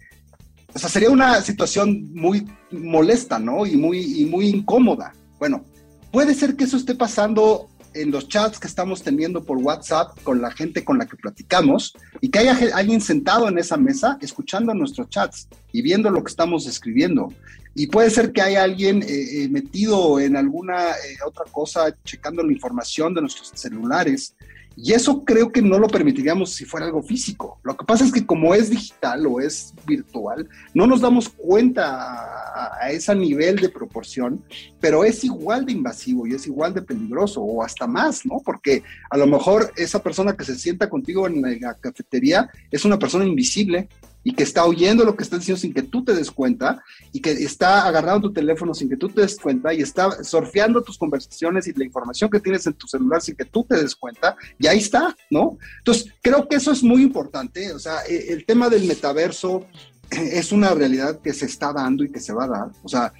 o 0.74 0.78
sea, 0.78 0.88
sería 0.88 1.10
una 1.10 1.40
situación 1.40 2.12
muy 2.12 2.46
molesta, 2.72 3.38
¿no? 3.38 3.64
Y 3.64 3.76
muy, 3.76 4.22
y 4.22 4.26
muy 4.26 4.48
incómoda. 4.48 5.12
Bueno, 5.38 5.64
puede 6.10 6.34
ser 6.34 6.56
que 6.56 6.64
eso 6.64 6.76
esté 6.76 6.94
pasando 6.94 7.68
en 7.94 8.10
los 8.10 8.28
chats 8.28 8.58
que 8.58 8.66
estamos 8.66 9.02
teniendo 9.02 9.44
por 9.44 9.58
WhatsApp 9.58 10.20
con 10.24 10.42
la 10.42 10.50
gente 10.50 10.84
con 10.84 10.98
la 10.98 11.06
que 11.06 11.16
platicamos 11.16 11.92
y 12.20 12.28
que 12.28 12.40
haya 12.40 12.58
alguien 12.74 13.00
sentado 13.00 13.48
en 13.48 13.56
esa 13.56 13.76
mesa 13.76 14.18
escuchando 14.20 14.74
nuestros 14.74 15.08
chats 15.10 15.48
y 15.72 15.80
viendo 15.80 16.10
lo 16.10 16.24
que 16.24 16.30
estamos 16.30 16.66
escribiendo. 16.66 17.32
Y 17.76 17.86
puede 17.86 18.10
ser 18.10 18.32
que 18.32 18.42
haya 18.42 18.64
alguien 18.64 19.02
eh, 19.02 19.44
eh, 19.44 19.48
metido 19.48 20.18
en 20.18 20.36
alguna 20.36 20.88
otra 21.24 21.44
cosa, 21.52 21.94
checando 22.04 22.42
la 22.42 22.52
información 22.52 23.14
de 23.14 23.20
nuestros 23.20 23.52
celulares 23.54 24.34
y 24.76 24.92
eso 24.92 25.24
creo 25.24 25.52
que 25.52 25.62
no 25.62 25.78
lo 25.78 25.88
permitiríamos 25.88 26.50
si 26.50 26.64
fuera 26.64 26.86
algo 26.86 27.02
físico. 27.02 27.58
Lo 27.62 27.76
que 27.76 27.84
pasa 27.84 28.04
es 28.04 28.12
que 28.12 28.26
como 28.26 28.54
es 28.54 28.70
digital 28.70 29.26
o 29.26 29.40
es 29.40 29.72
virtual, 29.86 30.48
no 30.74 30.86
nos 30.86 31.00
damos 31.00 31.28
cuenta 31.28 32.80
a, 32.80 32.90
ese 32.90 33.14
nivel 33.14 33.56
de 33.56 33.68
proporción, 33.68 34.44
pero 34.80 35.04
es 35.04 35.24
igual 35.24 35.64
de 35.64 35.72
invasivo 35.72 36.26
y 36.26 36.34
es 36.34 36.46
igual 36.46 36.74
de 36.74 36.82
peligroso 36.82 37.40
o 37.40 37.62
hasta 37.62 37.86
más, 37.86 38.24
¿no? 38.26 38.40
Porque 38.44 38.82
a 39.10 39.16
lo 39.16 39.26
mejor 39.26 39.72
esa 39.76 40.02
persona 40.02 40.36
que 40.36 40.44
se 40.44 40.56
sienta 40.56 40.88
contigo 40.88 41.26
en 41.26 41.42
la 41.60 41.74
cafetería 41.74 42.50
es 42.70 42.84
una 42.84 42.98
persona 42.98 43.24
invisible 43.24 43.88
y 44.24 44.32
que 44.32 44.42
está 44.42 44.64
oyendo 44.64 45.04
lo 45.04 45.14
que 45.14 45.22
estás 45.22 45.40
diciendo 45.40 45.60
sin 45.60 45.74
que 45.74 45.82
tú 45.82 46.02
te 46.02 46.14
des 46.14 46.30
cuenta 46.30 46.82
y 47.12 47.20
que 47.20 47.30
está 47.30 47.86
agarrando 47.86 48.28
tu 48.28 48.32
teléfono 48.32 48.72
sin 48.74 48.88
que 48.88 48.96
tú 48.96 49.08
te 49.08 49.20
des 49.20 49.36
cuenta 49.36 49.72
y 49.72 49.82
está 49.82 50.24
surfeando 50.24 50.82
tus 50.82 50.96
conversaciones 50.96 51.68
y 51.68 51.74
la 51.74 51.84
información 51.84 52.30
que 52.30 52.40
tienes 52.40 52.66
en 52.66 52.72
tu 52.72 52.88
celular 52.88 53.20
sin 53.20 53.36
que 53.36 53.44
tú 53.44 53.64
te 53.64 53.76
des 53.76 53.94
cuenta 53.94 54.34
y 54.58 54.66
ahí 54.66 54.78
está, 54.78 55.14
¿no? 55.30 55.58
Entonces, 55.78 56.06
creo 56.22 56.48
que 56.48 56.56
eso 56.56 56.72
es 56.72 56.82
muy 56.82 57.02
importante, 57.02 57.72
o 57.72 57.78
sea, 57.78 57.98
e, 58.08 58.32
el 58.32 58.46
tema 58.46 58.70
del 58.70 58.84
metaverso 58.84 59.66
es 60.10 60.52
una 60.52 60.70
realidad 60.70 61.20
que 61.20 61.34
se 61.34 61.44
está 61.44 61.72
dando 61.72 62.02
y 62.02 62.10
que 62.10 62.20
se 62.20 62.32
va 62.32 62.44
a 62.44 62.48
dar, 62.48 62.68
o 62.82 62.88
sea, 62.88 63.12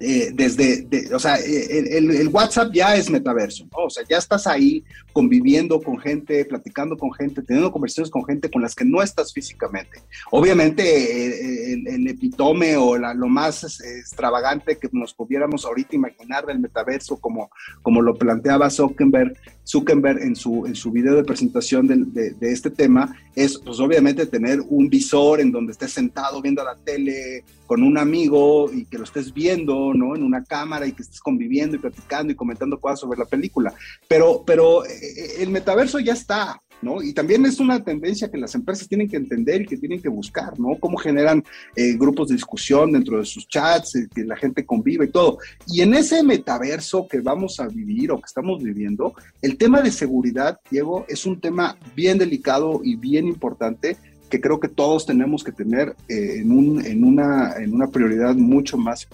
eh, 0.00 0.30
desde, 0.32 1.12
o 1.12 1.18
sea, 1.18 1.38
eh, 1.40 1.98
el, 1.98 2.28
WhatsApp 2.28 2.72
ya 2.72 2.94
es 2.94 3.10
metaverso, 3.10 3.66
O 3.72 3.90
sea, 3.90 4.04
ya 4.08 4.18
estás 4.18 4.46
ahí 4.46 4.84
conviviendo 5.18 5.82
con 5.82 5.98
gente, 5.98 6.44
platicando 6.44 6.96
con 6.96 7.12
gente, 7.12 7.42
teniendo 7.42 7.72
conversaciones 7.72 8.08
con 8.08 8.24
gente 8.24 8.48
con 8.48 8.62
las 8.62 8.76
que 8.76 8.84
no 8.84 9.02
estás 9.02 9.32
físicamente. 9.32 9.98
Obviamente, 10.30 10.84
eh, 10.84 11.72
el, 11.72 12.06
epitome 12.06 12.76
o 12.76 12.96
lo 12.96 13.26
más 13.26 13.80
extravagante 13.80 14.78
que 14.78 14.88
nos 14.92 15.12
pudiéramos 15.12 15.64
ahorita 15.64 15.96
imaginar 15.96 16.46
del 16.46 16.60
metaverso, 16.60 17.16
como, 17.16 17.50
como 17.82 18.00
lo 18.00 18.14
planteaba 18.14 18.70
Zuckerberg, 18.70 19.36
Zuckerberg 19.66 20.22
en 20.22 20.36
su, 20.36 20.66
en 20.66 20.76
su 20.76 20.92
video 20.92 21.16
de 21.16 21.24
presentación 21.24 21.88
de, 21.88 22.30
de, 22.30 22.52
este 22.52 22.70
tema, 22.70 23.12
es 23.34 23.58
pues 23.58 23.80
obviamente 23.80 24.24
tener 24.24 24.60
un 24.68 24.88
visor 24.88 25.40
en 25.40 25.50
donde 25.50 25.72
estés 25.72 25.90
sentado 25.92 26.40
viendo 26.40 26.62
la 26.62 26.76
tele 26.76 27.42
con 27.68 27.82
un 27.82 27.98
amigo 27.98 28.72
y 28.72 28.86
que 28.86 28.96
lo 28.96 29.04
estés 29.04 29.34
viendo, 29.34 29.92
¿no? 29.92 30.16
En 30.16 30.22
una 30.22 30.42
cámara 30.42 30.86
y 30.86 30.92
que 30.92 31.02
estés 31.02 31.20
conviviendo 31.20 31.76
y 31.76 31.78
platicando 31.78 32.32
y 32.32 32.34
comentando 32.34 32.80
cosas 32.80 33.00
sobre 33.00 33.18
la 33.18 33.26
película. 33.26 33.74
Pero, 34.08 34.42
pero 34.46 34.86
eh, 34.86 35.07
el 35.38 35.50
metaverso 35.50 35.98
ya 35.98 36.12
está, 36.12 36.60
¿no? 36.82 37.02
Y 37.02 37.12
también 37.12 37.44
es 37.46 37.60
una 37.60 37.82
tendencia 37.82 38.30
que 38.30 38.38
las 38.38 38.54
empresas 38.54 38.88
tienen 38.88 39.08
que 39.08 39.16
entender 39.16 39.62
y 39.62 39.66
que 39.66 39.76
tienen 39.76 40.00
que 40.00 40.08
buscar, 40.08 40.58
¿no? 40.58 40.78
Cómo 40.78 40.96
generan 40.96 41.42
eh, 41.74 41.94
grupos 41.96 42.28
de 42.28 42.34
discusión 42.34 42.92
dentro 42.92 43.18
de 43.18 43.24
sus 43.24 43.48
chats, 43.48 43.96
eh, 43.96 44.08
que 44.14 44.24
la 44.24 44.36
gente 44.36 44.64
convive 44.64 45.06
y 45.06 45.10
todo. 45.10 45.38
Y 45.66 45.80
en 45.82 45.94
ese 45.94 46.22
metaverso 46.22 47.06
que 47.08 47.20
vamos 47.20 47.60
a 47.60 47.68
vivir 47.68 48.12
o 48.12 48.18
que 48.18 48.26
estamos 48.26 48.62
viviendo, 48.62 49.14
el 49.42 49.56
tema 49.56 49.82
de 49.82 49.90
seguridad, 49.90 50.60
Diego, 50.70 51.04
es 51.08 51.26
un 51.26 51.40
tema 51.40 51.76
bien 51.94 52.18
delicado 52.18 52.80
y 52.84 52.96
bien 52.96 53.26
importante 53.26 53.96
que 54.30 54.40
creo 54.40 54.60
que 54.60 54.68
todos 54.68 55.06
tenemos 55.06 55.42
que 55.42 55.52
tener 55.52 55.96
eh, 56.08 56.40
en, 56.40 56.52
un, 56.52 56.84
en, 56.84 57.02
una, 57.02 57.86
prioridad 57.90 58.34
mucho 58.34 58.76
más 58.76 59.08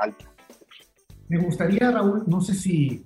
alta. 0.00 0.24
Me 1.28 1.38
gustaría, 1.38 1.90
Raúl, 1.90 2.24
no 2.26 2.40
sé 2.40 2.54
si 2.54 3.04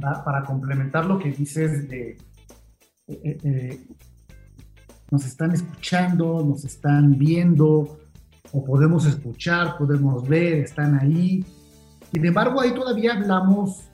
para 0.00 0.42
complementar 0.44 1.06
lo 1.06 1.18
que 1.18 1.30
dices 1.30 1.88
de 1.88 2.16
eh, 3.06 3.20
eh, 3.22 3.38
eh, 3.44 3.86
nos 5.10 5.26
están 5.26 5.52
escuchando, 5.52 6.42
nos 6.42 6.64
están 6.64 7.18
viendo, 7.18 7.98
o 8.50 8.64
podemos 8.64 9.04
escuchar, 9.04 9.76
podemos 9.76 10.26
ver, 10.26 10.54
están 10.54 10.98
ahí. 10.98 11.44
Sin 12.12 12.24
embargo, 12.24 12.60
ahí 12.60 12.72
todavía 12.72 13.12
hablamos 13.12 13.90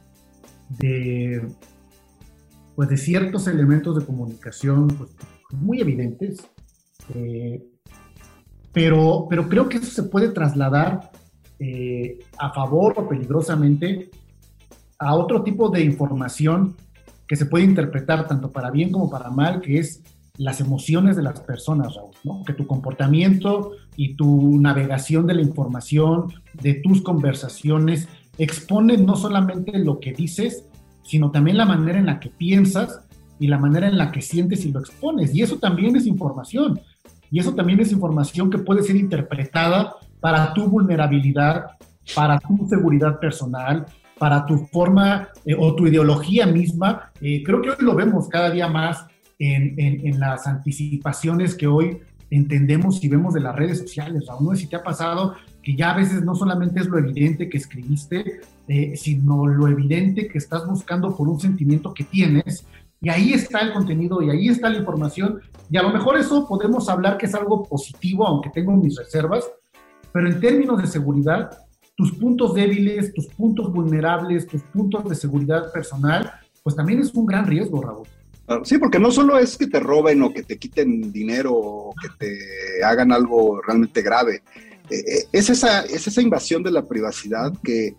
de, 0.79 1.45
pues, 2.77 2.89
de 2.89 2.97
ciertos 2.97 3.49
elementos 3.49 3.99
de 3.99 4.07
comunicación 4.07 4.87
pues, 4.89 5.11
muy 5.53 5.81
evidentes, 5.81 6.39
pero, 8.73 9.27
pero 9.29 9.49
creo 9.49 9.69
que 9.69 9.79
eso 9.79 9.91
se 9.91 10.05
puede 10.05 10.29
trasladar 10.29 11.11
a 12.39 12.53
favor 12.55 12.95
o 12.97 13.09
peligrosamente 13.09 14.11
a 15.01 15.15
otro 15.15 15.43
tipo 15.43 15.71
de 15.71 15.83
información 15.83 16.77
que 17.27 17.35
se 17.35 17.47
puede 17.47 17.65
interpretar 17.65 18.29
tanto 18.29 18.53
para 18.53 18.71
bien 18.71 18.93
como 18.93 19.09
para 19.09 19.31
mal, 19.31 19.61
que 19.63 19.79
es 19.79 20.03
las 20.37 20.61
emociones 20.61 21.17
de 21.17 21.23
las 21.23 21.41
personas, 21.41 21.95
Raúl, 21.95 22.15
¿no? 22.23 22.45
Que 22.45 22.53
tu 22.53 22.67
comportamiento 22.67 23.73
y 23.97 24.15
tu 24.15 24.61
navegación 24.61 25.27
de 25.27 25.35
la 25.35 25.43
información, 25.43 26.33
de 26.63 26.75
tus 26.75 27.03
conversaciones, 27.03 28.09
exponen 28.37 29.07
no 29.07 29.17
solamente 29.17 29.79
lo 29.79 30.01
que 30.01 30.13
dices, 30.13 30.65
sino 31.03 31.31
también 31.31 31.57
la 31.57 31.65
manera 31.65 31.99
en 31.99 32.07
la 32.07 32.21
que 32.21 32.29
piensas 32.29 33.01
y 33.39 33.49
la 33.49 33.59
manera 33.59 33.89
en 33.89 33.97
la 33.97 34.13
que 34.13 34.21
sientes 34.21 34.67
y 34.67 34.73
lo 34.73 34.81
expones. 34.81 35.35
Y 35.35 35.43
eso 35.43 35.59
también 35.59 35.97
es 35.97 36.07
información. 36.07 36.79
Y 37.31 37.39
eso 37.39 37.55
también 37.55 37.81
es 37.81 37.91
información 37.91 38.51
que 38.51 38.59
puede 38.59 38.83
ser 38.83 38.97
interpretada 38.97 39.95
para 40.21 40.53
tu 40.53 40.69
vulnerabilidad, 40.69 41.67
para 42.15 42.39
tu 42.39 42.67
seguridad 42.69 43.19
personal, 43.19 43.87
para 44.21 44.45
tu 44.45 44.59
forma 44.67 45.29
eh, 45.47 45.57
o 45.59 45.75
tu 45.75 45.87
ideología 45.87 46.45
misma. 46.45 47.11
Eh, 47.23 47.43
creo 47.43 47.63
que 47.63 47.71
hoy 47.71 47.77
lo 47.81 47.95
vemos 47.95 48.29
cada 48.29 48.51
día 48.51 48.69
más 48.69 49.07
en, 49.39 49.75
en, 49.79 50.21
las 50.21 50.47
anticipaciones 50.47 51.55
que 51.55 51.67
hoy 51.67 52.01
entendemos 52.29 53.03
y 53.03 53.09
vemos 53.09 53.33
de 53.33 53.41
las 53.41 53.57
redes 53.57 53.79
sociales. 53.79 54.27
Raúl, 54.29 54.45
no 54.45 54.55
sé 54.55 54.61
si 54.61 54.67
te 54.67 54.77
ha 54.77 54.83
pasado 54.83 55.37
que 55.63 55.75
ya 55.75 55.93
a 55.93 55.97
veces 55.97 56.23
no 56.23 56.35
solamente 56.35 56.81
es 56.81 56.87
lo 56.89 56.99
evidente 56.99 57.49
que 57.49 57.57
escribiste, 57.57 58.43
eh, 58.69 58.93
sino 58.95 59.47
lo 59.47 59.69
evidente 59.69 60.29
que 60.29 60.37
estás 60.37 60.67
buscando 60.67 61.17
por 61.17 61.27
un 61.27 61.41
sentimiento 61.41 61.95
que 61.95 62.05
tienes. 62.05 62.67
Y 63.01 63.09
ahí 63.09 63.33
está 63.33 63.61
el 63.61 63.73
contenido 63.73 64.21
y 64.21 64.29
ahí 64.29 64.49
está 64.49 64.69
la 64.69 64.81
información. 64.81 65.41
Y 65.71 65.79
a 65.79 65.83
lo 65.83 65.89
mejor 65.95 66.19
eso 66.19 66.47
podemos 66.47 66.91
hablar 66.91 67.17
que 67.17 67.25
es 67.25 67.35
algo 67.35 67.63
positivo, 67.63 68.27
aunque 68.27 68.51
tengo 68.51 68.77
mis 68.77 68.99
reservas, 68.99 69.51
pero 70.13 70.29
en 70.29 70.39
términos 70.41 70.77
de 70.83 70.87
seguridad, 70.87 71.51
tus 72.01 72.13
puntos 72.13 72.55
débiles, 72.55 73.13
tus 73.13 73.27
puntos 73.27 73.71
vulnerables, 73.71 74.47
tus 74.47 74.63
puntos 74.63 75.07
de 75.07 75.15
seguridad 75.15 75.71
personal, 75.71 76.33
pues 76.63 76.75
también 76.75 77.01
es 77.01 77.13
un 77.15 77.27
gran 77.27 77.47
riesgo, 77.47 77.83
Raúl. 77.83 78.09
Sí, 78.65 78.79
porque 78.79 78.99
no 78.99 79.11
solo 79.11 79.39
es 79.39 79.59
que 79.59 79.67
te 79.67 79.79
roben 79.79 80.23
o 80.23 80.33
que 80.33 80.43
te 80.43 80.57
quiten 80.57 81.13
dinero 81.13 81.53
o 81.55 81.95
que 82.01 82.09
te 82.19 82.83
hagan 82.83 83.13
algo 83.13 83.61
realmente 83.61 84.01
grave, 84.01 84.43
eh, 84.89 85.05
eh, 85.07 85.25
es, 85.31 85.51
esa, 85.51 85.83
es 85.83 86.07
esa 86.07 86.23
invasión 86.23 86.63
de 86.63 86.71
la 86.71 86.87
privacidad 86.87 87.53
que, 87.63 87.95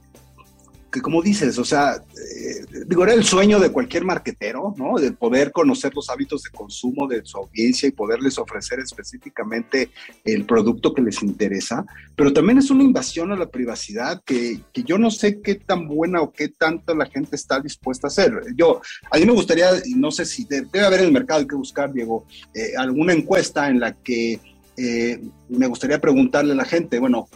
que 0.91 1.01
como 1.01 1.21
dices, 1.21 1.57
o 1.57 1.63
sea, 1.63 1.95
eh, 1.95 2.65
digo, 2.85 3.03
era 3.03 3.13
el 3.13 3.23
sueño 3.23 3.59
de 3.59 3.71
cualquier 3.71 4.03
marquetero, 4.03 4.75
¿no? 4.77 4.99
De 4.99 5.11
poder 5.13 5.51
conocer 5.51 5.93
los 5.95 6.09
hábitos 6.09 6.43
de 6.43 6.49
consumo 6.49 7.07
de 7.07 7.21
su 7.23 7.37
audiencia 7.37 7.87
y 7.87 7.91
poderles 7.91 8.37
ofrecer 8.37 8.79
específicamente 8.79 9.89
el 10.25 10.45
producto 10.45 10.93
que 10.93 11.01
les 11.01 11.23
interesa, 11.23 11.85
pero 12.15 12.33
también 12.33 12.57
es 12.57 12.69
una 12.69 12.83
invasión 12.83 13.31
a 13.31 13.37
la 13.37 13.49
privacidad 13.49 14.21
que, 14.25 14.59
que 14.73 14.83
yo 14.83 14.97
no 14.97 15.11
sé 15.11 15.41
qué 15.41 15.55
tan 15.55 15.87
buena 15.87 16.21
o 16.21 16.33
qué 16.33 16.49
tanto 16.49 16.93
la 16.93 17.05
gente 17.05 17.37
está 17.37 17.61
dispuesta 17.61 18.07
a 18.07 18.09
hacer. 18.09 18.33
Yo, 18.55 18.81
a 19.09 19.17
mí 19.17 19.25
me 19.25 19.31
gustaría, 19.31 19.69
no 19.95 20.11
sé 20.11 20.25
si 20.25 20.43
debe, 20.43 20.81
haber 20.81 20.99
en 20.99 21.05
el 21.07 21.11
mercado, 21.13 21.39
hay 21.39 21.47
que 21.47 21.55
buscar, 21.55 21.93
Diego, 21.93 22.25
eh, 22.53 22.73
alguna 22.77 23.13
encuesta 23.13 23.69
en 23.69 23.79
la 23.79 23.93
que 23.93 24.39
eh, 24.77 25.21
me 25.47 25.67
gustaría 25.67 26.01
preguntarle 26.01 26.53
a 26.53 26.55
la 26.55 26.65
gente, 26.65 26.99
bueno, 26.99 27.27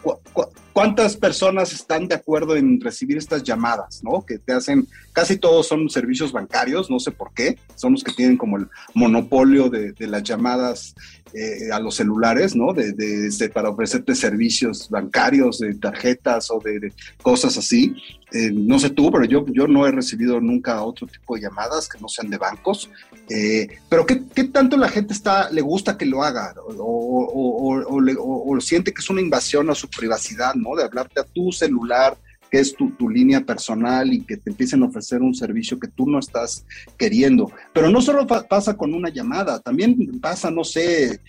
¿cuántas 0.75 1.15
personas 1.15 1.71
están 1.71 2.09
de 2.09 2.15
acuerdo 2.15 2.57
en 2.57 2.81
recibir 2.81 3.15
estas 3.15 3.43
llamadas, 3.43 4.03
¿no? 4.03 4.25
Que 4.25 4.39
te 4.39 4.51
hacen, 4.51 4.85
casi 5.13 5.37
todos 5.37 5.65
son 5.67 5.89
servicios 5.89 6.33
bancarios, 6.33 6.91
no 6.91 6.99
sé 6.99 7.11
por 7.11 7.33
qué, 7.33 7.57
son 7.75 7.93
los 7.93 8.03
que 8.03 8.11
tienen 8.11 8.35
como 8.35 8.57
el 8.57 8.67
monopolio 8.93 9.69
de, 9.69 9.95
las 9.99 10.23
llamadas 10.23 10.93
eh, 11.33 11.71
a 11.71 11.79
los 11.79 11.95
celulares, 11.95 12.57
¿no? 12.57 12.73
De, 12.73 12.91
de, 12.91 13.49
para 13.53 13.69
ofrecerte 13.69 14.15
servicios 14.15 14.89
bancarios, 14.89 15.59
de 15.59 15.75
tarjetas 15.75 16.51
o 16.51 16.59
de, 16.59 16.91
cosas 17.21 17.57
así. 17.57 17.95
Eh, 18.33 18.51
no 18.51 18.77
sé 18.79 18.89
tú, 18.89 19.09
pero 19.11 19.23
yo, 19.23 19.45
yo 19.47 19.67
no 19.67 19.87
he 19.87 19.91
recibido 19.91 20.41
nunca 20.41 20.83
otro 20.83 21.07
tipo 21.07 21.35
de 21.35 21.43
llamadas 21.43 21.87
que 21.87 21.99
no 21.99 22.09
sean 22.09 22.29
de 22.29 22.37
bancos. 22.37 22.89
Eh, 23.29 23.67
pero 23.87 24.05
¿qué, 24.05 24.23
¿qué, 24.33 24.43
tanto 24.45 24.77
la 24.77 24.89
gente 24.89 25.13
está, 25.13 25.49
le 25.51 25.61
gusta 25.61 25.97
que 25.97 26.05
lo 26.05 26.23
haga? 26.23 26.53
O, 26.67 27.81
o, 27.87 28.61
siente 28.61 28.93
que 28.93 29.01
es 29.01 29.09
una 29.09 29.21
invasión 29.21 29.69
a 29.69 29.75
su 29.75 29.89
privacidad, 29.89 30.55
De 30.75 30.83
hablarte 30.83 31.19
a 31.19 31.25
tu 31.25 31.51
celular 31.51 32.17
que 32.49 32.59
es 32.59 32.75
tu, 32.75 32.91
tu, 32.91 33.09
línea 33.09 33.41
personal 33.41 34.13
y 34.13 34.21
que 34.21 34.37
te 34.37 34.51
empiecen 34.51 34.83
a 34.83 34.85
ofrecer 34.85 35.21
un 35.21 35.33
servicio 35.33 35.79
que 35.79 35.87
tú 35.87 36.07
no 36.07 36.19
estás 36.19 36.65
queriendo. 36.97 37.51
Pero 37.73 37.89
no 37.89 38.01
solo 38.01 38.25
pasa 38.25 38.77
con 38.77 38.93
una 38.93 39.09
llamada, 39.09 39.59
también 39.59 40.19
pasa, 40.21 40.51
no 40.51 40.63
sé, 40.63 41.19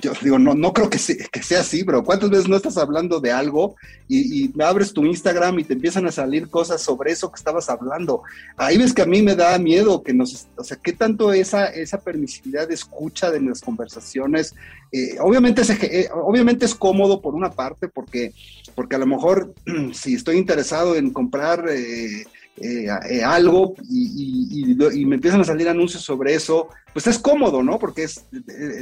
yo 0.00 0.12
digo, 0.22 0.38
no, 0.38 0.54
no 0.54 0.72
creo 0.72 0.90
que, 0.90 0.98
sea 0.98 1.60
así, 1.60 1.84
pero 1.84 2.04
¿cuántas 2.04 2.30
veces 2.30 2.48
no 2.48 2.56
estás 2.56 2.76
hablando 2.76 3.20
de 3.20 3.30
algo 3.30 3.76
y, 4.08 4.44
y, 4.44 4.62
abres 4.62 4.92
tu 4.92 5.04
Instagram 5.04 5.58
y 5.58 5.64
te 5.64 5.74
empiezan 5.74 6.06
a 6.06 6.12
salir 6.12 6.48
cosas 6.48 6.82
sobre 6.82 7.12
eso 7.12 7.30
que 7.30 7.38
estabas 7.38 7.68
hablando? 7.68 8.22
Ahí 8.56 8.78
ves 8.78 8.92
que 8.92 9.02
a 9.02 9.06
mí 9.06 9.22
me 9.22 9.36
da 9.36 9.58
miedo 9.58 10.02
que 10.02 10.12
nos, 10.12 10.48
o 10.56 10.64
sea, 10.64 10.76
¿qué 10.82 10.92
tanto 10.92 11.32
esa, 11.32 11.66
esa 11.66 12.00
permisividad 12.00 12.68
de 12.68 12.74
escucha 12.74 13.30
de 13.30 13.40
las 13.40 13.60
conversaciones? 13.60 14.54
Eh, 14.92 15.16
obviamente, 15.20 15.62
es, 15.62 15.70
eh, 15.70 16.08
obviamente 16.12 16.64
es 16.64 16.74
cómodo 16.74 17.20
por 17.20 17.34
una 17.34 17.50
parte, 17.50 17.88
porque, 17.88 18.32
porque 18.74 18.96
a 18.96 18.98
lo 18.98 19.06
mejor 19.06 19.54
si 19.92 20.14
estoy 20.14 20.36
interesado 20.36 20.96
en 20.96 21.10
comprar... 21.10 21.66
Eh, 21.68 22.24
eh, 22.56 22.86
eh, 23.08 23.22
algo 23.22 23.74
y, 23.88 25.04
me 25.06 25.14
empiezan 25.14 25.40
a 25.40 25.44
salir 25.44 25.68
anuncios 25.68 26.02
sobre 26.02 26.34
eso, 26.34 26.68
pues 26.92 27.06
es 27.06 27.18
cómodo, 27.18 27.62
¿no? 27.62 27.78
Porque 27.78 28.04
es, 28.04 28.24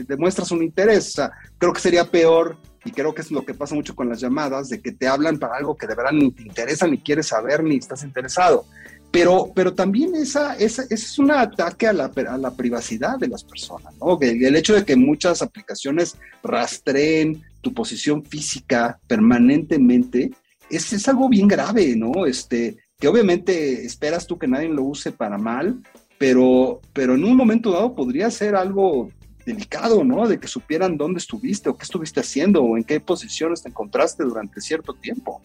demuestras 0.07 0.51
un 0.51 0.63
interés. 0.63 1.15
Creo 1.59 1.73
que 1.73 1.81
sería 1.81 2.05
peor, 2.11 2.57
y 2.85 2.91
creo 2.91 3.15
que 3.15 3.23
es 3.23 3.31
lo 3.31 3.45
que 3.45 3.55
pasa 3.55 3.75
mucho 3.75 3.95
con 3.95 4.09
las 4.09 4.21
llamadas, 4.21 4.69
de 4.69 4.81
que 4.81 4.93
te 4.93 5.07
hablan 5.07 5.39
para 5.39 5.57
algo 5.57 5.77
que 5.77 5.87
de 5.87 5.95
verdad 5.95 6.13
ni 6.13 6.33
te 6.33 6.43
interesa, 6.43 6.87
ni 6.87 6.99
quieres 6.99 7.29
saber, 7.29 7.63
ni 7.63 7.77
estás 7.77 8.03
interesado. 8.03 8.65
Pero, 9.11 9.51
pero 9.55 9.73
también 9.75 10.15
esa, 10.17 10.55
esa, 10.57 10.85
es 10.91 11.19
un 11.19 11.31
ataque 11.31 11.87
a 11.87 11.93
la, 11.93 12.07
a 12.29 12.37
la, 12.37 12.51
privacidad 12.51 13.19
de 13.19 13.29
las 13.29 13.43
personas, 13.43 13.95
¿no? 13.97 14.19
El, 14.21 14.55
hecho 14.55 14.75
de 14.75 14.85
que 14.85 14.97
muchas 14.97 15.41
aplicaciones 15.41 16.17
rastreen 16.43 17.43
tu 17.63 17.73
posición 17.73 18.25
física 18.25 18.99
permanentemente, 19.07 20.31
es, 20.69 20.93
es, 20.93 21.09
algo 21.09 21.29
bien 21.29 21.49
grave, 21.49 21.97
¿no? 21.97 22.27
Este, 22.27 22.77
que 22.99 23.07
obviamente 23.07 23.85
esperas 23.87 24.27
tú 24.27 24.39
que 24.39 24.49
nadie 24.49 24.69
lo 24.69 24.83
use 24.83 25.13
para 25.13 25.39
mal, 25.39 25.81
pero, 26.19 26.81
pero 26.93 27.15
en 27.15 27.25
un 27.25 27.37
momento 27.37 27.71
dado 27.71 27.95
podría 27.95 28.29
ser 28.31 28.57
algo 28.57 29.11
delicado, 29.47 30.03
¿no? 30.05 30.27
De 30.27 30.41
que 30.41 30.49
supieran 30.49 30.99
dónde 30.99 31.19
estuviste 31.19 31.71
o 31.71 31.77
qué 31.77 31.85
estuviste 31.85 32.21
haciendo 32.21 32.63
o 32.63 32.77
en 32.77 32.83
qué 32.83 32.99
posiciones 32.99 33.63
te 33.63 33.69
encontraste 33.69 34.25
durante 34.25 34.61
cierto 34.61 34.95
tiempo. 34.95 35.41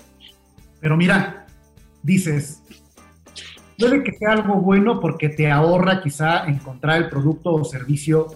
Pero 0.81 0.97
mira, 0.97 1.45
dices, 2.01 2.63
puede 3.77 4.03
que 4.03 4.13
sea 4.13 4.31
algo 4.31 4.55
bueno 4.55 4.99
porque 4.99 5.29
te 5.29 5.51
ahorra 5.51 6.01
quizá 6.01 6.45
encontrar 6.47 7.03
el 7.03 7.09
producto 7.09 7.53
o 7.53 7.63
servicio 7.63 8.27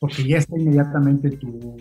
porque 0.00 0.26
ya 0.26 0.38
está 0.38 0.58
inmediatamente 0.58 1.30
tu, 1.30 1.76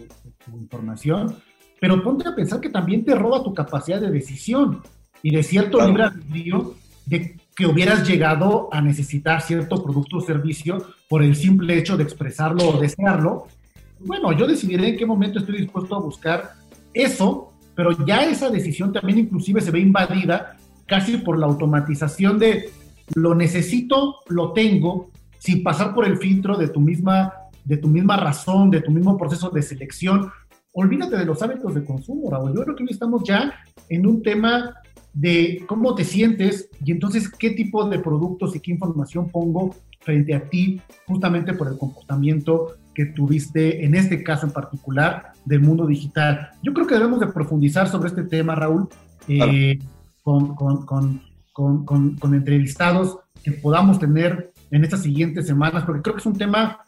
tu 0.46 0.58
información, 0.58 1.36
pero 1.82 2.02
ponte 2.04 2.30
a 2.30 2.36
pensar 2.36 2.62
que 2.62 2.70
también 2.70 3.04
te 3.04 3.16
roba 3.16 3.44
tu 3.44 3.54
capacidad 3.54 4.00
de 4.00 4.12
decisión 4.12 4.82
y 5.24 5.36
de 5.36 5.42
cierto 5.42 5.80
claro. 5.80 5.88
libre 5.90 6.04
albedrío 6.04 6.76
de 7.06 7.38
que 7.56 7.66
hubieras 7.66 8.08
llegado 8.08 8.70
a 8.72 8.82
necesitar 8.82 9.42
cierto 9.42 9.84
producto 9.84 10.18
o 10.18 10.22
servicio 10.22 10.86
por 11.10 11.24
el 11.24 11.36
simple 11.36 11.78
hecho 11.78 11.98
de 11.98 12.04
expresarlo 12.04 12.70
o 12.70 12.80
desearlo. 12.80 13.48
Bueno, 14.00 14.32
yo 14.32 14.48
decidiré 14.48 14.90
en 14.90 14.98
qué 14.98 15.06
momento 15.06 15.40
estoy 15.40 15.58
dispuesto 15.58 15.96
a 15.96 16.00
buscar 16.00 16.54
eso, 16.94 17.54
pero 17.76 17.92
ya 18.06 18.24
esa 18.26 18.50
decisión 18.50 18.92
también 18.92 19.20
inclusive 19.20 19.62
se 19.62 19.72
ve 19.72 19.80
invadida 19.80 20.58
casi 20.86 21.18
por 21.18 21.38
la 21.38 21.46
automatización 21.46 22.40
de 22.40 22.70
lo 23.16 23.36
necesito, 23.36 24.18
lo 24.30 24.54
tengo, 24.54 25.10
sin 25.40 25.64
pasar 25.64 25.94
por 25.94 26.06
el 26.06 26.18
filtro 26.18 26.58
de 26.58 26.70
tu 26.70 26.80
misma, 26.80 27.34
de 27.66 27.78
tu 27.78 27.88
misma 27.88 28.18
razón, 28.18 28.70
de 28.70 28.82
tu 28.82 28.92
mismo 28.92 29.18
proceso 29.18 29.50
de 29.50 29.62
selección. 29.62 30.32
Olvídate 30.72 31.18
de 31.18 31.26
los 31.26 31.42
hábitos 31.42 31.76
de 31.76 31.84
consumo, 31.84 32.32
Raúl. 32.32 32.56
Yo 32.56 32.64
creo 32.64 32.76
que 32.76 32.84
hoy 32.84 32.90
estamos 32.92 33.24
ya 33.24 33.54
en 33.90 34.08
un 34.08 34.24
tema 34.24 34.74
de 35.14 35.64
cómo 35.68 35.94
te 35.96 36.04
sientes 36.04 36.70
y 36.84 36.92
entonces 36.92 37.30
qué 37.30 37.52
tipo 37.52 37.88
de 37.88 38.00
productos 38.00 38.56
y 38.56 38.60
qué 38.60 38.72
información 38.72 39.30
pongo 39.30 39.76
frente 40.02 40.34
a 40.34 40.50
ti 40.50 40.82
justamente 41.08 41.54
por 41.54 41.68
el 41.68 41.78
comportamiento 41.78 42.76
que 42.94 43.06
tuviste 43.06 43.86
en 43.86 43.96
este 43.96 44.24
caso 44.24 44.46
en 44.46 44.54
particular 44.54 45.34
del 45.46 45.62
mundo 45.62 45.88
digital. 45.88 46.52
Yo 46.62 46.74
creo 46.74 46.88
que 46.88 46.96
debemos 46.96 47.20
de 47.20 47.28
profundizar 47.28 47.88
sobre 47.88 48.10
este 48.10 48.24
tema, 48.24 48.56
Raúl, 48.56 48.88
eh, 49.28 49.80
con, 50.22 50.56
con, 50.56 50.86
con, 50.86 51.86
con, 51.86 52.34
entrevistados 52.34 53.20
que 53.44 53.52
podamos 53.52 54.00
tener 54.00 54.52
en 54.72 54.84
estas 54.84 55.04
siguientes 55.04 55.48
semanas, 55.48 55.84
porque 55.86 56.02
creo 56.02 56.16
que 56.16 56.22
es 56.22 56.26
un 56.26 56.38
tema 56.38 56.80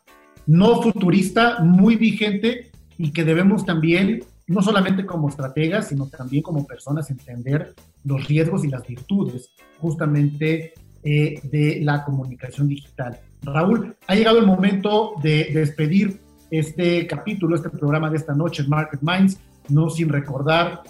no 0.47 0.81
futurista, 0.81 1.59
muy 1.59 1.95
vigente 1.95 2.71
y 2.97 3.11
que 3.11 3.23
debemos 3.23 3.65
también 3.65 4.23
no 4.47 4.61
solamente 4.61 5.05
como 5.05 5.29
estrategas, 5.29 5.89
sino 5.89 6.07
también 6.07 6.43
como 6.43 6.65
personas, 6.65 7.09
entender 7.09 7.73
los 8.03 8.27
riesgos 8.27 8.63
y 8.63 8.69
las 8.69 8.85
virtudes 8.85 9.51
justamente 9.79 10.73
eh, 11.03 11.39
de 11.43 11.79
la 11.81 12.03
comunicación 12.03 12.67
digital. 12.67 13.19
Raúl, 13.43 13.95
ha 14.07 14.15
llegado 14.15 14.39
el 14.39 14.45
momento 14.45 15.13
de, 15.21 15.49
despedir 15.53 16.19
este 16.51 17.05
capítulo, 17.07 17.55
este 17.55 17.69
programa 17.69 18.09
de 18.09 18.17
esta 18.17 18.33
noche, 18.33 18.63
Market 18.67 19.01
Minds, 19.01 19.39
no 19.69 19.89
sin 19.89 20.09
recordar 20.09 20.83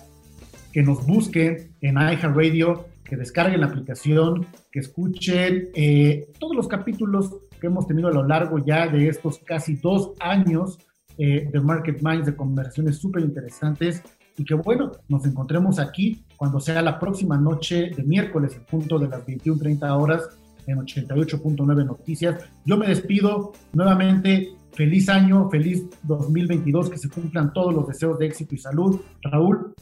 que 0.72 0.84
nos 0.84 1.06
busquen 1.06 1.72
en 1.82 1.96
iHeartRadio, 1.96 2.86
que 3.04 3.16
descarguen 3.16 3.62
la 3.62 3.68
aplicación, 3.68 4.46
que 4.72 4.80
escuchen 4.80 5.70
eh, 5.74 6.28
todos 6.40 6.56
los 6.56 6.68
capítulos 6.68 7.34
que 7.60 7.68
hemos 7.68 7.88
tenido 7.88 8.10
a 8.10 8.12
lo 8.12 8.28
largo 8.28 8.60
ya 8.60 8.88
de 8.88 9.08
estos 9.08 9.40
casi 9.40 9.76
dos 9.76 10.12
años 10.20 10.80
eh, 11.18 11.50
de 11.52 11.60
Market 11.60 12.02
Minds, 12.02 12.26
de 12.26 12.36
conversaciones 12.36 12.98
súper 12.98 13.24
interesantes 13.24 14.04
y 14.38 14.44
que 14.44 14.54
bueno, 14.54 14.92
nos 15.08 15.26
encontremos 15.26 15.80
aquí 15.80 16.24
cuando 16.36 16.60
sea 16.60 16.82
la 16.82 17.00
próxima 17.00 17.38
noche 17.38 17.92
de 17.96 18.04
miércoles, 18.04 18.56
en 18.56 18.66
punto 18.66 19.00
de 19.00 19.08
las 19.08 19.26
21.30 19.26 19.90
horas 19.98 20.30
en 20.68 20.78
88.9 20.78 21.86
Noticias. 21.86 22.44
Yo 22.66 22.78
me 22.78 22.88
despido 22.88 23.54
nuevamente. 23.74 24.52
Feliz 24.74 25.08
año, 25.08 25.50
feliz 25.50 25.86
2022, 26.04 26.90
que 26.90 26.98
se 26.98 27.10
cumplan 27.10 27.54
todos 27.54 27.74
los 27.74 27.88
deseos 27.88 28.20
de 28.20 28.26
éxito 28.26 28.56
y 28.56 28.58
salud. 28.58 29.00
Raúl. 29.22 29.74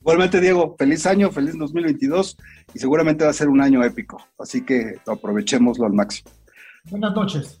Igualmente, 0.00 0.40
Diego, 0.40 0.76
feliz 0.78 1.04
año, 1.06 1.30
feliz 1.30 1.58
2022 1.58 2.38
y 2.72 2.78
seguramente 2.78 3.24
va 3.24 3.30
a 3.30 3.34
ser 3.34 3.48
un 3.48 3.60
año 3.60 3.82
épico, 3.82 4.22
así 4.38 4.64
que 4.64 4.94
aprovechémoslo 5.06 5.86
al 5.86 5.92
máximo. 5.92 6.30
Buenas 6.88 7.14
noches. 7.14 7.60